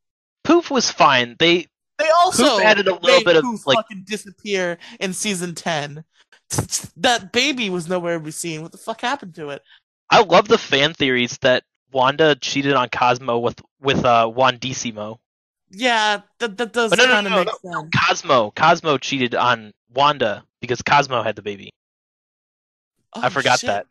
[0.45, 1.37] Poof was fine.
[1.39, 1.67] They
[1.99, 6.05] They also added a little bit of, Poof like- fucking disappear in season ten.
[6.97, 8.63] That baby was nowhere to be seen.
[8.63, 9.63] What the fuck happened to it?
[10.11, 15.19] I love the fan theories that Wanda cheated on Cosmo with with uh Juandissimo.
[15.71, 17.91] Yeah, that that does kind of no, make sense.
[18.07, 21.71] Cosmo Cosmo cheated on Wanda because Cosmo had the baby.
[23.15, 23.69] I Oh, forgot shit.
[23.69, 23.87] that.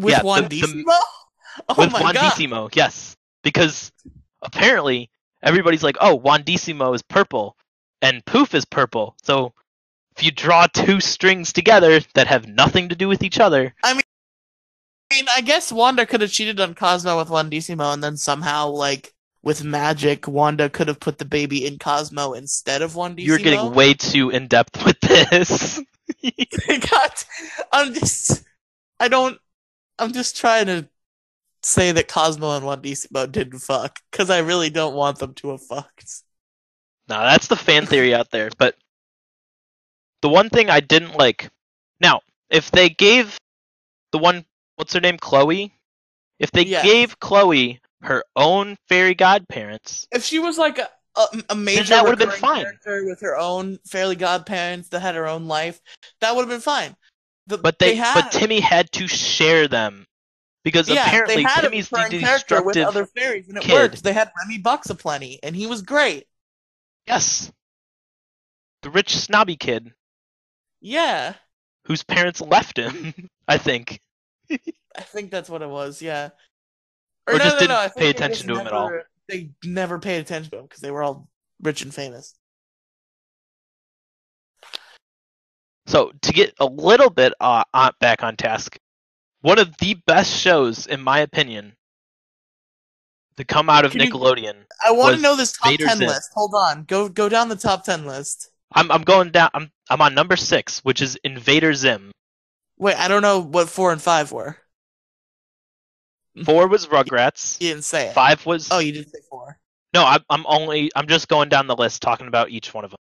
[0.00, 0.84] with Yeah, Juan the- Decimo?
[1.68, 2.14] Oh with my god!
[2.16, 3.92] Juandissimo, yes, because
[4.40, 5.10] apparently
[5.42, 7.56] everybody's like, "Oh, Juandissimo is purple,
[8.00, 9.52] and Poof is purple." So
[10.16, 13.92] if you draw two strings together that have nothing to do with each other, I
[13.92, 19.12] mean, I guess Wanda could have cheated on Cosmo with Juandissimo, and then somehow, like
[19.42, 23.22] with magic, Wanda could have put the baby in Cosmo instead of Wanda.
[23.22, 25.80] You're getting way too in depth with this.
[26.68, 27.10] God,
[27.72, 28.44] I'm just,
[29.00, 29.38] I don't,
[29.98, 30.88] I'm just trying to
[31.62, 35.62] say that Cosmo and Juandissimo didn't fuck because I really don't want them to have
[35.62, 36.22] fucked.
[37.08, 38.50] No, that's the fan theory out there.
[38.56, 38.76] But
[40.22, 41.50] the one thing I didn't like.
[42.00, 43.38] Now, if they gave
[44.12, 44.44] the one,
[44.76, 45.72] what's her name, Chloe?
[46.38, 46.82] If they Yeah.
[46.82, 52.18] gave Chloe her own fairy godparents, If she was like a a, a major that
[52.18, 52.62] been fine.
[52.64, 55.80] character with her own fairly godparents that had her own life,
[56.20, 56.96] that would have been fine.
[57.46, 60.06] The- but they, had, but Timmy had to share them
[60.64, 62.86] because yeah, apparently they Timmy's the character with destructive.
[62.86, 63.72] other fairies, and it kid.
[63.74, 64.02] worked.
[64.02, 66.26] They had Remy Buxaplenty, and he was great.
[67.06, 67.52] Yes,
[68.82, 69.92] the rich snobby kid
[70.80, 71.34] Yeah,
[71.84, 73.12] whose parents left him.
[73.48, 74.00] I think.
[74.50, 76.00] I think that's what it was.
[76.00, 76.30] Yeah,
[77.28, 78.90] Or just didn't I pay attention to him at all.
[79.28, 81.28] They never paid attention to him because they were all
[81.60, 82.34] rich and famous.
[85.86, 87.64] So to get a little bit uh,
[88.00, 88.78] back on task,
[89.40, 91.74] one of the best shows, in my opinion,
[93.36, 94.54] to come out of Can you- Nickelodeon.
[94.84, 96.08] I want to know this top Vader ten Zim.
[96.08, 96.30] list.
[96.34, 98.50] Hold on, go go down the top ten list.
[98.72, 99.50] I'm I'm going down.
[99.54, 102.10] I'm I'm on number six, which is Invader Zim.
[102.78, 104.56] Wait, I don't know what four and five were.
[106.44, 107.60] Four was Rugrats.
[107.60, 108.14] You didn't say it.
[108.14, 109.58] Five was Oh, you didn't say four.
[109.94, 110.04] no.
[110.04, 112.98] I'm I'm only I'm just going down the list talking about each one of them.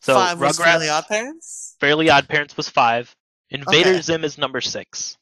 [0.00, 1.76] So five was Rugrats, Fairly Odd Parents.
[1.80, 3.14] Fairly Odd Parents was five.
[3.50, 4.00] Invader Okay.
[4.00, 5.16] Zim is number six.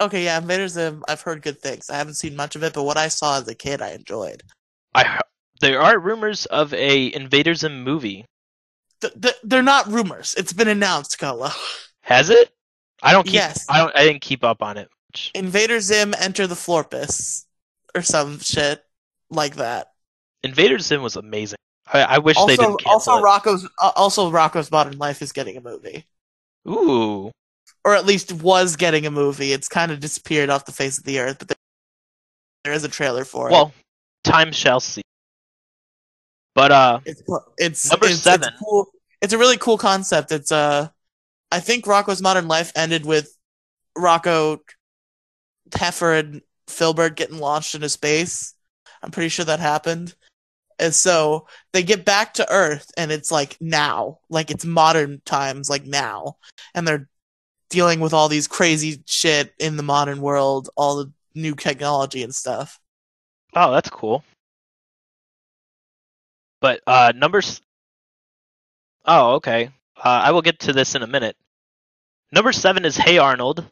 [0.00, 1.02] Okay, yeah, Invader Zim.
[1.08, 1.90] I've heard good things.
[1.90, 4.42] I haven't seen much of it, but what I saw as a kid, I enjoyed.
[4.94, 5.20] I h-
[5.60, 8.24] there are rumors of a Invader Zim movie.
[9.00, 10.34] Th- th- they're not rumors.
[10.38, 11.50] It's been announced, Colo.
[12.02, 12.50] Has it?
[13.02, 13.34] I don't keep.
[13.34, 13.64] Yes.
[13.68, 13.96] I don't.
[13.96, 14.88] I didn't keep up on it.
[15.34, 17.44] Invader Zim enter the Florpus,
[17.94, 18.82] or some shit
[19.30, 19.88] like that.
[20.42, 21.58] Invader Zim was amazing.
[21.92, 25.56] I, I wish they didn't cancel also Rocko's uh, also Rocko's Modern Life is getting
[25.56, 26.04] a movie.
[26.68, 27.30] Ooh,
[27.84, 29.52] or at least was getting a movie.
[29.52, 31.48] It's kind of disappeared off the face of the earth, but
[32.64, 33.52] there, is a trailer for it.
[33.52, 33.72] well,
[34.24, 35.00] time shall see.
[36.54, 37.22] But uh, It's
[37.56, 38.48] it's Number it's, seven.
[38.48, 38.88] It's, cool.
[39.22, 40.32] it's a really cool concept.
[40.32, 40.88] It's uh,
[41.50, 43.34] I think Rocko's Modern Life ended with
[43.96, 44.58] Rocko,
[45.74, 48.54] Heifer, and Filbert getting launched into space.
[49.02, 50.14] I'm pretty sure that happened.
[50.78, 55.68] And so they get back to Earth, and it's like now, like it's modern times,
[55.68, 56.36] like now,
[56.74, 57.08] and they're
[57.68, 62.34] dealing with all these crazy shit in the modern world, all the new technology and
[62.34, 62.80] stuff.
[63.54, 64.24] oh, that's cool.
[66.60, 67.60] But uh, numbers.
[69.04, 69.70] Oh, okay.
[69.96, 71.36] Uh, I will get to this in a minute.
[72.30, 73.64] Number seven is Hey Arnold.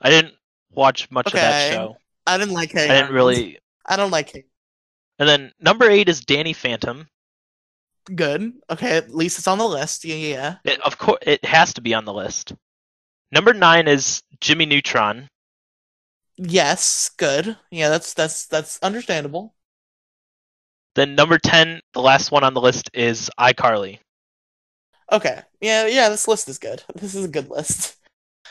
[0.00, 0.34] I didn't
[0.74, 1.96] watch much of that show.
[2.26, 3.14] I didn't like Hey I didn't Arnold.
[3.14, 3.58] really.
[3.86, 4.44] I don't like Hey.
[5.18, 7.06] And then number eight is Danny Phantom.
[8.12, 8.52] Good.
[8.70, 10.04] Okay, at least it's on the list.
[10.04, 10.34] Yeah, yeah,
[10.64, 10.72] yeah.
[10.72, 12.52] It, of course, it has to be on the list.
[13.30, 15.28] Number nine is Jimmy Neutron.
[16.36, 17.56] Yes, good.
[17.70, 19.54] Yeah, that's that's that's understandable.
[20.94, 24.00] Then number ten, the last one on the list is iCarly.
[25.10, 25.40] Okay.
[25.60, 26.82] Yeah, yeah, this list is good.
[26.96, 27.96] This is a good list.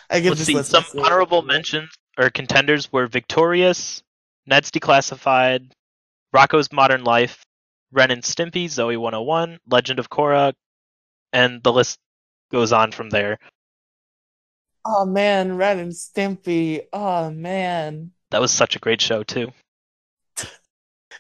[0.10, 0.54] I give Let's this see.
[0.56, 4.04] list Some honorable mentions contenders were Victorious,
[4.46, 5.72] Ned's Declassified,
[6.34, 7.46] Rocko's Modern Life,
[7.92, 10.54] Ren and Stimpy, Zoey 101, Legend of Korra,
[11.34, 12.00] and the list
[12.52, 13.38] goes on from there.
[14.86, 16.88] Oh man, Ren and Stimpy.
[16.92, 18.12] Oh man.
[18.32, 19.52] That was such a great show too.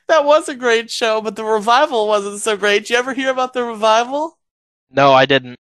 [0.08, 2.90] That was a great show, but the revival wasn't so great.
[2.90, 4.38] You ever hear about the revival?
[4.90, 5.58] No, I didn't.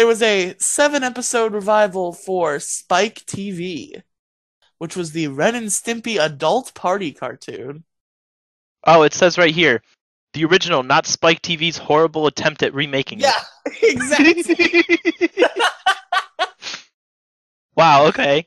[0.00, 4.02] There was a seven episode revival for Spike TV,
[4.78, 7.84] which was the Ren and Stimpy adult party cartoon.
[8.86, 9.82] Oh, it says right here.
[10.32, 13.24] The original, not Spike TV's horrible attempt at remaking it.
[13.24, 13.42] Yeah,
[13.82, 14.84] exactly.
[17.76, 18.46] wow, okay.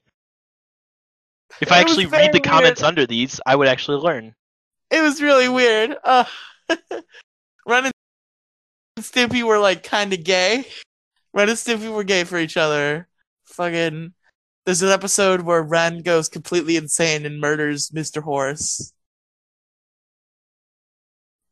[1.61, 2.87] If I It actually read the comments weird.
[2.87, 4.33] under these, I would actually learn.
[4.89, 5.97] It was really weird.
[6.03, 6.25] Uh,
[7.67, 7.93] Ren and
[8.97, 10.65] Stimpy were like kind of gay.
[11.33, 13.07] Ren and Stimpy were gay for each other.
[13.45, 14.13] Fucking.
[14.65, 18.21] There's an episode where Ren goes completely insane and murders Mr.
[18.23, 18.93] Horse.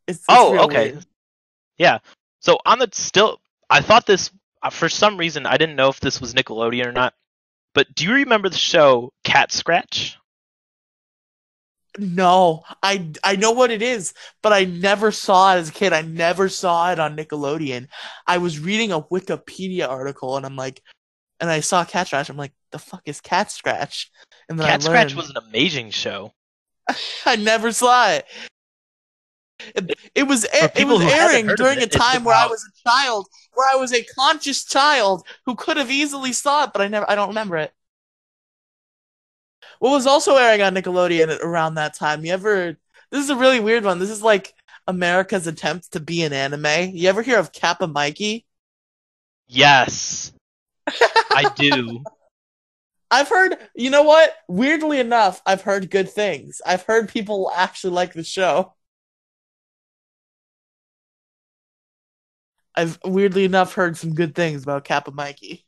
[0.07, 0.91] It's, it's Oh, okay.
[0.93, 1.05] weird.
[1.77, 1.99] Yeah.
[2.39, 3.39] So on the still,
[3.69, 4.31] I thought this
[4.63, 7.13] uh, for some reason I didn't know if this was Nickelodeon or not.
[7.73, 10.17] But do you remember the show Cat Scratch?
[11.97, 15.91] No, I I know what it is, but I never saw it as a kid.
[15.91, 17.87] I never saw it on Nickelodeon.
[18.25, 20.81] I was reading a Wikipedia article and I'm like,
[21.41, 22.29] and I saw Cat Scratch.
[22.29, 24.09] I'm like, the fuck is Cat Scratch?
[24.47, 26.33] And then Cat I Scratch was an amazing show.
[27.25, 28.25] I never saw it.
[29.75, 33.27] It, it was it, was airing during it, a time where I was a child,
[33.53, 37.09] where I was a conscious child who could have easily saw it, but I never
[37.09, 37.73] I don't remember it.
[39.79, 42.25] What was also airing on Nickelodeon around that time?
[42.25, 42.77] You ever
[43.11, 43.99] This is a really weird one.
[43.99, 44.53] This is like
[44.87, 46.95] America's attempt to be an anime.
[46.95, 48.45] You ever hear of Kappa Mikey?
[49.47, 50.33] Yes,
[50.87, 52.03] I do.
[53.11, 54.33] I've heard, you know what?
[54.47, 56.61] Weirdly enough, I've heard good things.
[56.65, 58.73] I've heard people actually like the show.
[62.73, 65.65] I've weirdly enough heard some good things about Kappa Mikey.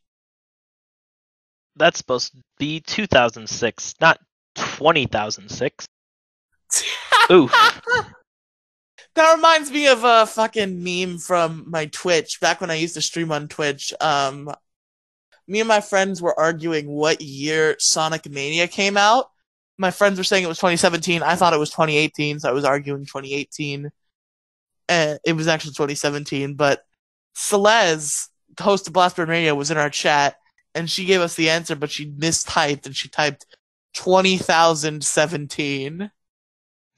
[1.75, 4.19] That's supposed to be 2006, not
[4.55, 5.85] 20,006.
[7.31, 7.51] Oof.
[9.15, 13.01] That reminds me of a fucking meme from my Twitch back when I used to
[13.01, 13.93] stream on Twitch.
[14.01, 14.51] Um,
[15.47, 19.29] me and my friends were arguing what year Sonic Mania came out.
[19.77, 21.21] My friends were saying it was 2017.
[21.21, 23.91] I thought it was 2018, so I was arguing 2018.
[24.89, 26.83] And it was actually 2017, but
[27.51, 30.35] the host of Blastburn Radio, was in our chat,
[30.75, 33.45] and she gave us the answer, but she mistyped, and she typed
[33.95, 36.11] 20,017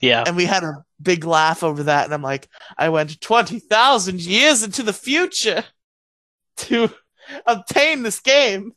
[0.01, 0.23] Yeah.
[0.25, 2.47] and we had a big laugh over that and i'm like
[2.77, 5.65] i went 20,000 years into the future
[6.57, 6.89] to
[7.45, 8.71] obtain this game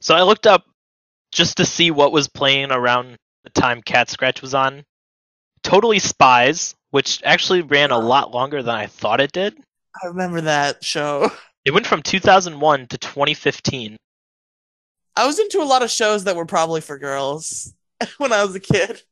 [0.00, 0.62] So I looked up
[1.32, 4.84] just to see what was playing around the time Cat Scratch was on.
[5.64, 9.58] Totally Spies, which actually ran a lot longer than I thought it did.
[10.02, 11.30] i remember that show
[11.68, 13.98] It went from 2001 to 2015.
[15.16, 17.74] i was into a lot of shows that were probably for girls
[18.16, 19.02] when i was a kid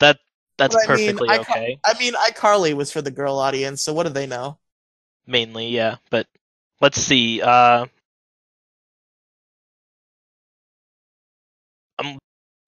[0.00, 0.18] That
[0.58, 1.78] that's But I mean, perfectly I okay.
[1.84, 4.58] i mean icarly was for the girl audience so what do they know
[5.28, 5.96] Mainly, yeah.
[6.10, 6.26] But
[6.80, 7.40] let's see.
[7.42, 7.86] Uh,
[11.98, 12.18] um,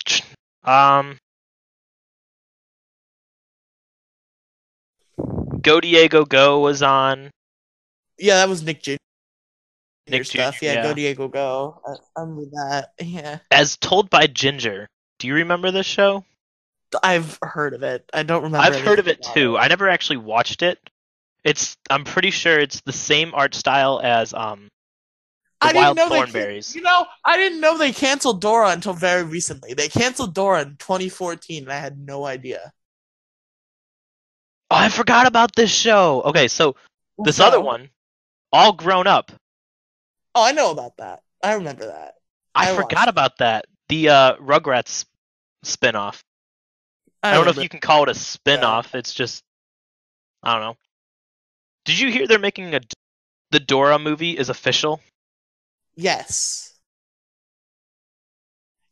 [0.64, 1.18] um,
[5.62, 7.30] Go Diego Go was on.
[8.18, 8.96] yeah that was nick jr
[10.10, 10.82] Nick stuff yeah, yeah.
[10.82, 14.88] go diego go I, I remember that yeah As told by Ginger.
[15.18, 16.24] Do you remember this show?
[17.02, 18.08] I've heard of it.
[18.14, 18.64] I don't remember.
[18.64, 19.56] I've heard of it too.
[19.56, 20.78] about I never actually watched it.
[21.44, 24.68] It's I'm pretty sure it's the same art style as um
[25.60, 26.74] I didn't know they Thornberrys.
[26.74, 29.74] You know, I didn't know they canceled Dora until very recently.
[29.74, 32.72] They canceled Dora in 2014, and I had no idea.
[34.70, 36.22] Oh, I forgot about this show.
[36.22, 36.76] Okay, so
[37.18, 37.90] this So- other one,
[38.52, 39.32] all grown up.
[40.38, 41.24] Oh, I know about that.
[41.42, 42.14] I remember that.
[42.54, 43.64] I, I forgot watched about that.
[43.88, 45.04] The uh, Rugrats
[45.64, 46.22] spin-off.
[47.24, 48.94] I, don't know if you can call it a spin-off.
[48.94, 49.42] It's just
[50.44, 50.76] I don't know.
[51.86, 52.80] Did you hear they're making a
[53.50, 55.00] the Dora movie is official?
[55.96, 56.72] Yes.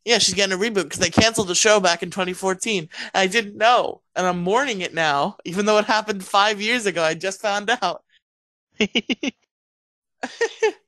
[0.03, 2.89] Yeah, she's getting a reboot because they canceled the show back in 2014.
[3.13, 6.85] And I didn't know, and I'm mourning it now, even though it happened five years
[6.85, 7.01] ago.
[7.01, 8.03] I just found out.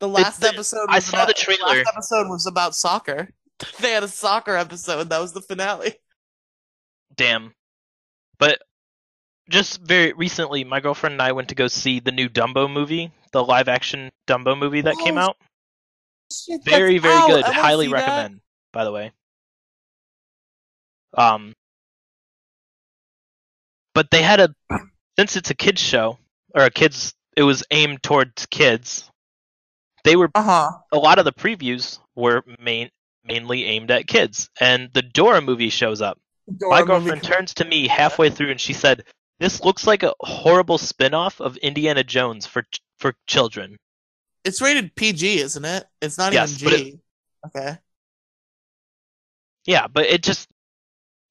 [0.00, 0.86] The last the- episode.
[0.88, 1.66] I was saw the about- trailer.
[1.66, 3.30] last episode was about soccer.
[3.80, 5.10] They had a soccer episode.
[5.10, 5.94] That was the finale.
[7.16, 7.52] Damn.
[8.38, 8.60] But
[9.50, 13.10] just very recently, my girlfriend and I went to go see the new Dumbo movie,
[13.32, 15.36] the live-action Dumbo movie that came Oh, out.
[16.32, 17.26] Shit, Very, very out.
[17.28, 17.44] good.
[17.46, 17.96] I Highly see that.
[17.98, 18.40] recommend.
[18.72, 19.10] By the way.
[21.16, 21.54] Um.
[23.94, 24.54] But they had a
[25.18, 26.18] since it's a kids show
[26.54, 29.10] or a kids, it was aimed towards kids.
[30.04, 30.70] They were Uh huh.
[30.92, 32.90] a lot of the previews were main
[33.24, 36.18] mainly aimed at kids, and the Dora movie shows up.
[36.60, 39.04] My girlfriend turns to me halfway through and she said,
[39.38, 43.76] "This looks like a horrible spin-off of Indiana Jones for ch- for children."
[44.44, 45.84] It's rated PG, isn't it?
[46.00, 47.00] It's not Yes, even G.
[47.46, 47.76] Okay.
[49.66, 50.48] Yeah, but it just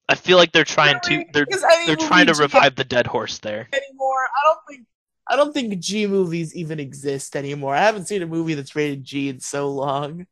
[0.10, 3.08] I feel like they're trying to they're Because any they're trying to revive the dead
[3.08, 3.68] horse there.
[3.74, 4.20] anymore.
[4.24, 4.88] I don't think.
[5.30, 7.76] I don't think G movies even exist anymore.
[7.76, 10.26] I haven't seen a movie that's rated G in so long.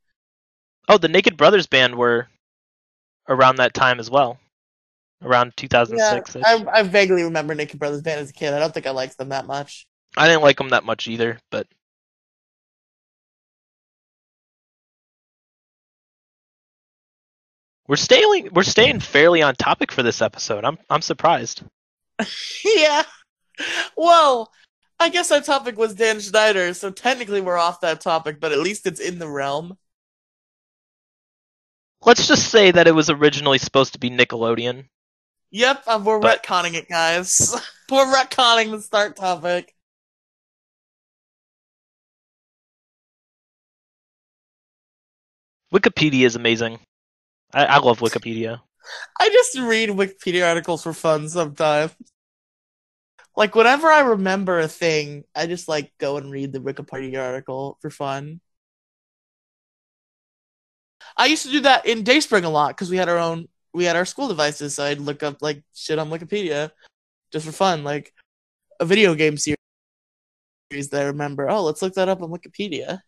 [0.87, 2.27] Oh, the Naked Brothers band were
[3.27, 4.39] around that time as well.
[5.21, 6.35] Around Yeah, 2006.
[6.45, 8.53] I, I vaguely remember Naked Brothers Band as a kid.
[8.53, 9.87] I don't think I liked them that much.
[10.17, 11.67] I didn't like them that much either, but
[17.87, 20.63] we're staying we're staying fairly on topic for this episode.
[20.63, 21.63] I'm I'm surprised.
[22.65, 23.03] yeah.
[23.97, 24.51] Well,
[24.99, 28.59] I guess our topic was Dan Schneider, so technically we're off that topic, but at
[28.59, 29.77] least it's in the realm.
[32.01, 34.85] Let's just say that it was originally supposed to be Nickelodeon.
[35.51, 37.55] Yep, uh, we're But- retconning it, guys.
[37.91, 39.73] we're retconning the start topic.
[45.73, 46.79] Wikipedia is amazing.
[47.53, 48.61] I, I love Wikipedia.
[49.19, 51.93] I just read Wikipedia articles for fun sometimes.
[53.35, 57.77] Like whenever I remember a thing, I just like go and read the Wikipedia article
[57.81, 58.39] for fun.
[61.17, 63.85] I used to do that in Dayspring a lot because we had our own, we
[63.85, 64.75] had our school devices.
[64.75, 66.71] So I'd look up like shit on Wikipedia
[67.31, 68.13] just for fun, like
[68.79, 69.57] a video game series
[70.71, 71.49] that I remember.
[71.49, 73.01] Oh, let's look that up on Wikipedia.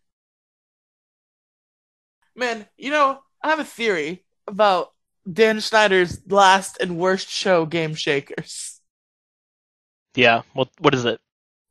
[2.34, 4.92] Man, you know, I have a theory about
[5.30, 8.77] Dan Schneider's last and worst show, Game Shakers.
[10.18, 10.42] Yeah.
[10.52, 11.20] What what is it?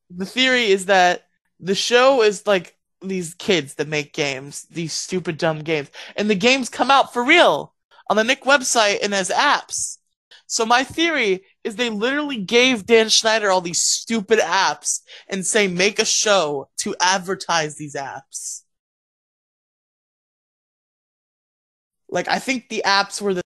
[0.09, 1.27] The theory is that
[1.59, 6.35] the show is like these kids that make games, these stupid dumb games, and the
[6.35, 7.73] games come out for real
[8.09, 9.97] on the Nick website and as apps.
[10.45, 15.67] So my theory is they literally gave Dan Schneider all these stupid apps and say
[15.67, 18.61] make a show to advertise these apps.
[22.07, 23.41] Like I think the apps were the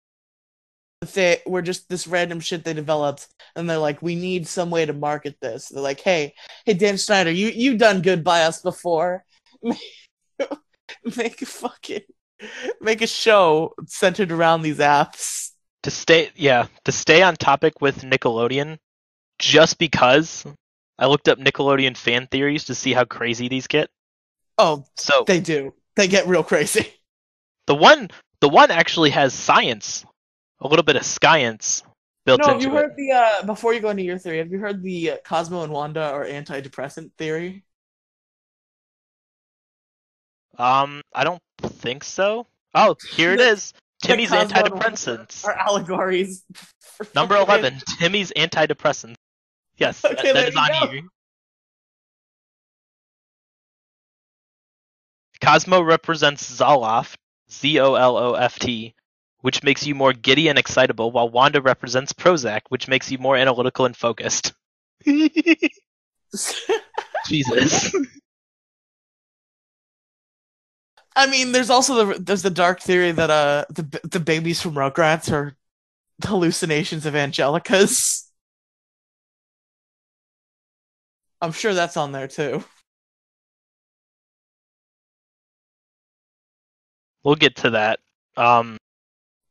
[1.00, 4.84] they were just this random shit they developed and they're like we need some way
[4.84, 5.68] to market this.
[5.68, 6.34] They're like hey
[6.66, 9.24] hey dan schneider you you done good by us before.
[11.16, 12.02] Make a fucking
[12.80, 15.50] make a show centered around these apps.
[15.84, 18.78] To stay yeah, to stay on topic with Nickelodeon,
[19.38, 20.44] just because
[20.98, 23.88] I looked up Nickelodeon fan theories to see how crazy these get.
[24.58, 25.72] oh So they do.
[25.96, 26.92] They get real crazy.
[27.66, 28.10] The one
[28.40, 30.04] the one actually has science,
[30.60, 31.82] a little bit of science
[32.26, 32.80] built no have into you it.
[32.80, 35.62] heard the uh before you go into your theory have you heard the uh, cosmo
[35.64, 37.64] and wanda or antidepressant theory
[40.58, 42.46] Um, I don't think so.
[42.74, 43.72] Oh, here it is.
[44.02, 45.44] Timmy's Cosmo and Wanda antidepressants.
[45.46, 46.44] are allegories
[47.14, 47.80] Number eleven.
[47.98, 49.14] Timmy's antidepressants.
[49.78, 50.86] Yes, that- Okay, that there is on go.
[50.92, 51.02] here.
[55.40, 57.14] Cosmo represents Zoloft,
[57.50, 58.94] Z O L O F T,
[59.42, 63.36] which makes you more giddy and excitable, while Wanda represents Prozac, which makes you more
[63.36, 64.52] analytical and focused.
[67.26, 67.94] Jesus.
[71.16, 74.74] I mean, there's also the there's the dark theory that uh the the babies from
[74.74, 75.56] Rugrats are
[76.22, 78.30] hallucinations of Angelica's.
[81.40, 82.64] I'm sure that's on there too.
[87.22, 88.00] We'll get to that.
[88.36, 88.78] Um,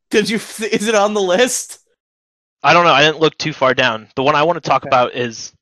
[0.09, 0.37] Did you?
[0.71, 1.79] Is it on the list?
[2.63, 2.91] I don't know.
[2.93, 4.07] I didn't look too far down.
[4.15, 4.89] The one I want to talk Okay.
[4.89, 5.53] about is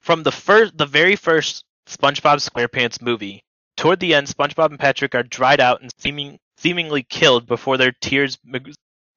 [0.00, 3.42] from the first, the very first SpongeBob SquarePants movie.
[3.76, 7.92] Toward the end, SpongeBob and Patrick are dried out and seeming seemingly killed before their
[8.00, 8.36] tears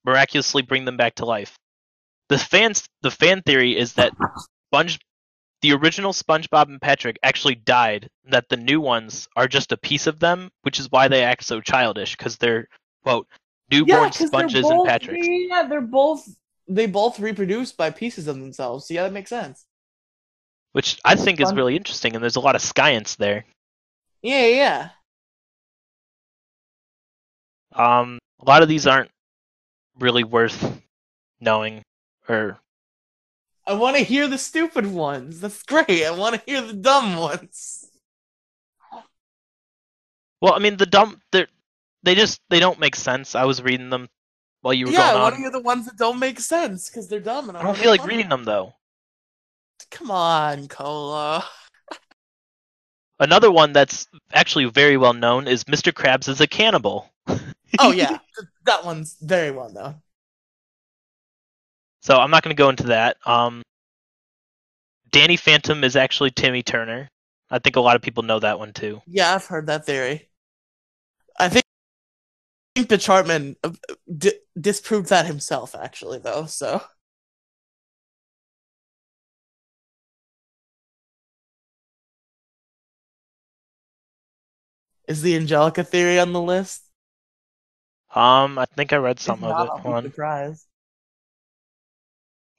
[0.05, 1.55] miraculously bring them back to life.
[2.29, 4.13] The fans, the fan theory is that
[4.69, 4.99] Sponge,
[5.61, 8.07] the original SpongeBob and Patrick actually died.
[8.23, 11.23] and That the new ones are just a piece of them, which is why they
[11.23, 12.67] act so childish because they're
[13.03, 13.27] quote
[13.71, 15.47] newborn they're sponges and both- Patricks.
[15.49, 16.27] Yeah, they're both.
[16.67, 18.87] They both reproduce by pieces of themselves.
[18.87, 19.65] So yeah, that makes sense.
[20.73, 23.45] which I think is really interesting, and there's a lot of science there.
[24.21, 24.89] Yeah, yeah.
[27.73, 29.11] Um, a lot of these aren't
[29.99, 30.81] really worth
[31.39, 31.83] knowing,
[32.29, 32.59] or
[33.67, 35.39] I want to hear the stupid ones.
[35.41, 36.05] That's great.
[36.05, 37.89] I want to hear the dumb ones.
[40.41, 41.21] well, I mean, the dumb
[42.03, 43.35] they just they don't make sense.
[43.35, 44.09] I was reading them
[44.61, 45.41] while you were Yeah, going want to on.
[45.41, 47.49] hear the ones that don't make sense because they're dumb.
[47.49, 48.73] And I don't feel like reading them though.
[49.91, 51.43] Come on, Colo.
[53.19, 55.91] Another one that's actually very well known is Mr.
[55.91, 57.09] Krabs is a cannibal.
[57.77, 58.19] Oh yeah,
[58.65, 60.01] that one's very well known.
[62.01, 63.17] So I'm not going to go into that.
[63.25, 63.61] Um,
[65.11, 67.07] Danny Phantom is actually Timmy Turner.
[67.51, 69.01] I think a lot of people know that one too.
[69.05, 70.29] Yeah, I've heard that theory.
[71.39, 71.63] I think,
[72.75, 73.71] think Butch Hartman uh,
[74.59, 76.45] disproved that himself, actually, though.
[76.45, 76.81] So
[85.07, 86.83] is the Angelica theory on the list?
[88.13, 89.75] Um, I think I read some not, of it.
[89.77, 90.03] be Hold on.
[90.03, 90.65] surprised.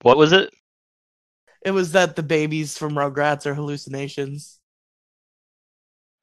[0.02, 0.52] What was it?
[1.64, 4.58] It was that the babies from Rugrats are hallucinations.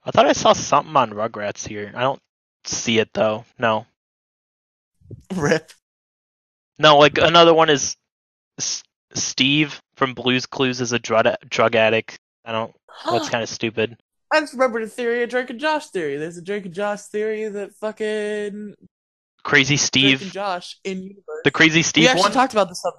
[0.04, 1.92] I thought I saw something on Rugrats here.
[1.96, 2.22] I don't
[2.72, 3.46] see it though.
[3.58, 3.86] No,
[5.36, 5.72] Rip.
[6.78, 6.98] no.
[6.98, 7.96] Like another one is
[8.58, 8.84] S-
[9.14, 12.20] Steve from Blue's Clues is a drug drug addict.
[12.46, 12.74] I don't.
[13.10, 13.98] That's kind of stupid.
[14.32, 16.18] I just remembered a theory, a Drake and Josh theory.
[16.18, 18.76] There's a Drake and Josh theory that fucking
[19.44, 21.42] Crazy Drake and Josh in universe.
[21.44, 22.32] the Crazy Steve we Steve actually one.
[22.34, 22.94] talked about this on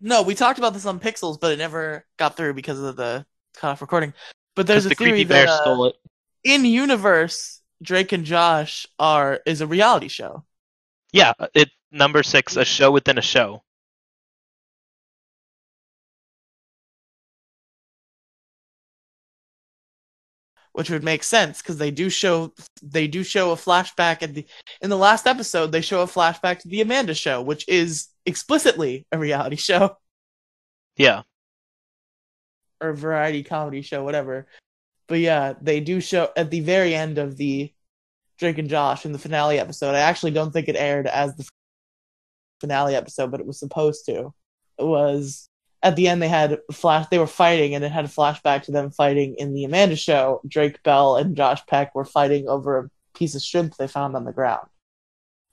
[0.00, 3.24] no, we talked about this on Pixels, but it never got through because of the
[3.56, 4.12] cut off recording.
[4.54, 5.96] But there's a the theory that uh, stole it.
[6.42, 10.44] in universe, Drake and Josh are is a reality show.
[11.12, 13.62] Yeah, it number six, a show within a show.
[20.72, 22.52] which would make sense because they do show
[22.82, 24.46] they do show a flashback at the
[24.80, 29.06] in the last episode they show a flashback to the Amanda show, which is explicitly
[29.12, 29.96] a reality show
[30.96, 31.22] Yeah,
[32.80, 34.46] or a variety comedy show, whatever.
[35.08, 37.73] But yeah, they do show at the very end of the
[38.38, 39.94] Drake and Josh in the finale episode.
[39.94, 41.48] I actually don't think it aired as the
[42.60, 44.32] finale episode, but it was supposed to.
[44.78, 45.48] It was
[45.82, 48.72] at the end they had flash they were fighting and it had a flashback to
[48.72, 50.40] them fighting in the Amanda show.
[50.48, 54.24] Drake Bell and Josh Peck were fighting over a piece of shrimp they found on
[54.24, 54.66] the ground.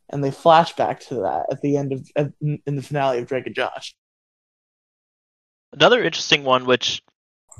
[0.09, 3.45] And they flash back to that at the end of in the finale of Drake
[3.45, 3.93] and Josh.
[5.73, 7.01] another interesting one, which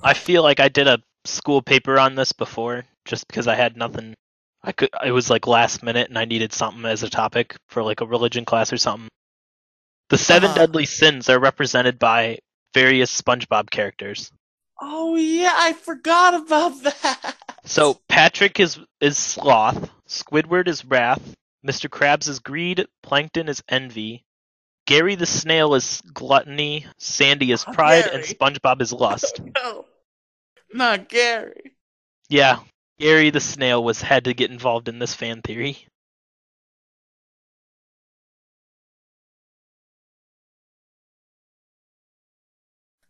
[0.04, 3.78] I feel like I did a school paper on this before, just because I had
[3.78, 4.16] nothing.
[4.64, 4.90] I could.
[5.06, 8.06] It was like last minute, and I needed something as a topic for like a
[8.06, 9.10] religion class or something.
[10.10, 10.54] The 7 Uh-huh.
[10.58, 12.40] deadly sins are represented by
[12.74, 14.32] various SpongeBob characters.
[14.80, 17.36] Oh yeah, I forgot about that.
[17.66, 21.22] So Patrick is is sloth, Squidward is wrath,
[21.66, 21.90] Mr.
[21.90, 24.24] Krabs is greed, Plankton is envy,
[24.88, 29.40] Gary the snail is gluttony, Sandy is Oh, pride, and SpongeBob is lust.
[29.56, 29.86] no,
[30.74, 31.74] not Gary.
[32.30, 32.60] yeah,
[33.02, 35.88] Gary the snail was had to get involved in this fan theory.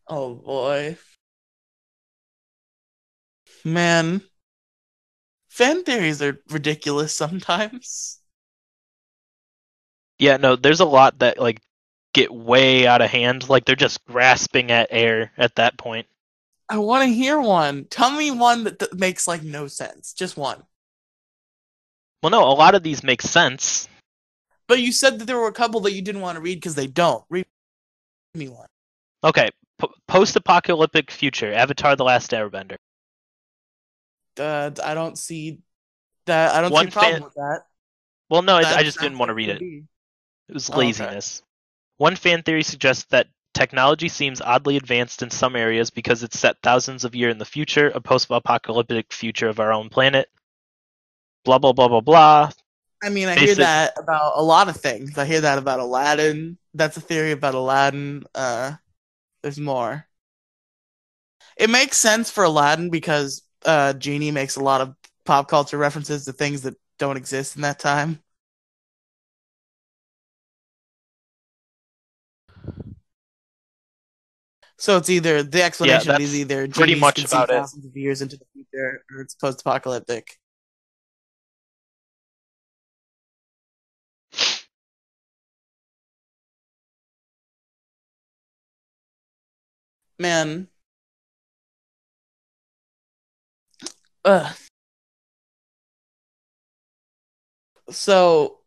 [0.07, 0.97] Oh boy.
[3.63, 4.21] Man.
[5.49, 8.21] Fan theories are ridiculous sometimes.
[10.19, 11.59] Yeah, no, there's a lot that like
[12.13, 13.49] get way out of hand.
[13.49, 16.07] Like they're just grasping at air at that point.
[16.71, 17.83] I want to hear one.
[17.89, 20.13] Tell me one that, that makes like no sense.
[20.13, 20.63] Just one.
[22.23, 23.89] Well, no, a lot of these make sense.
[24.67, 26.75] But you said that there were a couple that you didn't want to read because
[26.75, 27.25] they don't.
[27.29, 27.45] Read
[28.35, 28.67] me one.
[29.21, 29.49] Okay,
[29.81, 32.77] p- post-apocalyptic future, Avatar: The Last Airbender.
[34.39, 35.59] Uh, I don't see
[36.25, 36.55] that.
[36.55, 37.63] I don't One see a problem fan- with that.
[38.29, 39.55] Well, no, I, That I just didn't want to read it it.
[39.55, 39.83] could be.
[40.47, 40.85] It was Oh, okay.
[40.85, 41.43] laziness.
[41.97, 46.57] One fan theory suggests that technology seems oddly advanced in some areas because it's set
[46.63, 50.29] thousands of years in the future, a post-apocalyptic future of our own planet.
[51.43, 52.51] Blah blah blah blah blah.
[53.03, 55.17] I mean, I hear that about a lot of things.
[55.17, 56.57] I hear that about Aladdin.
[56.75, 58.23] That's a theory about Aladdin.
[58.35, 58.73] Uh,
[59.41, 60.05] there's more.
[61.57, 64.95] It makes sense for Aladdin because uh, Genie makes a lot of
[65.25, 68.21] pop culture references to things that don't exist in that time.
[74.81, 77.49] So it's either the explanation that's is either pretty much can see it.
[77.49, 80.39] thousands of years into the future, or it's post-apocalyptic.
[90.17, 90.67] Man.
[94.25, 94.55] Ugh.
[97.91, 98.61] So,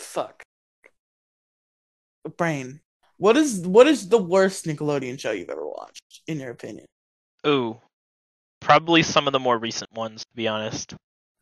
[0.00, 0.42] fuck.
[2.36, 2.81] Brain.
[3.22, 6.86] What is what is the worst Nickelodeon show you've ever watched, in your opinion?
[7.46, 7.80] Ooh,
[8.58, 10.92] probably some of the more recent ones, to be honest.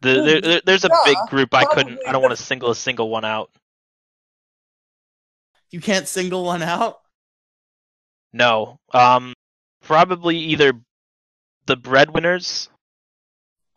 [0.03, 1.99] The, there, there- there's a big group I couldn't.
[2.07, 3.49] I don't want to single a single one out.
[5.71, 7.01] You can't single one out.
[8.35, 8.77] No.
[8.93, 9.33] Um,
[9.83, 10.75] probably either
[11.65, 12.69] the breadwinners.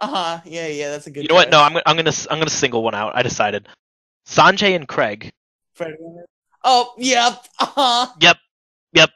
[0.01, 0.41] Uh huh.
[0.43, 1.23] Yeah, yeah, that's a good.
[1.23, 1.49] You know what?
[1.49, 1.61] No.
[1.61, 3.15] I'm gonna- I'm gonna I'm gonna single one out.
[3.15, 3.69] I decided.
[4.27, 5.31] Sanjay and Craig.
[5.73, 6.25] Fred Winter.
[6.63, 7.45] Oh, yep.
[7.59, 8.07] Uh huh.
[8.19, 8.37] Yep,
[8.93, 9.09] yep.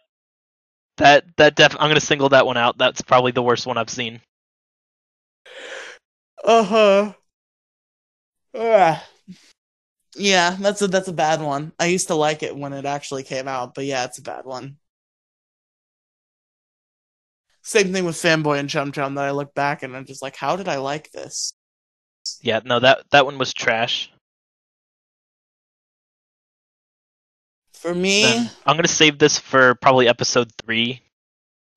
[0.97, 1.75] That that def.
[1.79, 2.77] I'm gonna single that one out.
[2.77, 4.21] That's probably the worst one I've seen.
[6.43, 7.13] Uh huh.
[8.53, 8.99] Uh,
[10.15, 11.71] yeah, that's a that's a bad one.
[11.79, 14.45] I used to like it when it actually came out, but yeah, it's a bad
[14.45, 14.77] one.
[17.61, 20.35] Same thing with Fanboy and Chum Chum that I look back and I'm just like,
[20.35, 21.53] how did I like this?
[22.41, 24.11] Yeah, no, that that one was trash.
[27.79, 31.01] For me, Then I'm gonna save this for probably episode three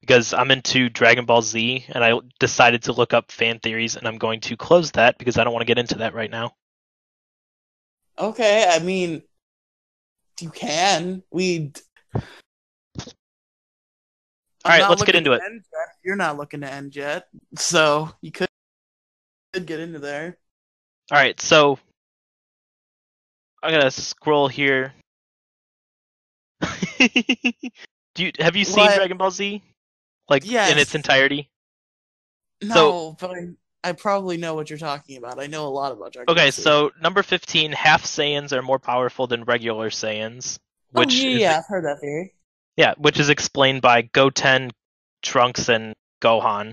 [0.00, 4.08] because I'm into Dragon Ball Z and I decided to look up fan theories and
[4.08, 6.54] I'm going to close that because I don't want to get into that right now.
[8.18, 9.22] okay, I mean,
[10.40, 11.22] you can.
[11.30, 11.72] We.
[14.64, 15.42] All right, let's get into it.
[16.04, 18.48] You're not looking to end yet, so you could
[19.52, 20.36] could get into there.
[21.10, 21.78] All right, so
[23.62, 24.92] I'm gonna scroll here.
[28.14, 28.94] Do you have you seen What?
[28.96, 29.62] Dragon Ball Z?
[30.28, 31.50] Like in its entirety?
[32.62, 33.48] No, So- but I,
[33.82, 35.40] I probably know what you're talking about.
[35.40, 36.62] I know a lot about Dragon Okay, Ball Z.
[36.62, 40.58] so number 15, half Saiyans are more powerful than regular Saiyans,
[40.94, 42.34] Oh, which yeah, is, yeah, I've heard that theory.
[42.76, 44.70] yeah, which is explained by Goten,
[45.22, 46.72] Trunks, and Gohan,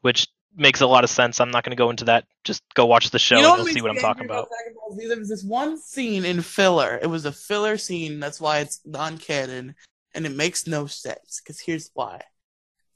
[0.00, 0.26] which
[0.56, 1.40] makes a lot of sense.
[1.40, 2.24] I'm not going to go into that.
[2.44, 4.48] Just go watch the show you know and you'll see what I'm talking about.
[4.94, 5.08] Z?
[5.08, 6.98] There was this one scene in filler.
[7.02, 8.20] It was a filler scene.
[8.20, 9.74] That's why it's non-canon,
[10.14, 11.40] and it makes no sense.
[11.42, 12.22] Because here's why: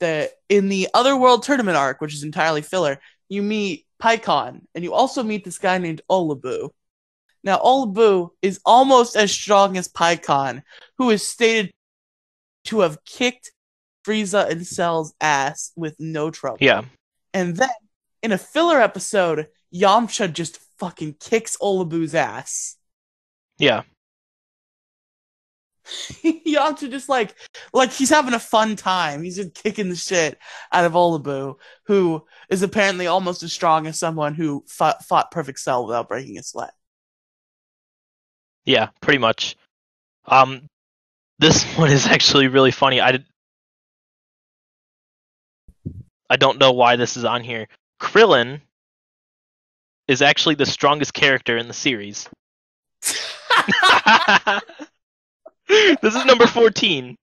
[0.01, 4.94] that in the Otherworld tournament arc, which is entirely filler, you meet Pikkon, and you
[4.94, 6.70] also meet this guy named Olibu.
[7.44, 10.62] Now, Olibu is almost as strong as Pikkon,
[10.98, 11.72] who is stated
[12.64, 13.52] to have kicked
[14.05, 16.59] Frieza and Cell's ass with no trouble.
[16.60, 16.82] Yeah,
[17.34, 17.68] And then
[18.22, 22.76] in a filler episode, Yamcha just fucking kicks Olibu's ass.
[23.59, 23.82] yeah,
[26.24, 27.34] Yamcha just like
[27.72, 29.22] like he's having a fun time.
[29.22, 30.38] He's just kicking the shit
[30.72, 31.56] out of Olibu,
[31.86, 36.38] who is apparently almost as strong as someone who fought, fought Perfect Cell without breaking
[36.38, 36.72] a sweat.
[38.64, 39.56] yeah, pretty much.
[40.26, 40.68] Um,
[41.38, 43.00] this one is actually really funny.
[43.00, 43.24] I did,
[46.30, 47.68] I don't know why this is on here.
[48.00, 48.60] Krillin
[50.06, 52.28] is actually the strongest character in the series.
[55.68, 57.16] this is number 14.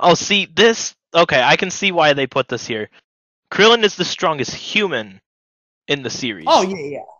[0.00, 0.94] Oh, see, this.
[1.14, 2.88] Okay, I can see why they put this here.
[3.50, 5.20] Krillin is the strongest human
[5.88, 6.46] in the series.
[6.48, 7.17] oh yeah, yeah.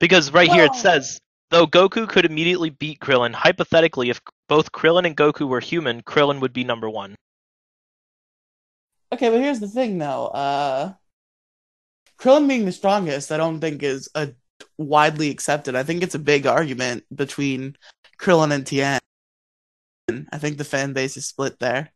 [0.00, 1.18] Because right here it says,
[1.50, 6.40] though Goku could immediately beat Krillin, hypothetically, if both Krillin and Goku were human, Krillin
[6.40, 7.14] would be number one.
[9.12, 10.26] Okay, but here's the thing though.
[10.26, 10.94] Uh
[12.18, 14.32] Krillin being the strongest, I don't think is a
[14.78, 15.76] widely accepted.
[15.76, 17.76] I think it's a big argument between
[18.18, 18.98] Krillin and Tien.
[20.32, 21.92] I think the fan base is split there.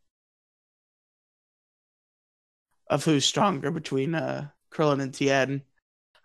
[2.86, 5.62] Of who's stronger between uh Krillin and Tien.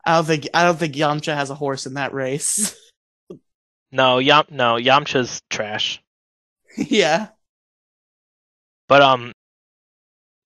[0.05, 2.75] I don't think I don't think Yamcha has a horse in that race.
[3.95, 6.01] No, Yam no, Yamcha's trash.
[6.75, 7.27] yeah.
[8.89, 9.31] But um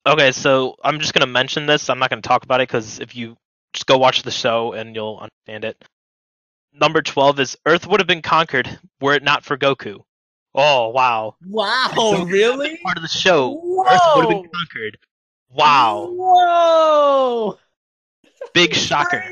[0.05, 1.89] Okay, so I'm just gonna mention this.
[1.89, 3.37] I'm not gonna talk about it because if you
[3.71, 5.17] just go watch the show and you'll
[5.47, 5.81] understand it.
[6.73, 10.01] Number twelve is Earth would have been conquered were it not for Goku.
[10.53, 11.35] Oh wow!
[11.45, 12.77] Wow, So- really?
[12.83, 13.53] Part of the show,
[13.89, 14.97] Earth would have been conquered.
[15.49, 16.09] Wow!
[16.11, 17.57] Whoa!
[18.53, 19.23] Big shocker.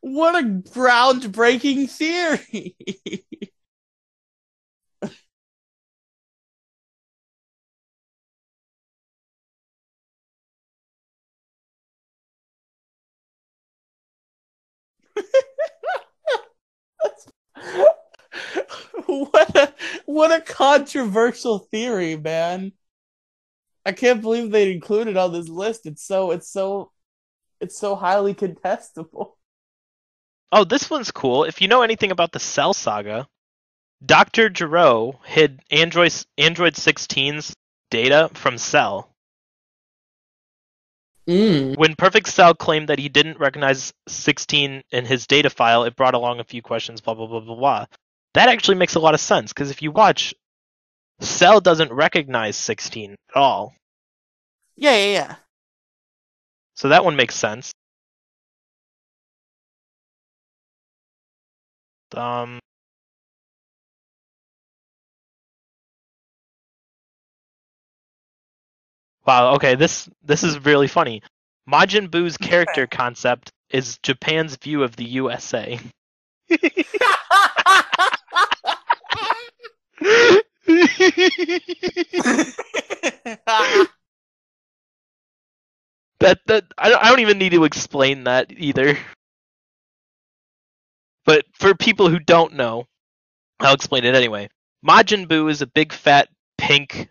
[0.00, 2.76] What a groundbreaking theory.
[19.06, 19.74] what a
[20.06, 22.72] what a controversial theory, man.
[23.84, 25.86] I can't believe they included on this list.
[25.86, 26.91] It's so it's so
[27.62, 29.32] it's so highly contestable.
[30.50, 31.44] Oh, this one's cool.
[31.44, 33.26] If you know anything about the Cell Saga,
[34.04, 34.50] Dr.
[34.50, 37.54] Gero hid Android Android 16's
[37.90, 39.08] data from Cell.
[41.28, 41.78] Mm.
[41.78, 46.14] When Perfect Cell claimed that he didn't recognize 16 in his data file, it brought
[46.14, 47.86] along a few questions, blah, blah, blah, blah, blah.
[48.34, 50.34] That actually makes a lot of sense, because if you watch,
[51.20, 53.72] Cell doesn't recognize 16 at all.
[54.74, 55.36] Yeah, yeah, yeah.
[56.74, 57.72] So that one makes sense.
[62.16, 62.58] Um,
[69.26, 69.54] wow.
[69.54, 71.22] Okay, this this is really funny.
[71.68, 75.78] Majin Buu's character concept is Japan's view of the USA.
[86.22, 88.96] that that I don't, I don't even need to explain that either.
[91.24, 92.86] But for people who don't know,
[93.60, 94.48] I'll explain it anyway.
[94.86, 96.28] Majin Buu is a big fat
[96.58, 97.08] pink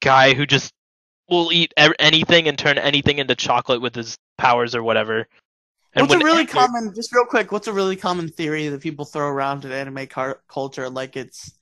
[0.00, 0.72] guy who just
[1.30, 5.26] will eat anything and turn anything into chocolate with his powers or whatever.
[5.94, 9.04] And what's a really common, just real quick, what's a really common theory that people
[9.04, 11.52] throw around in anime car- culture like it's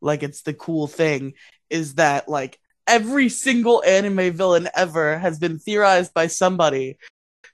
[0.00, 1.34] like it's the cool thing
[1.70, 6.96] is that like every single anime villain ever has been theorized by somebody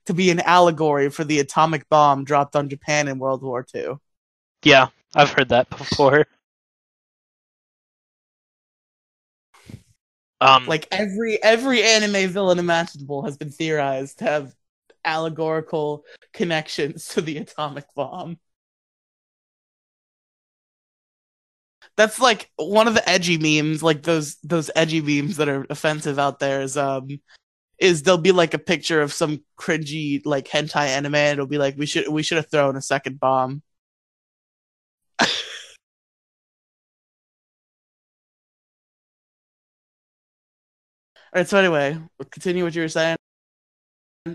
[0.06, 3.94] to be an allegory for the atomic bomb dropped on Japan in World War II.
[4.62, 6.26] Yeah, I've heard that before.
[10.40, 14.54] Um, Like every every anime villain imaginable has been theorized to have
[15.04, 18.38] allegorical connections to the atomic bomb.
[21.96, 26.18] That's like one of the edgy memes, like those those edgy memes that are offensive
[26.18, 27.20] out there is um
[27.78, 31.58] is there'll be like a picture of some cringy like hentai anime and it'll be
[31.58, 33.62] like we should we should have thrown a second bomb.
[35.20, 35.28] All
[41.34, 41.98] right, so anyway,
[42.30, 43.16] continue what you were saying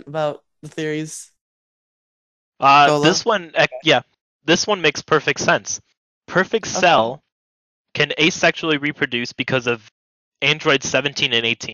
[0.05, 1.31] about the theories.
[2.59, 3.03] Uh, Solo?
[3.03, 3.53] this one,
[3.83, 4.01] yeah,
[4.43, 5.79] this one makes perfect sense.
[6.27, 6.79] Perfect Okay.
[6.79, 7.23] Cell
[7.93, 9.89] can asexually reproduce because of
[10.41, 11.73] Android 17 and 18.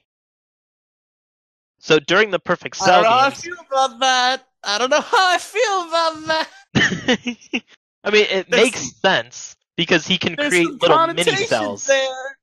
[1.80, 4.48] So during the Perfect I don't Cell know how I games, feel about that.
[4.64, 6.50] I don't know how I feel about that.
[8.04, 11.86] I mean, it There's makes sense because he can create little mini cells.
[11.86, 12.38] there.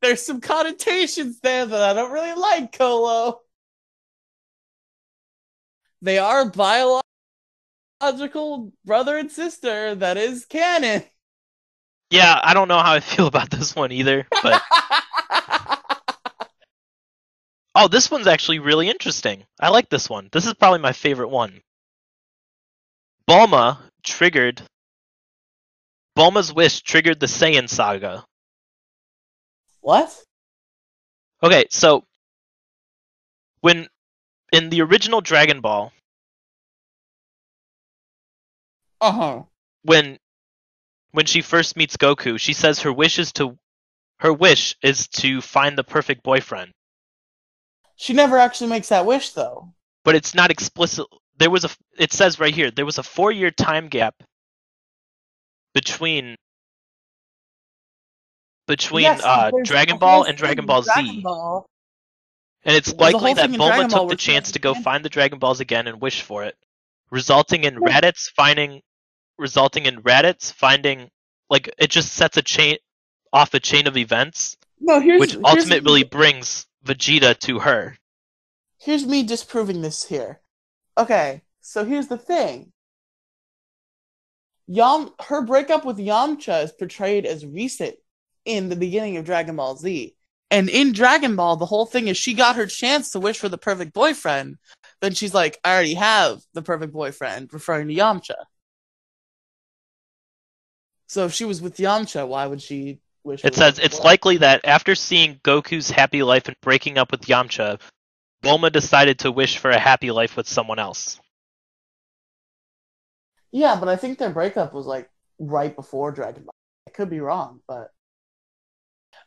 [0.00, 3.40] There's some connotations there that I don't really like, Colo.
[6.02, 6.50] They are
[8.00, 9.94] biological brother and sister.
[9.96, 11.02] That is canon.
[12.10, 14.62] Yeah, I don't know how I feel about this one either, but
[17.74, 19.44] oh, this one's actually really interesting.
[19.60, 20.28] I like this one.
[20.32, 21.60] This is probably my favorite one.
[23.28, 24.62] Bulma triggered
[26.16, 28.24] Bulma's wish triggered the Saiyan saga.
[29.80, 30.12] what?
[31.42, 32.04] Okay, so
[33.60, 33.86] when
[34.52, 35.92] in the original Dragon Ball,
[39.00, 39.42] Uh huh.
[39.82, 40.18] when
[41.18, 43.58] when she first meets Goku, she says her wish is to
[44.20, 46.70] her wish is to find the perfect boyfriend.
[47.96, 49.72] She never actually makes that wish, though.
[50.04, 51.08] but it's not explicit.
[51.36, 51.70] There was a.
[51.98, 54.14] It says right here there was a four-year time gap
[55.74, 56.36] between
[58.68, 61.66] between Yes, uh, Dragon Ball and Dragon Ball Dragon Z, Ball.
[62.64, 65.04] and it's There's likely that thing in Dragon Bulma took the chance to go find
[65.04, 66.54] the Dragon Balls again and wish for it,
[67.10, 68.82] resulting in Raditz finding,
[69.38, 71.10] resulting in Raditz finding
[71.50, 72.76] like it just sets a chain
[73.32, 77.96] off a chain of events, No, here's which here's- ultimately brings Vegeta to her.
[78.80, 80.40] here's me disproving this here.
[80.96, 82.72] Okay, so here's the thing.
[84.66, 87.96] Yam her breakup with Yamcha is portrayed as recent
[88.44, 90.14] in the beginning of Dragon Ball Z.
[90.50, 93.48] And in Dragon Ball, the whole thing is she got her chance to wish for
[93.50, 94.56] the perfect boyfriend.
[95.00, 98.34] Then she's like, I already have the perfect boyfriend, referring to Yamcha.
[101.08, 103.44] So if she was with Yamcha, why would she wish?
[103.44, 107.80] It says it's likely that after seeing Goku's happy life and breaking up with Yamcha,
[108.44, 111.18] Bulma decided to wish for a happy life with someone else.
[113.50, 115.08] Yeah, but I think their breakup was like
[115.38, 116.54] right before Dragon Ball.
[116.86, 117.90] I could be wrong, but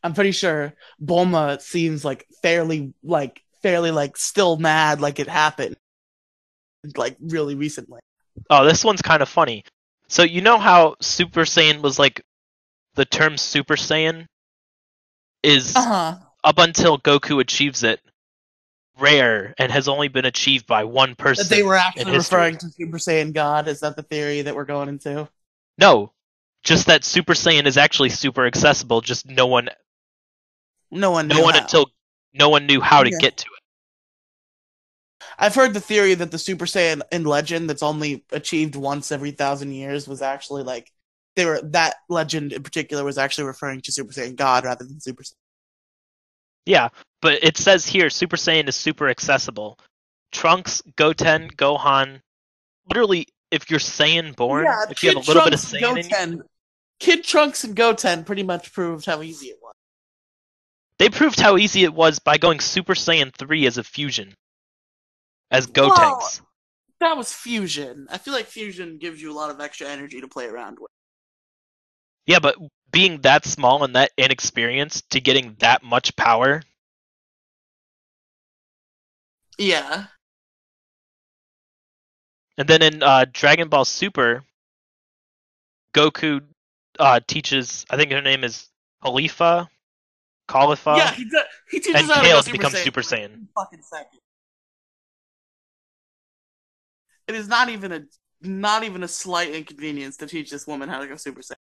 [0.03, 5.77] I'm pretty sure Bulma seems like fairly like fairly like still mad like it happened
[6.95, 8.01] like really recently.
[8.49, 9.63] Oh, this one's kind of funny.
[10.11, 12.21] So you know how Super Saiyan was like
[12.95, 14.25] the term Super Saiyan
[15.41, 16.17] is Uh-huh.
[16.43, 18.01] up until Goku achieves it
[18.99, 21.47] rare and has only been achieved by one person.
[21.47, 23.69] That they were actually referring to Super Saiyan God.
[23.69, 25.29] Is that the theory that we're going into?
[25.77, 26.11] No,
[26.61, 28.99] just that Super Saiyan is actually super accessible.
[28.99, 29.69] Just no one,
[30.91, 31.29] No one.
[31.29, 31.61] no one how.
[31.61, 31.89] until
[32.33, 33.17] no one knew how to Yeah.
[33.17, 33.60] get to it.
[35.41, 39.31] I've heard the theory that the Super Saiyan in Legend that's only achieved once every
[39.31, 40.91] thousand years was actually like
[41.35, 44.99] they were that legend in particular was actually referring to Super Saiyan God rather than
[45.01, 45.33] Super Saiyan.
[46.67, 46.89] Yeah,
[47.23, 49.79] but it says here Super Saiyan is super accessible.
[50.31, 52.21] Trunks, Goten, Gohan,
[52.87, 56.05] literally, if you're Saiyan born, if you have a little bit of Trunks Saiyan in
[56.05, 56.43] you, Goten,
[56.99, 59.73] Kid Trunks and Goten pretty much proved how easy it was.
[60.99, 64.35] they proved how easy it was by going Super Saiyan 3 as a fusion.
[65.51, 66.41] As Well- Gotenks.
[66.99, 68.07] That was fusion.
[68.11, 70.91] I feel like fusion gives you a lot of extra energy to play around with.
[72.27, 72.55] Yeah, but
[72.91, 76.61] being that small and that inexperienced to getting that much power,
[79.57, 80.05] Yeah.
[82.57, 84.43] and then in uh, Dragon Ball Super,
[85.95, 86.41] Goku
[86.99, 88.69] uh, teaches, I think her name is
[89.03, 89.67] Caulifla,
[90.47, 93.47] Caulifla, yeah, he, does, he teaches and to go Super becomes Saiyan Super Saiyan.
[93.55, 94.19] Fucking second.
[97.27, 98.01] It is not even a
[98.41, 101.55] not even a slight inconvenience to teach this woman how to go Super Saiyan.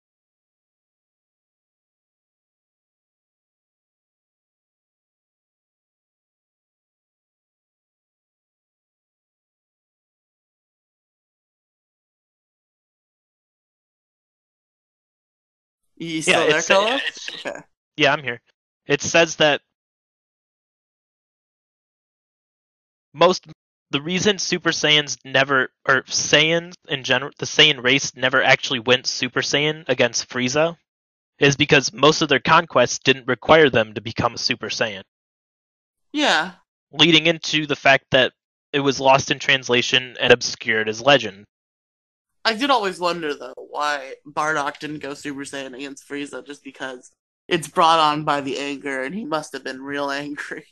[15.98, 17.02] You still there, it's- uh, Carlos?
[17.02, 17.60] it's- Okay.
[17.98, 18.41] Yeah, I'm here.
[18.86, 19.61] It says that
[23.14, 23.45] most
[23.91, 29.07] the reason Super Saiyans never or Saiyans in general the Saiyan race never actually went
[29.07, 30.78] Super Saiyan against Frieza
[31.40, 35.03] is because most of their conquests didn't require them to become a Super Saiyan,
[36.11, 36.52] Yeah.
[36.91, 38.34] leading into the fact that
[38.74, 41.45] it was lost in translation and obscured as legend.
[42.45, 47.11] I did always wonder though why Bardock didn't go Super Saiyan against Frieza just because
[47.48, 50.66] it's brought on by the anger and he must have been real angry.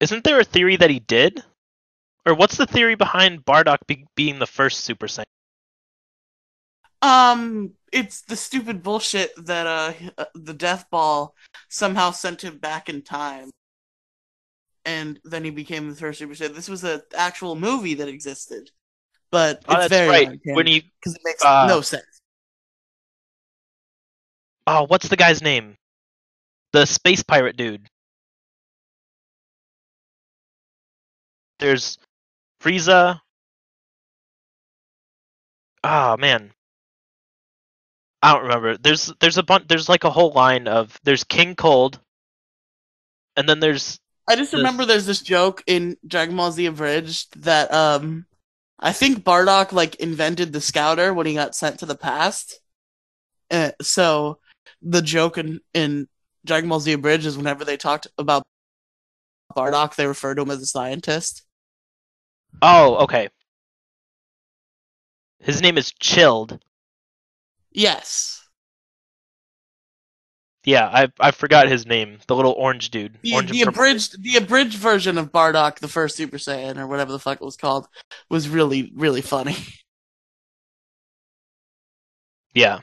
[0.00, 1.44] Isn't there a theory that he did?
[2.26, 5.24] Or what's the theory behind Bardock be- being the first Super Saiyan?
[7.02, 11.34] Um, it's the stupid bullshit that uh uh, the Death Ball
[11.68, 13.50] somehow sent him back in time,
[14.84, 16.54] and then he became the first Super Saiyan.
[16.54, 18.70] This was an actual movie that existed,
[19.30, 20.40] but Oh, it's that's very right.
[20.54, 22.04] When he because it makes uh, no sense.
[24.66, 25.76] oh, what's the guy's name?
[26.72, 27.88] The space pirate dude.
[31.60, 31.98] There's
[32.62, 33.20] Frieza.
[35.84, 36.52] Oh man.
[38.22, 38.76] I don't remember.
[38.76, 42.00] There's there's a bunch there's like a whole line of there's King Cold
[43.36, 47.42] and then there's I just this- remember there's this joke in Dragon Ball Z Abridged
[47.42, 48.26] that um
[48.78, 52.60] I think Bardock like invented the scouter when he got sent to the past.
[53.50, 54.38] Uh, so
[54.80, 56.08] the joke in, in
[56.46, 58.42] Dragon Ball Z Abridged is whenever they talked about
[59.54, 61.42] Bardock, they refer to him as a scientist.
[62.62, 63.28] Oh, okay.
[65.40, 66.58] His name is Chilled.
[67.72, 68.40] Yes.
[70.64, 72.18] Yeah, I I forgot his name.
[72.26, 73.18] The little orange dude.
[73.22, 77.12] The, orange the abridged the abridged version of Bardock, the first Super Saiyan, or whatever
[77.12, 77.88] the fuck it was called,
[78.28, 79.56] was really, really funny.
[82.52, 82.80] Yeah.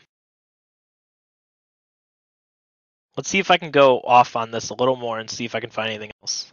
[3.17, 5.55] Let's see if I can go off on this a little more and see if
[5.55, 6.51] I can find anything else.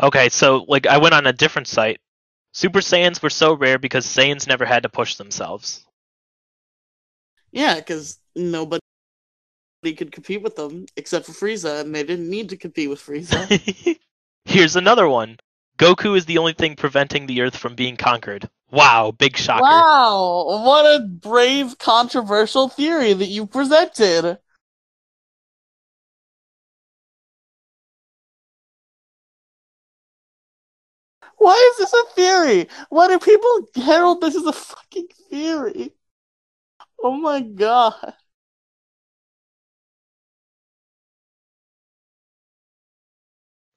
[0.00, 2.00] Okay, so like I went on a different site.
[2.52, 5.84] Super Saiyans were so rare because Saiyans never had to push themselves.
[7.50, 8.80] Yeah, because nobody
[9.84, 13.98] could compete with them except for Frieza, and they didn't need to compete with Frieza.
[14.44, 15.38] Here's another one.
[15.78, 18.48] Goku is the only thing preventing the Earth from being conquered.
[18.70, 19.62] Wow, big shocker.
[19.62, 24.38] wow, what a brave, controversial theory that you presented.
[31.38, 32.68] Why is this a theory?
[32.88, 35.92] Why do people herald this as a fucking theory?
[37.02, 38.14] Oh my god.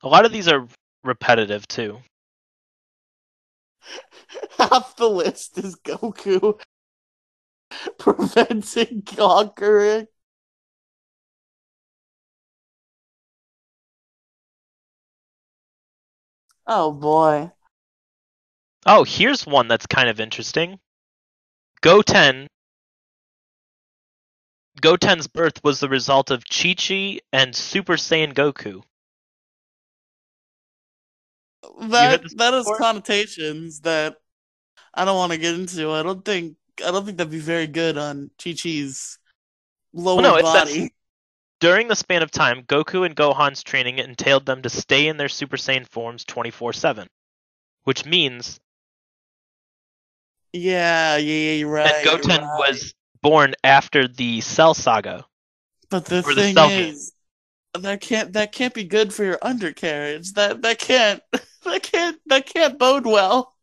[0.04, 0.68] A lot of these are
[1.04, 2.00] repetitive too.
[4.58, 6.60] Half the list is Goku
[8.00, 10.08] preventing conquering.
[16.68, 17.52] Oh boy.
[18.86, 20.80] Oh, here's one that's kind of interesting.
[21.82, 22.48] Goten.
[24.82, 28.82] Goten's birth was the result of Chi Chi and Super Saiyan Goku.
[31.90, 32.78] That that has before?
[32.78, 34.18] connotations that
[34.94, 35.92] I don't want to get into.
[35.92, 36.56] I don't think
[36.86, 39.20] I don't think that'd be very good on Chi Chi's
[39.94, 40.94] lower no, it says- body.
[41.62, 45.30] During the span of time, Goku and Gohan's training entailed them to stay in their
[45.30, 47.08] Super Saiyan forms 24 7.
[47.86, 48.60] Which means
[50.54, 51.94] Yeah, yeah, yeah, you're right.
[51.94, 52.60] And Goten right.
[52.70, 55.26] was born after the Cell Saga.
[55.90, 56.88] But the the thing Game.
[56.88, 57.14] is,
[57.76, 60.34] that can't that can't be good for your undercarriage.
[60.34, 61.22] That that can't
[61.64, 63.56] that can't that can't bode well.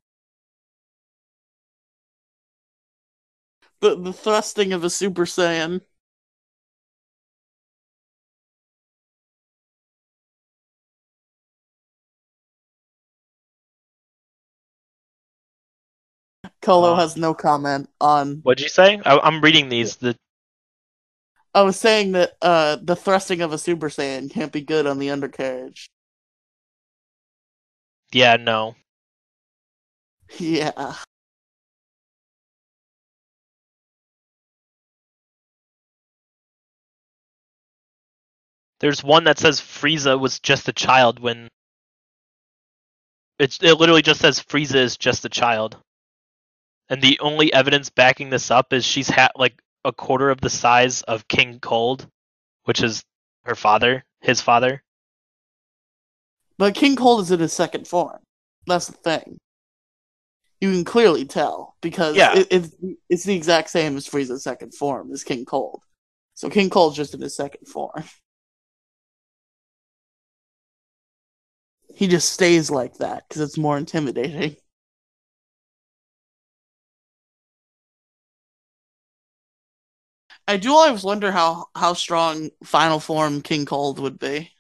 [3.80, 5.80] The the thrusting of a Super Saiyan.
[16.68, 18.40] Colo Uh, has no comment on.
[18.42, 19.00] What'd you say?
[19.06, 19.96] I, I'm reading these.
[19.96, 20.14] The
[21.54, 24.98] I was saying that uh, the thrusting of a Super Saiyan can't be good on
[24.98, 25.88] the undercarriage.
[28.12, 28.76] yeah, no.
[30.38, 30.94] Yeah.
[38.80, 41.48] There's one that says Frieza was just a child when
[43.38, 45.78] it's it literally just says Frieza is just a child.
[46.90, 50.50] And the only evidence backing this up is she's had like a quarter of the
[50.50, 52.06] size of King Cold,
[52.64, 53.02] which is
[53.44, 54.82] her father, his father.
[56.56, 58.18] But King Cold is in his second form.
[58.66, 59.38] That's the thing.
[60.60, 62.36] You can clearly tell because Yeah.
[62.36, 62.74] it, it's
[63.08, 65.82] it's the exact same as Frieza's second form as King Cold.
[66.34, 68.02] So King Cold's just in his second form.
[71.94, 74.56] He just stays like that because it's more intimidating.
[80.48, 84.52] I do always wonder how how strong final form King Cold would be.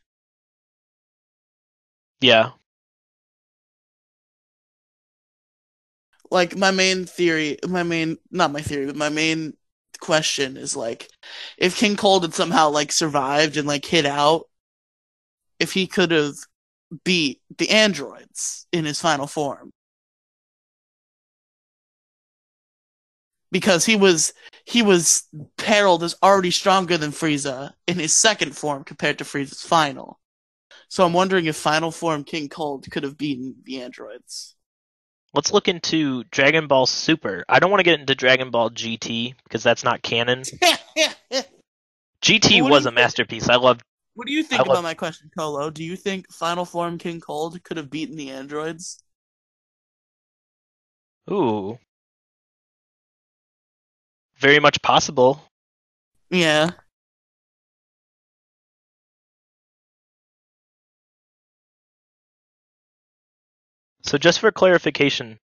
[2.20, 2.52] Yeah.
[6.30, 9.54] like my main theory my main not my theory but my main
[10.00, 11.08] question is like
[11.56, 14.44] if king cold had somehow like survived and like hit out
[15.58, 16.34] if he could have
[17.04, 19.72] beat the androids in his final form
[23.50, 24.32] because he was
[24.64, 25.24] he was
[25.58, 30.18] herald as already stronger than frieza in his second form compared to frieza's final
[30.88, 34.54] so i'm wondering if final form king cold could have beaten the androids
[35.34, 37.44] Let's look into Dragon Ball Super.
[37.48, 40.42] I don't want to get into Dragon Ball GT because that's not canon.
[42.22, 42.94] GT was a think?
[42.96, 43.48] masterpiece.
[43.48, 43.82] I loved
[44.14, 45.70] What do you think I about my question, Colo?
[45.70, 49.02] Do you think Final Form King Cold could have beaten the androids?
[51.30, 51.78] Ooh.
[54.38, 55.42] Very much possible.
[56.30, 56.70] Yeah.
[64.02, 65.38] So just for clarification,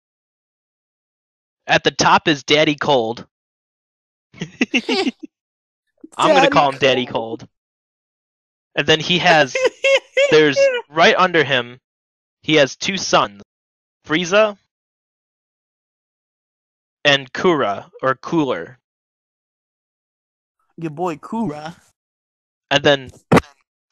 [1.66, 3.26] at the top is Daddy Cold.
[6.16, 7.48] I'm gonna call him Daddy Cold.
[8.74, 9.56] And then he has
[10.30, 10.58] there's
[10.88, 11.78] right under him
[12.42, 13.42] he has two sons,
[14.06, 14.56] Frieza
[17.04, 18.78] and Kura or Cooler.
[20.76, 21.76] Your boy Kura.
[22.70, 23.10] And then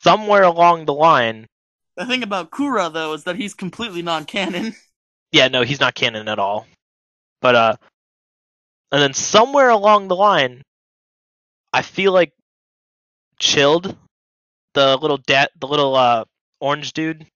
[0.03, 1.47] somewhere along the line,
[1.97, 4.75] The thing about Kura though is that he's completely non-canon.
[5.33, 6.67] yeah, no, he's not canon at all.
[7.41, 7.77] But uh
[8.93, 10.63] and then somewhere along the line
[11.73, 12.33] I feel like
[13.39, 13.97] Chilled,
[14.75, 16.25] the little dat the little uh
[16.61, 17.27] orange dude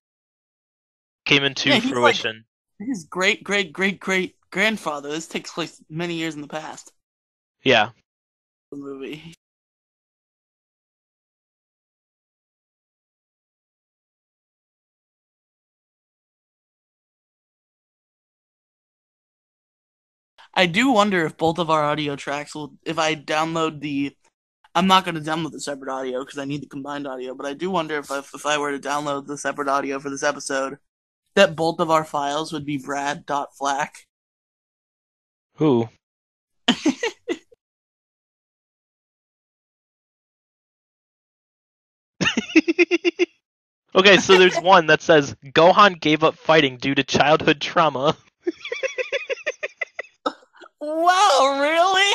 [1.24, 2.44] came into Yeah, he's like- fruition.
[2.80, 5.08] His great great great great grandfather.
[5.10, 6.92] This takes place many years in the past.
[7.62, 7.90] Yeah.
[8.70, 9.34] The movie.
[20.54, 22.74] I do wonder if both of our audio tracks will.
[22.84, 24.16] If I download the,
[24.74, 27.34] I'm not going to download the separate audio because I need the combined audio.
[27.34, 30.10] But I do wonder if I, if I were to download the separate audio for
[30.10, 30.78] this episode,
[31.34, 33.24] that both of our files would be Brad
[33.58, 34.06] Flack.
[35.56, 35.88] Who?
[43.94, 48.16] okay, so there's one that says Gohan gave up fighting due to childhood trauma.
[50.80, 52.12] Wow, really?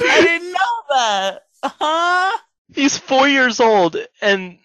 [0.00, 0.58] I didn't know
[0.90, 1.42] that.
[1.64, 2.36] Huh?
[2.74, 4.58] He's four years old, and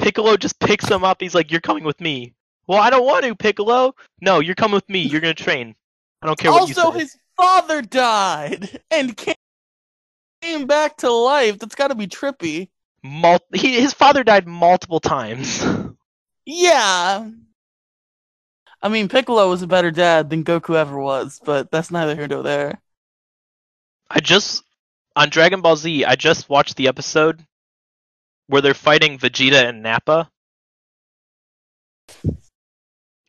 [0.00, 1.20] Piccolo just picks him up.
[1.20, 2.34] He's like, "You're coming with me."
[2.66, 3.94] Well, I don't want to, Piccolo.
[4.20, 5.02] No, you're coming with me.
[5.02, 5.76] You're gonna train.
[6.20, 9.34] I don't care what you Also, his father died and came
[10.44, 11.58] came back to life.
[11.58, 12.70] That's got to be trippy.
[13.04, 15.62] Mul- he, his father died multiple times.
[16.46, 17.30] Yeah.
[18.82, 22.26] I mean, Piccolo was a better dad than Goku ever was, but that's neither here
[22.26, 22.80] nor there.
[24.10, 24.64] I just
[25.16, 26.04] on Dragon Ball Z.
[26.04, 27.44] I just watched the episode
[28.46, 30.30] where they're fighting Vegeta and Nappa,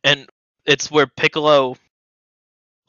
[0.03, 0.27] and
[0.65, 1.77] it's where Piccolo,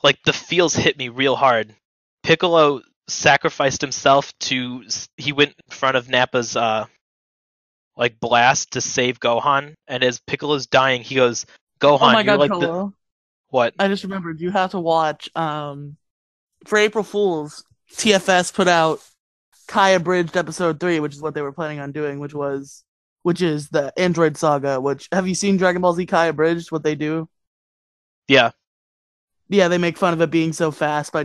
[0.03, 1.75] like the feels hit me real hard.
[2.23, 4.85] Piccolo sacrificed himself to.
[5.17, 6.87] He went in front of Nappa's uh,
[7.97, 11.47] like blast to save Gohan, and as Piccolo's dying, he goes,
[11.81, 12.93] "Gohan, oh my you're god, like the
[13.49, 15.97] what?" I just remembered you have to watch um
[16.67, 19.01] for April Fools, TFS put out
[19.69, 22.85] Kai Abridged episode 3, which is what they were planning on doing, which was
[23.23, 26.85] which is the Android Saga, which have you seen Dragon Ball Z Kai Abridged what
[26.85, 27.29] they do?
[28.29, 28.51] Yeah,
[29.49, 31.25] Yeah, they make fun of it being so fast by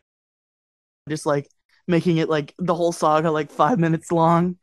[1.10, 1.50] just like
[1.88, 4.58] making it like the whole saga like 5 minutes long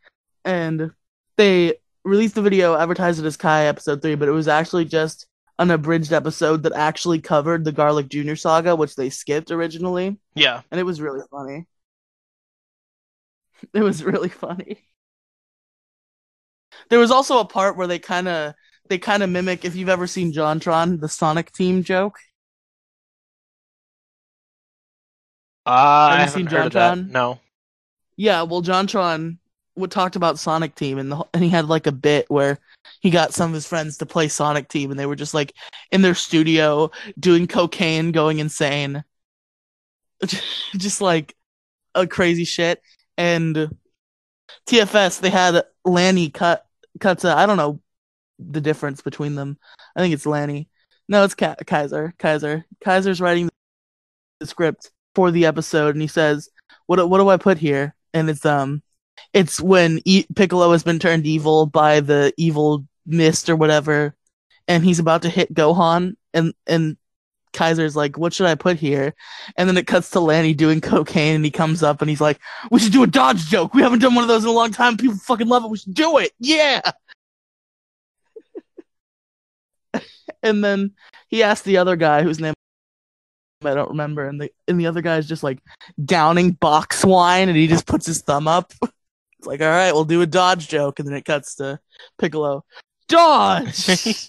[0.44, 0.90] and
[1.36, 1.74] they
[2.04, 5.26] released the video advertised it as Kai episode 3, but it was actually just
[5.58, 8.34] an abridged episode that actually covered the Garlic Jr.
[8.34, 10.18] saga, which they skipped originally.
[10.34, 10.62] yeah.
[10.70, 11.66] and it was really funny.
[13.74, 14.84] It was really funny.
[16.90, 18.54] There was also a part where they kind of
[18.88, 22.18] they kind of mimic if you've ever seen JonTron, the Sonic Team joke.
[25.68, 26.46] Uh, I you seen.
[26.46, 27.10] JonTron?
[27.10, 27.40] No.
[28.16, 29.36] Yeah, well, JonTron
[29.76, 32.58] would talked about Sonic Team, and the, and he had like a bit where
[33.00, 35.52] he got some of his friends to play Sonic Team, and they were just like
[35.92, 36.90] in their studio
[37.20, 39.04] doing cocaine, going insane,
[40.76, 41.36] just like
[41.94, 42.80] a crazy shit.
[43.18, 43.76] And
[44.66, 46.64] TFS, they had Lanny cut
[46.98, 47.26] cuts.
[47.26, 47.78] I don't know
[48.38, 49.58] the difference between them.
[49.94, 50.70] I think it's Lanny.
[51.10, 52.14] No, it's Ka- Kaiser.
[52.18, 52.64] Kaiser.
[52.82, 53.50] Kaiser's writing
[54.40, 56.48] the script for the episode, and he says,
[56.86, 58.84] "What what do I put here?" And it's um,
[59.32, 64.14] it's when e- Piccolo has been turned evil by the evil mist or whatever,
[64.68, 66.96] and he's about to hit Gohan, and and
[67.52, 69.12] Kaiser's like, "What should I put here?"
[69.56, 72.38] And then it cuts to Lanny doing cocaine, and he comes up and he's like,
[72.70, 73.74] "We should do a dodge joke.
[73.74, 74.96] We haven't done one of those in a long time.
[74.96, 75.70] People fucking love it.
[75.70, 76.30] We should do it.
[76.38, 76.80] Yeah."
[80.44, 80.92] and then
[81.26, 82.54] he asked the other guy whose name
[83.64, 85.58] I don't remember, and the and the other guy's just like
[86.04, 88.72] downing box wine, and he just puts his thumb up.
[89.38, 91.80] It's like, all right, we'll do a dodge joke, and then it cuts to
[92.18, 92.64] Piccolo.
[93.08, 94.28] Dodge.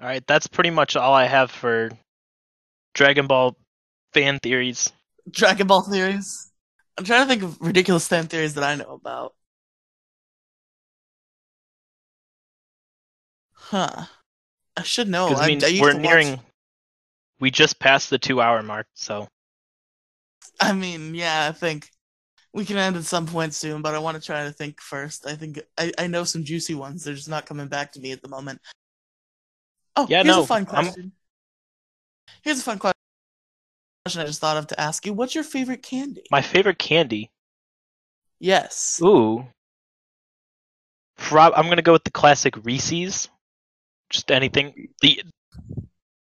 [0.00, 1.90] All right, that's pretty much all I have for
[2.94, 3.56] Dragon Ball
[4.14, 4.92] fan theories.
[5.30, 6.50] Dragon Ball theories.
[6.96, 9.34] I'm trying to think of ridiculous fan theories that I know about.
[13.54, 14.04] Huh.
[14.76, 15.28] I should know.
[15.28, 16.40] I, I mean, I we're to watch- nearing.
[17.40, 19.28] We just passed the two-hour mark, so
[20.60, 21.88] I mean, yeah, I think
[22.52, 25.24] we can end at some point soon, but I want to try to think first.
[25.24, 27.04] I think I, I know some juicy ones.
[27.04, 28.60] They're just not coming back to me at the moment.
[29.94, 31.12] Oh, Yeah, here's no, a fun I'm- question.
[32.42, 32.94] Here's a fun question
[34.06, 35.12] I just thought of to ask you.
[35.12, 36.22] What's your favorite candy?
[36.30, 37.30] my favorite candy.
[38.40, 39.00] yes.
[39.02, 39.46] Ooh.
[41.16, 43.28] Prob- I'm gonna go with the classic Reese's.
[44.10, 44.88] Just anything.
[45.02, 45.22] The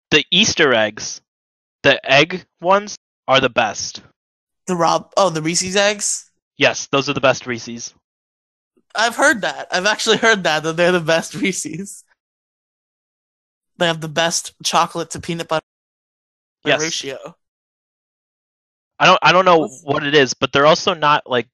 [0.09, 1.21] the Easter eggs,
[1.83, 2.97] the egg ones
[3.27, 4.01] are the best.
[4.67, 6.29] The Rob oh, the Reese's eggs?
[6.57, 7.93] Yes, those are the best Reese's.
[8.93, 9.67] I've heard that.
[9.71, 12.03] I've actually heard that that they're the best Reese's.
[13.77, 15.65] They have the best chocolate to peanut butter
[16.65, 16.81] Yes.
[16.81, 17.35] ratio.
[19.01, 21.47] I don't I don't know what it is, but they're also not like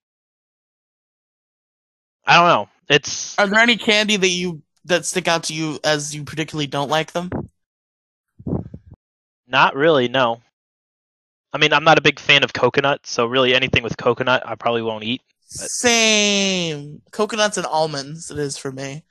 [2.25, 2.69] I don't know.
[2.89, 6.67] It's Are there any candy that you that stick out to you as you particularly
[6.67, 7.31] don't like them?
[9.49, 10.41] not really, no.
[11.53, 14.55] I mean, I'm not a big fan of coconut, so really anything with coconut I
[14.55, 15.21] probably won't eat.
[15.45, 17.01] Same.
[17.11, 19.03] Coconuts and almonds it is for me.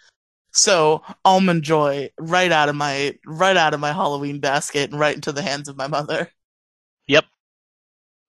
[0.53, 5.15] So almond joy right out of my right out of my Halloween basket and right
[5.15, 6.31] into the hands of my mother.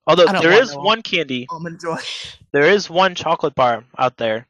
[0.07, 1.99] Although there is no- one candy, Almond Joy.
[2.53, 4.47] there is one chocolate bar out there.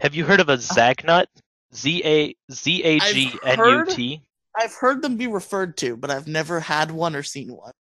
[0.00, 1.26] Have you heard of a Zagnut?
[1.74, 4.22] Z A Z A G N U T.
[4.56, 7.72] I've heard them be referred to, but I've never had one or seen one.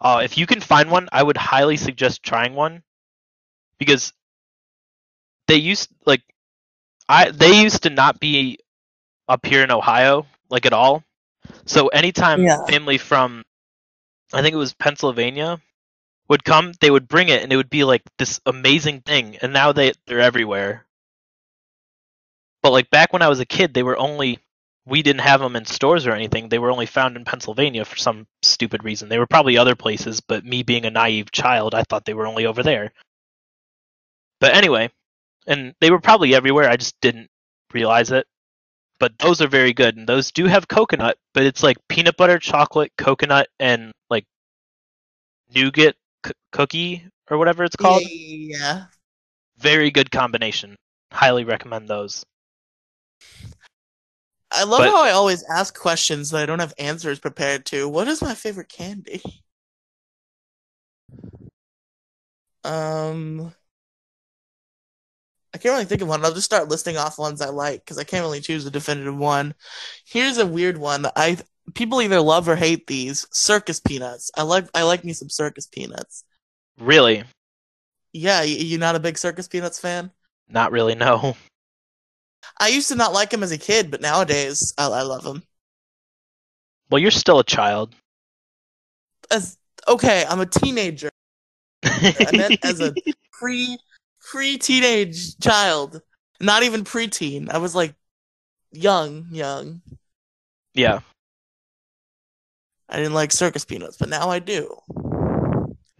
[0.00, 2.82] Uh, if you can find one, I would highly suggest trying one
[3.78, 4.12] because
[5.48, 6.22] they used like
[7.08, 8.58] I they used to not be
[9.28, 11.02] up here in Ohio like at all.
[11.66, 12.64] So anytime Yeah.
[12.66, 13.44] family from
[14.32, 15.60] I think it was Pennsylvania
[16.28, 19.52] would come, they would bring it and it would be like this amazing thing and
[19.52, 20.86] now they they're everywhere.
[22.62, 24.38] But like back when I was a kid, they were only
[24.86, 26.48] we didn't have them in stores or anything.
[26.48, 29.08] They were only found in Pennsylvania for some stupid reason.
[29.08, 32.26] They were probably other places, but me being a naive child, I thought they were
[32.26, 32.92] only over there.
[34.40, 34.90] But anyway,
[35.46, 36.68] and they were probably everywhere.
[36.68, 37.30] I just didn't
[37.72, 38.26] realize it.
[38.98, 42.38] But those are very good, and those do have coconut, but it's like peanut butter,
[42.38, 44.24] chocolate, coconut, and like
[45.54, 48.02] nougat c- cookie or whatever it's called.
[48.08, 48.84] Yeah.
[49.58, 50.76] Very good combination.
[51.12, 52.24] Highly recommend those.
[54.50, 57.88] I love But- how I always ask questions that I don't have answers prepared to.
[57.88, 59.22] What is my favorite candy?
[62.62, 63.52] Um,
[65.54, 66.24] I can't really think of one.
[66.24, 69.16] I'll just start listing off ones I like because I can't really choose a definitive
[69.16, 69.54] one.
[70.06, 71.36] Here's a weird one that I
[71.74, 74.30] people either love or hate these circus peanuts.
[74.36, 76.24] I like I like me some circus peanuts.
[76.78, 77.24] Really,
[78.12, 80.10] Yeah, you, you not a big circus peanuts fan?
[80.48, 80.94] not really.
[80.94, 81.36] No.
[82.60, 85.42] I used to not like them as a kid, but nowadays I, I love them.
[86.90, 87.94] Well, you're still a child.
[89.30, 89.56] As
[89.88, 91.10] okay, I'm a teenager.
[91.84, 92.94] I meant as a
[93.32, 93.78] pre
[94.20, 96.02] pre teenage child,
[96.40, 97.48] not even preteen.
[97.50, 97.94] I was like
[98.72, 99.80] young, young.
[100.74, 101.00] yeah.
[102.88, 104.76] I didn't like circus peanuts, but now I do.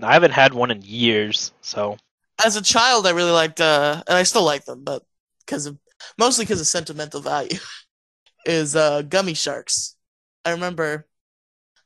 [0.02, 1.96] I haven't had one in years, so
[2.44, 5.02] As a child, I really liked, uh, and I still like them, but
[5.46, 5.78] because of
[6.18, 7.58] mostly because of sentimental value,
[8.46, 9.96] is uh, gummy sharks.
[10.44, 11.06] I remember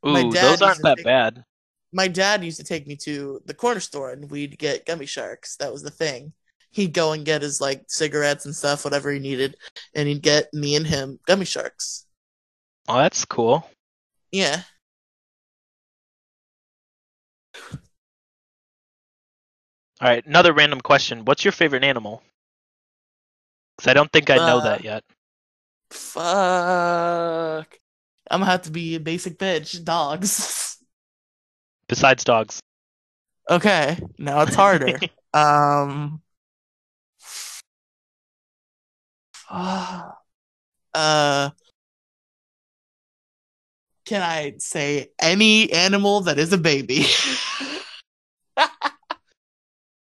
[0.03, 1.45] My ooh, dad those aren't that take- bad.
[1.93, 5.57] my dad used to take me to the corner store and we'd get gummy sharks.
[5.57, 6.33] That was the thing.
[6.71, 9.57] He'd go and get his like cigarettes and stuff, whatever he needed,
[9.95, 12.05] and he'd get me and him gummy sharks.
[12.89, 13.69] Oh, that's cool.
[14.33, 14.63] Yeah.
[20.01, 21.25] All right, another random question.
[21.25, 22.23] What's your favorite animal?
[23.77, 25.05] Because I don't think I know Uh, that yet.
[25.91, 27.79] Fuck.
[28.31, 29.83] I'm gonna have to be a basic bitch.
[29.83, 30.77] Dogs.
[31.89, 32.61] Besides dogs.
[33.51, 34.99] okay, now it's harder.
[35.35, 36.23] um.
[40.95, 41.51] Uh.
[44.09, 47.05] Can I say any animal that is a baby?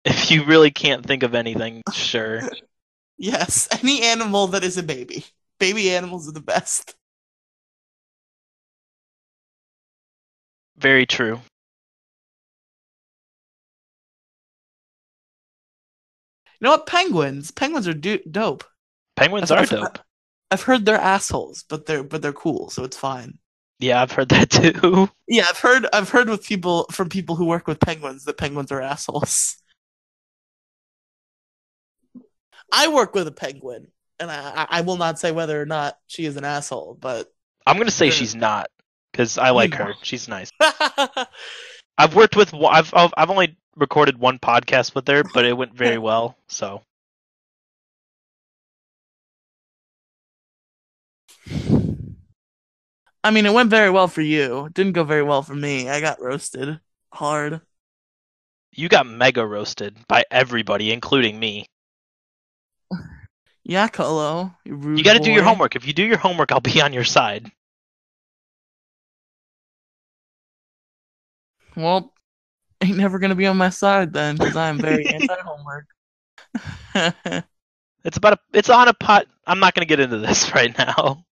[0.04, 2.42] If you really can't think of anything, sure.
[3.18, 5.24] yes, any animal that is a baby.
[5.58, 6.94] Baby animals are the best.
[10.76, 11.40] Very true.
[16.60, 16.86] You know what?
[16.86, 17.50] Penguins.
[17.50, 18.62] Penguins are do- dope.
[19.16, 19.98] Penguins I've- are I've- dope.
[20.52, 23.38] I've heard they're assholes, but they're but they're cool, so it's fine.
[23.78, 25.08] Yeah, I've heard that too.
[25.28, 28.70] Yeah, I've heard I've heard with people from people who work with penguins that penguins
[28.70, 29.56] are assholes.
[32.72, 33.88] I work with a penguin,
[34.18, 37.32] and I I- will not say whether or not she is an asshole, but
[37.66, 38.68] I'm gonna say she's not,
[39.12, 39.94] because I like her.
[40.02, 40.50] She's nice.
[41.98, 42.52] I've worked with.
[42.54, 46.36] I've I've I've only recorded one podcast with her, but it went very well.
[46.48, 46.82] So
[53.26, 54.66] I mean, it went very well for you.
[54.66, 55.88] It didn't go very well for me.
[55.88, 56.78] I got roasted
[57.12, 57.60] hard.
[58.72, 61.66] you got mega roasted by everybody, including me.
[63.68, 64.54] Yeah, Colo.
[64.64, 65.74] You, You got to do your homework.
[65.74, 67.50] If you do your homework, I'll be on your side.
[71.74, 72.14] Well,
[72.80, 75.86] ain't never gonna be on my side then, because I'm very anti-homework.
[78.04, 78.38] It's about a.
[78.52, 79.26] It's on a pot.
[79.48, 81.24] I'm not gonna get into this right now.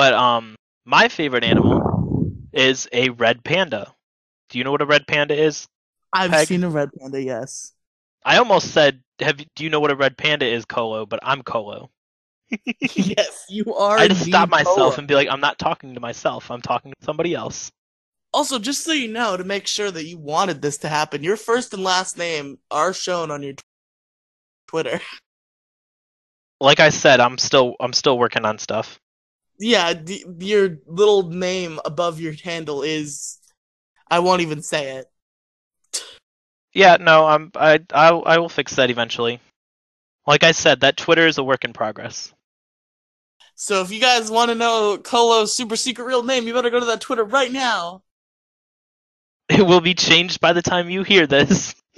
[0.00, 0.56] But um,
[0.86, 3.92] my favorite animal is a red panda.
[4.48, 5.68] Do you know what a red panda is?
[6.10, 6.48] I've Peg.
[6.48, 7.20] seen a red panda.
[7.20, 7.72] Yes.
[8.24, 11.42] I almost said, "Have do you know what a red panda is, Colo?" But I'm
[11.42, 11.90] Colo.
[12.80, 13.98] yes, you are.
[13.98, 14.94] I just stop myself Polo.
[14.96, 16.50] and be like, "I'm not talking to myself.
[16.50, 17.70] I'm talking to somebody else."
[18.32, 21.36] Also, just so you know, to make sure that you wanted this to happen, your
[21.36, 23.52] first and last name are shown on your
[24.66, 25.02] Twitter.
[26.58, 28.98] Like I said, I'm still I'm still working on stuff.
[29.60, 33.38] Yeah, d- your little name above your handle is.
[34.10, 35.06] I won't even say it.
[36.72, 39.40] Yeah, no, I'm I I I will fix that eventually.
[40.26, 42.32] Like I said, that Twitter is a work in progress.
[43.54, 46.80] So if you guys want to know Colo's super secret real name, you better go
[46.80, 48.02] to that Twitter right now.
[49.50, 51.74] It will be changed by the time you hear this.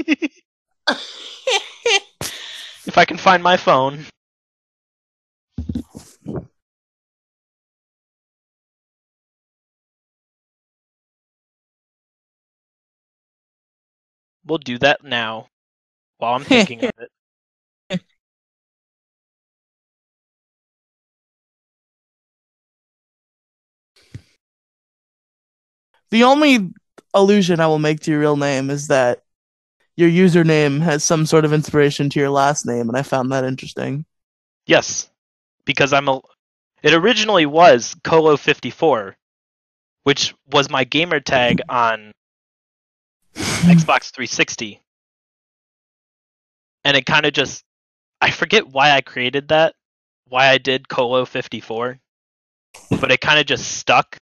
[2.86, 4.06] if I can find my phone.
[14.52, 15.48] We'll do that now
[16.18, 16.90] while I'm thinking of
[17.88, 18.00] it.
[26.10, 26.70] the only
[27.14, 29.22] allusion I will make to your real name is that
[29.96, 33.44] your username has some sort of inspiration to your last name, and I found that
[33.44, 34.04] interesting.
[34.66, 35.08] Yes,
[35.64, 36.20] because I'm a.
[36.82, 39.14] It originally was Colo54,
[40.02, 42.12] which was my gamer tag on
[43.34, 44.80] Xbox 360.
[46.84, 47.64] And it kind of just.
[48.20, 49.74] I forget why I created that,
[50.28, 51.98] why I did Colo54,
[53.00, 54.16] but it kind of just stuck.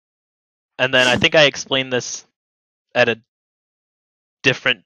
[0.78, 2.26] And then I think I explained this
[2.96, 3.20] at a
[4.42, 4.84] different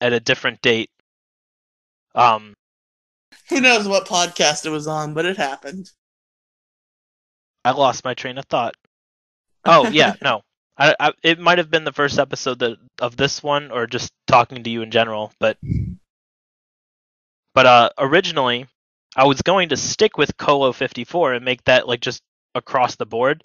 [0.00, 0.90] at a different date.
[2.14, 2.54] Um,
[3.48, 5.90] Who knows what podcast it was on, but it happened.
[7.64, 8.74] I lost my train of thought.
[9.64, 10.42] Oh yeah, no.
[10.78, 14.12] I, I it might have been the first episode that, of this one, or just
[14.26, 15.32] talking to you in general.
[15.38, 15.58] But
[17.54, 18.66] but uh, originally,
[19.16, 22.22] I was going to stick with Colo fifty four and make that like just
[22.54, 23.44] across the board.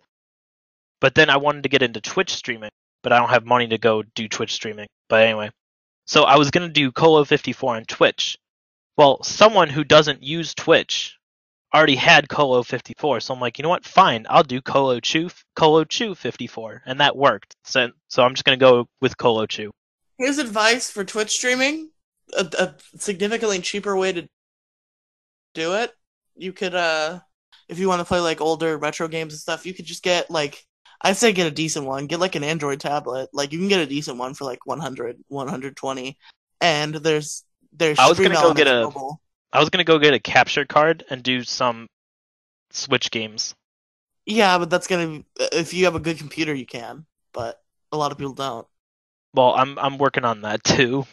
[0.99, 2.71] But then I wanted to get into Twitch streaming,
[3.01, 4.87] but I don't have money to go do Twitch streaming.
[5.09, 5.51] But anyway,
[6.05, 8.37] so I was gonna do Colo fifty four on Twitch.
[8.97, 11.17] Well, someone who doesn't use Twitch
[11.73, 13.85] already had Colo 54, so I'm like, you know what?
[13.85, 17.55] Fine, I'll do Colochu, Colo Chew 54, and that worked.
[17.63, 19.71] So, so I'm just gonna go with Colochu.
[20.17, 21.89] Here's advice for Twitch streaming:
[22.37, 24.27] a, a significantly cheaper way to
[25.53, 25.91] do it.
[26.35, 27.19] You could, uh,
[27.67, 30.29] if you want to play like older retro games and stuff, you could just get
[30.29, 30.63] like,
[31.01, 32.07] I'd say get a decent one.
[32.07, 33.29] Get like an Android tablet.
[33.33, 36.17] Like you can get a decent one for like 100, 120,
[36.59, 37.43] and there's
[37.73, 37.99] there's.
[37.99, 39.21] I was gonna go get a- mobile.
[39.53, 41.87] I was gonna go get a capture card and do some
[42.71, 43.53] Switch games.
[44.25, 45.23] Yeah, but that's gonna.
[45.51, 47.05] If you have a good computer, you can.
[47.33, 47.61] But
[47.91, 48.67] a lot of people don't.
[49.33, 51.05] Well, I'm I'm working on that too.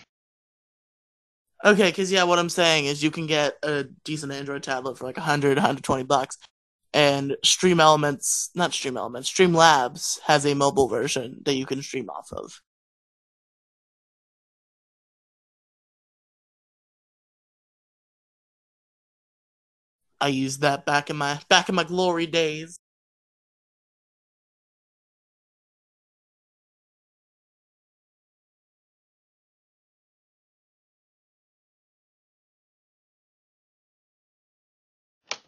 [1.65, 5.06] Okay, because yeah, what I'm saying is you can get a decent Android tablet for
[5.06, 6.39] like 100, 120 bucks,
[6.93, 11.82] and Stream Elements, not Stream Elements, Stream Labs has a mobile version that you can
[11.82, 12.60] stream off of.
[20.20, 22.81] I used that back in my back in my glory days.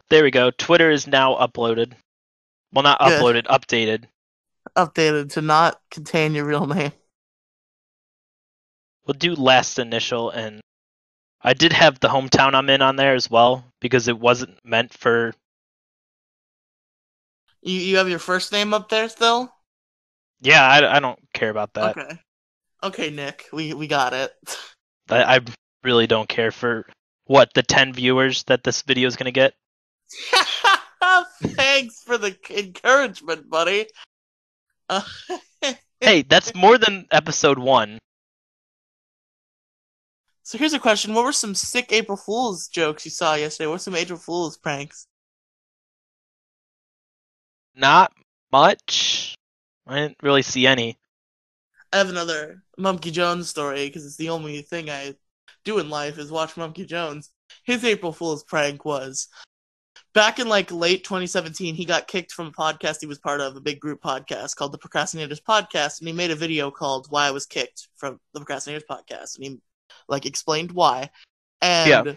[0.09, 0.51] There we go.
[0.51, 1.93] Twitter is now uploaded.
[2.73, 3.21] Well, not Good.
[3.21, 4.05] uploaded, updated.
[4.75, 6.91] Updated to not contain your real name.
[9.05, 10.61] We'll do last initial, and
[11.41, 14.93] I did have the hometown I'm in on there as well because it wasn't meant
[14.93, 15.33] for.
[17.61, 19.53] You you have your first name up there still?
[20.39, 21.97] Yeah, I, I don't care about that.
[21.97, 22.19] Okay.
[22.83, 24.31] Okay, Nick, we we got it.
[25.09, 25.39] I, I
[25.83, 26.85] really don't care for
[27.25, 29.53] what the 10 viewers that this video is going to get.
[31.43, 33.87] Thanks for the encouragement, buddy.
[34.89, 35.01] Uh,
[36.01, 37.99] Hey, that's more than episode one.
[40.51, 43.67] So here's a question: What were some sick April Fools jokes you saw yesterday?
[43.67, 45.07] What were some April Fools pranks?
[47.73, 48.11] Not
[48.51, 49.33] much.
[49.87, 50.99] I didn't really see any.
[51.93, 55.15] I have another Mumkey Jones story because it's the only thing I
[55.63, 57.29] do in life is watch Mumkey Jones.
[57.63, 59.29] His April Fool's prank was
[60.13, 61.75] back in like late 2017.
[61.75, 64.73] He got kicked from a podcast he was part of, a big group podcast called
[64.73, 68.41] the Procrastinators Podcast, and he made a video called "Why I Was Kicked" from the
[68.41, 69.61] Procrastinators Podcast, and he
[70.07, 71.09] like explained why.
[71.61, 72.13] And Yeah.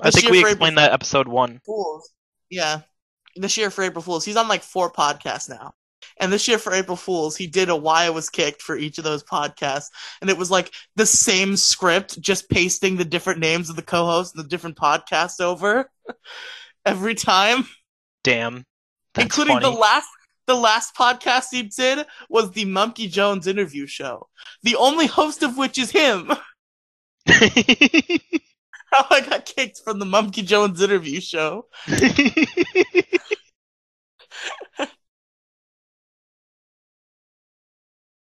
[0.00, 1.60] I think we explained that episode one.
[1.64, 2.10] Fools.
[2.50, 2.80] Yeah.
[3.34, 5.74] This year for April Fools, he's on like four podcasts now.
[6.18, 8.96] And this year for April Fools, he did a why I was kicked for each
[8.98, 9.88] of those podcasts.
[10.20, 14.34] And it was like the same script, just pasting the different names of the co-hosts
[14.34, 15.90] and the different podcasts over
[16.86, 17.66] every time.
[18.24, 18.64] Damn.
[19.18, 19.64] Including funny.
[19.64, 20.08] the last
[20.46, 24.28] the last podcast he did was the Mumkey Jones interview show.
[24.62, 26.30] The only host of which is him.
[28.92, 31.66] How I got kicked from the Mumkey Jones interview show.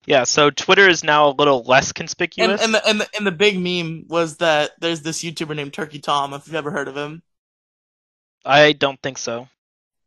[0.06, 2.62] Yeah, so Twitter is now a little less conspicuous.
[2.62, 5.98] and the and the and the big meme was that there's this YouTuber named Turkey
[5.98, 6.34] Tom.
[6.34, 7.22] If you've ever heard of him,
[8.44, 9.48] I don't think so.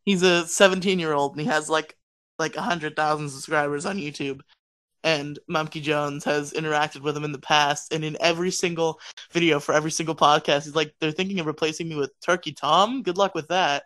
[0.04, 1.96] he's a 17 year old and he has like
[2.38, 4.40] like a hundred thousand subscribers on YouTube.
[5.04, 9.00] And Mumkey Jones has interacted with him in the past, and in every single
[9.32, 13.02] video for every single podcast, he's like, "They're thinking of replacing me with Turkey Tom.
[13.02, 13.84] Good luck with that."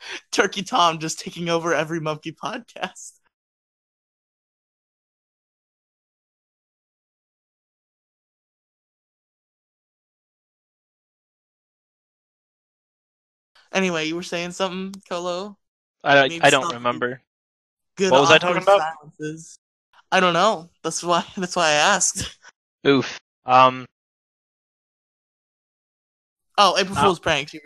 [0.32, 3.12] Turkey Tom just taking over every Mumkey podcast.
[13.72, 15.58] Anyway, you were saying something, Colo?
[16.04, 16.74] I I don't stop.
[16.74, 17.22] remember.
[17.96, 18.80] Good What was I talking about?
[18.80, 19.58] silences.
[20.10, 20.70] I don't know.
[20.82, 21.24] That's why.
[21.36, 22.38] That's why I asked.
[22.86, 23.18] Oof.
[23.46, 23.86] Um.
[26.58, 27.02] Oh, April Oh.
[27.02, 27.54] Fool's pranks.
[27.54, 27.60] You,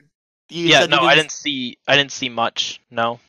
[0.50, 0.86] you yeah.
[0.86, 1.78] No, I didn't see.
[1.86, 2.80] I didn't see much.
[2.90, 3.20] No.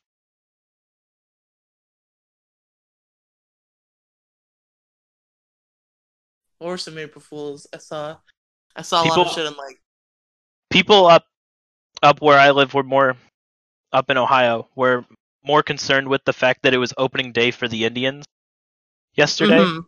[6.60, 7.68] Or some April Fools.
[7.74, 8.18] I saw.
[8.76, 9.80] I saw a lot of People- shit on like.
[10.70, 11.26] People up
[12.04, 13.18] up where I live were more
[13.92, 15.04] up in Ohio were
[15.44, 18.26] more concerned with the fact that it was opening day for the Indians
[19.16, 19.60] yesterday.
[19.60, 19.86] Mhm.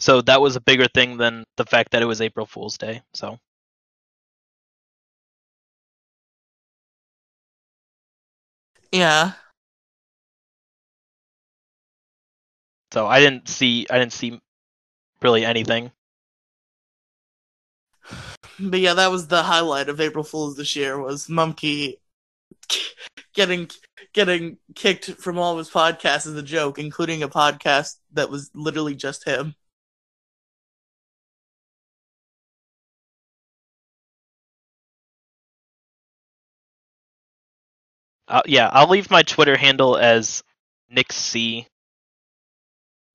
[0.00, 3.02] So that was a bigger thing than the fact that it was April Fool's Day.
[3.14, 3.38] So
[8.92, 9.34] Yeah.
[12.92, 14.40] so I didn't see I didn't see
[15.22, 15.92] really anything.
[18.58, 21.96] But yeah, that was the highlight of April Fools this year was Mumkey
[23.34, 23.70] getting
[24.12, 28.50] getting kicked from all of his podcasts as a joke, including a podcast that was
[28.54, 29.54] literally just him.
[38.28, 40.42] Uh, yeah, I'll leave my Twitter handle as
[40.88, 41.66] Nick C.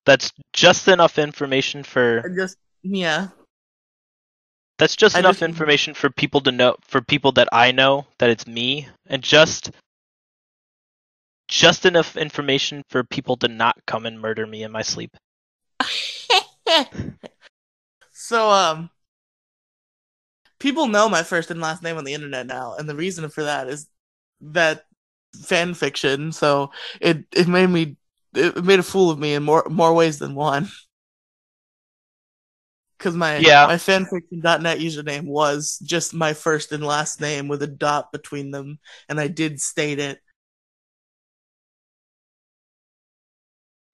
[0.04, 3.28] That's just enough information for I just yeah.
[4.78, 8.06] That's just I enough just- information for people to know for people that I know
[8.18, 9.70] that it's me and just
[11.48, 15.16] just enough information for people to not come and murder me in my sleep.
[18.12, 18.90] so um
[20.58, 23.44] people know my first and last name on the internet now and the reason for
[23.44, 23.88] that is
[24.40, 24.84] that
[25.44, 27.96] fan fiction so it it made me
[28.34, 30.68] it made a fool of me in more more ways than one
[32.98, 33.66] because my Yeah.
[33.66, 38.78] my fanfiction.net username was just my first and last name with a dot between them
[39.08, 40.18] and i did state it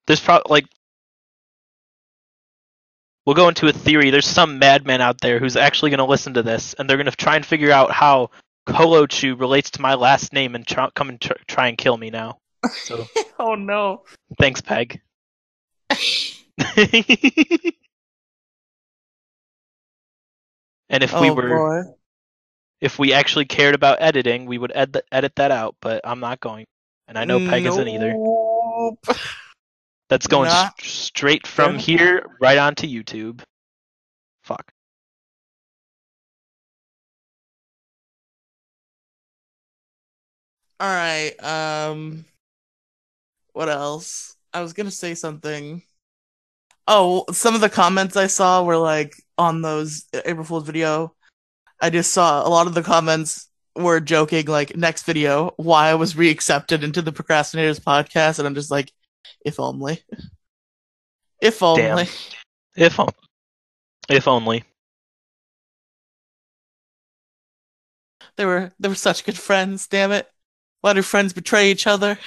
[0.07, 0.67] There's probably like
[3.27, 4.11] we'll go into a theory.
[4.11, 7.11] There's some madman out there who's actually going to listen to this and they're going
[7.11, 8.31] to try and figure out how
[8.67, 12.11] Colochu relates to my last name and try, come and tr- try and kill me
[12.11, 12.39] now.
[12.69, 13.07] So
[13.39, 14.03] oh no
[14.39, 15.01] thanks, Peg.
[15.91, 15.99] and
[20.91, 21.83] if we oh were boy
[22.83, 26.41] if we actually cared about editing, we would ed- edit that out, but I'm not
[26.41, 26.67] going.
[27.07, 28.13] And I know Peg isn't either.
[30.13, 33.43] That's going straight from here right onto YouTube.
[34.43, 34.71] Fuck.
[40.79, 41.33] All right.
[41.43, 42.27] Um,
[43.55, 44.37] what else?
[44.53, 45.81] I was gonna say something.
[46.87, 51.15] Oh, some of the comments I saw were like on those April Fool's video.
[51.81, 55.95] I just saw a lot of the comments were joking, like next video, why I
[55.95, 58.93] was reaccepted into the Procrastinators podcast, and I'm just like,
[59.45, 60.03] if only,
[61.41, 61.83] if only.
[61.83, 62.07] Damn.
[62.77, 63.09] If on-
[64.09, 64.65] if only.
[68.37, 69.87] They were they were such good friends.
[69.89, 70.27] Damn it!
[70.81, 72.19] Why do friends betray each other?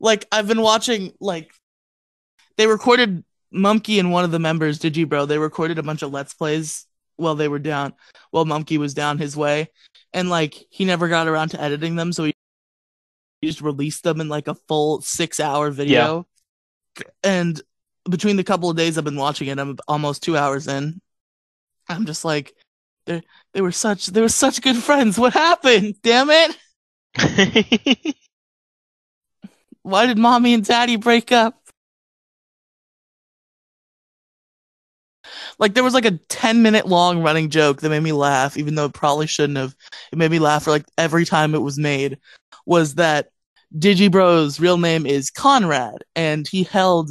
[0.00, 1.50] Like I've been watching like
[2.56, 3.24] they recorded
[3.54, 5.26] Mumkey and one of the members, Digibro?
[5.28, 7.94] They recorded a bunch of let's plays while they were down
[8.30, 9.70] while Mumkey was down his way.
[10.12, 12.33] And like he never got around to editing them, so he
[13.44, 16.26] he just released them in like a full six hour video.
[17.22, 17.60] And
[18.08, 21.00] between the couple of days I've been watching it, I'm almost two hours in.
[21.88, 22.54] I'm just like,
[23.06, 25.18] they they were such they were such good friends.
[25.18, 25.96] What happened?
[26.02, 26.56] Damn it!
[29.82, 31.60] Why did mommy and daddy break up?
[35.58, 38.74] Like there was like a 10 minute long running joke that made me laugh, even
[38.74, 39.76] though it probably shouldn't have.
[40.12, 42.18] It made me laugh for like every time it was made.
[42.66, 43.30] Was that
[43.76, 47.10] Digibro's real name is Conrad, and he held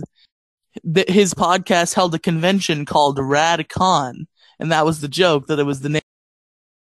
[0.94, 4.26] th- his podcast held a convention called RadCon,
[4.60, 6.02] and that was the joke that it was the name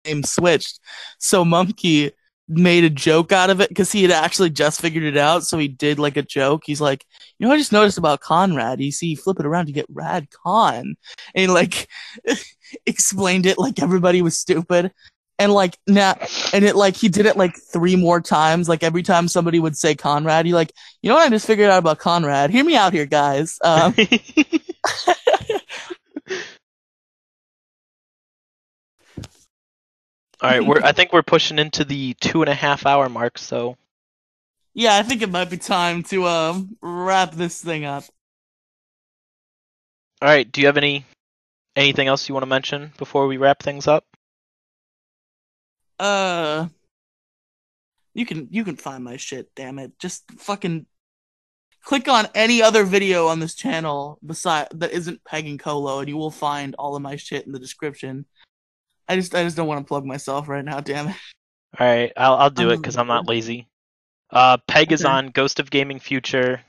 [0.05, 0.79] name switched.
[1.17, 2.11] So Mumkey
[2.47, 5.43] made a joke out of it because he had actually just figured it out.
[5.43, 6.63] So he did like a joke.
[6.65, 7.05] He's like,
[7.37, 8.81] you know, I just noticed about Conrad.
[8.81, 10.95] You see, you flip it around, you get Rad Con,
[11.35, 11.87] and he like
[12.85, 14.91] explained it like everybody was stupid.
[15.39, 16.15] And like now,
[16.53, 18.69] and it like he did it like three more times.
[18.69, 21.69] Like every time somebody would say Conrad, he like, you know what I just figured
[21.69, 22.51] out about Conrad?
[22.51, 23.57] Hear me out here, guys.
[23.63, 23.95] Um,
[30.41, 33.37] All right, we're I think we're pushing into the two and a half hour mark,
[33.37, 33.75] so
[34.73, 38.05] yeah, I think it might be time to um wrap this thing up.
[40.21, 40.49] all right.
[40.49, 41.05] Do you have any
[41.75, 44.05] anything else you want to mention before we wrap things up?
[45.99, 46.67] Uh,
[48.13, 49.49] you can you can find my shit.
[49.55, 49.97] Damn it!
[49.99, 50.85] Just fucking
[51.83, 56.17] click on any other video on this channel beside that isn't pegging Colo, and you
[56.17, 58.25] will find all of my shit in the description.
[59.07, 60.79] I just I just don't want to plug myself right now.
[60.79, 61.15] Damn it.
[61.79, 63.67] All right, I'll I'll do it Um, because I'm not lazy.
[64.31, 65.11] Uh, Peg is Okay.
[65.11, 66.61] on Ghost of Gaming Future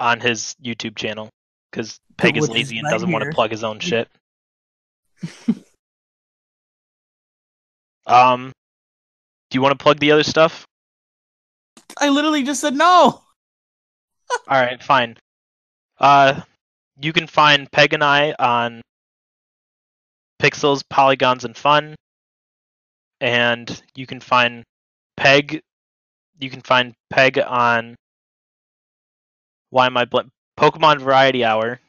[0.00, 1.28] on his YouTube channel
[1.70, 4.08] because Peg is lazy and right doesn't want to plug his own shit.
[8.08, 8.52] um,
[9.50, 10.66] do you want to plug the other stuff?
[11.96, 13.22] I literally just said no.
[14.48, 15.16] All right, fine.
[15.98, 16.40] Uh,
[17.00, 18.82] you can find Peg and I on
[20.40, 21.94] Pixels, Polygons, and Fun,
[23.20, 24.64] and you can find
[25.16, 25.60] Peg.
[26.38, 27.96] You can find Peg on
[29.70, 30.28] Why Am I Bl-
[30.58, 31.80] Pokemon Variety Hour.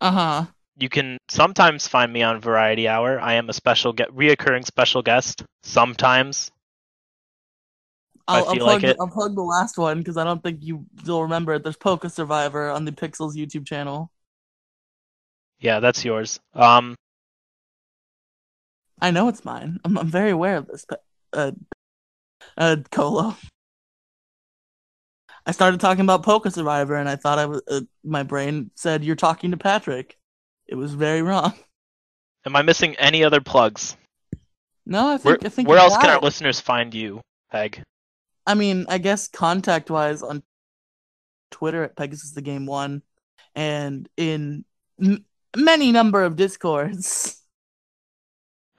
[0.00, 0.46] Uh huh.
[0.76, 3.20] You can sometimes find me on Variety Hour.
[3.20, 6.50] I am a special get reoccurring special guest sometimes.
[8.26, 8.96] I I'll, I'll feel plug like it.
[8.98, 11.62] I'll plug the last one because I don't think you will remember it.
[11.62, 14.10] There's Poker Survivor on the Pixels YouTube channel.
[15.60, 16.40] Yeah, that's yours.
[16.54, 16.96] Um,
[19.00, 19.78] I know it's mine.
[19.84, 20.84] I'm, I'm very aware of this.
[20.88, 21.52] But, uh,
[22.56, 23.36] uh, Colo.
[25.46, 27.62] I started talking about Poker Survivor, and I thought I was.
[27.68, 30.16] Uh, my brain said you're talking to Patrick.
[30.66, 31.52] It was very wrong.
[32.46, 33.96] am I missing any other plugs?
[34.86, 36.22] No, I Where, think I think where else can our it.
[36.22, 37.20] listeners find you,
[37.50, 37.82] Peg?
[38.46, 40.42] I mean, I guess contact wise on
[41.50, 43.02] Twitter at Pegasus the Game One,
[43.54, 44.64] and in
[45.02, 45.24] m-
[45.56, 47.40] many number of discords.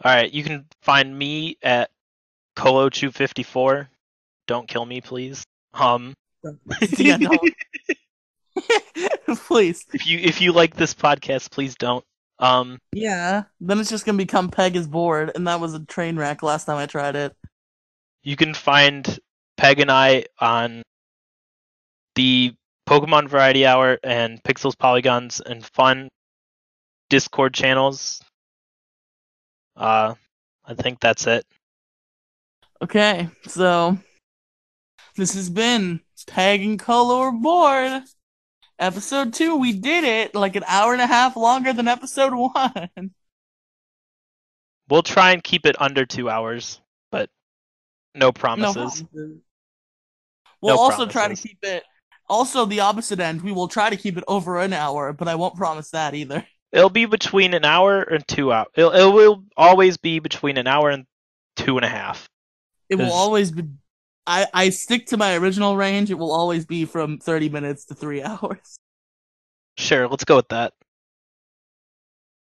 [0.04, 1.90] All right, you can find me at
[2.56, 3.88] Colochu54.
[4.46, 5.44] Don't kill me, please.
[5.74, 6.14] Um,
[6.98, 7.32] yeah, no.
[9.48, 9.86] Please.
[9.94, 12.04] if you if you like this podcast, please don't.
[12.40, 13.44] Um, Yeah.
[13.60, 16.66] Then it's just gonna become Peg is bored, and that was a train wreck last
[16.66, 17.36] time I tried it.
[18.24, 19.20] you can find
[19.58, 20.82] Peg and I on
[22.16, 22.54] the
[22.88, 26.10] Pokemon Variety Hour and Pixels, Polygons, and Fun
[27.10, 28.22] Discord channels.
[29.76, 30.16] Uh,
[30.66, 31.46] I think that's it.
[32.82, 33.98] Okay, so
[35.16, 38.04] this has been Peg and Colo are Bored.
[38.78, 42.90] Episode two, we did it like an hour and a half longer than episode one.
[44.90, 46.80] We'll try and keep it under two hours,
[47.12, 47.30] but
[48.14, 48.74] no No promises.
[48.74, 49.42] promises.
[50.62, 51.84] We'll No also try to keep it.
[52.28, 55.36] Also, the opposite end, we will try to keep it over an hour, but I
[55.36, 56.46] won't promise that either.
[56.72, 58.68] It'll be between an hour and two hours.
[58.76, 61.06] It'll, it will always be between an hour and
[61.56, 62.28] two and a half.
[62.90, 63.64] It will always be.
[64.28, 66.10] I, I stick to my original range.
[66.10, 68.78] It will always be from 30 minutes to three hours.
[69.78, 70.74] Sure, let's go with that.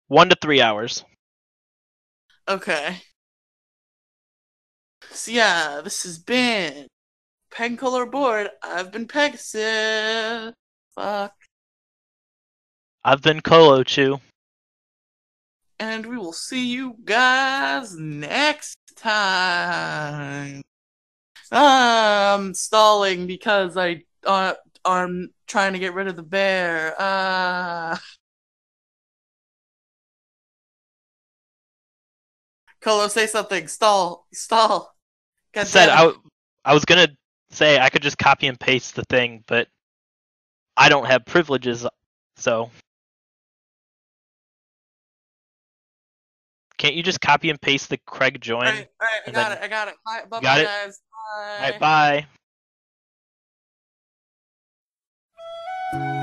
[0.07, 1.03] One to three hours.
[2.47, 2.97] Okay.
[5.09, 6.87] So yeah, this has been
[7.51, 8.49] Pen Colo are Bored.
[8.61, 10.53] I've been Pegasus.
[10.93, 11.33] Fuck.
[13.03, 14.19] I've been Colochu.
[15.79, 20.61] And we will see you guys next time.
[21.51, 26.95] I'm stalling because I uh, I'm trying to get rid of the bear.
[26.99, 27.97] Uh
[32.81, 33.67] Colo, say something.
[33.67, 34.27] Stall.
[34.31, 34.95] Stall.
[35.53, 37.07] God Said I, was gonna
[37.49, 39.67] say I could just copy and paste the thing, but
[40.77, 41.87] I don't have privileges,
[42.35, 42.69] so
[46.77, 48.67] can't you just copy and paste the Craig join?
[48.67, 49.95] Alright, alright, I got it, I got it.
[50.05, 50.67] Bye, bye, Got it?
[51.25, 51.79] Bye.
[51.79, 51.79] Alright,
[55.93, 56.21] bye.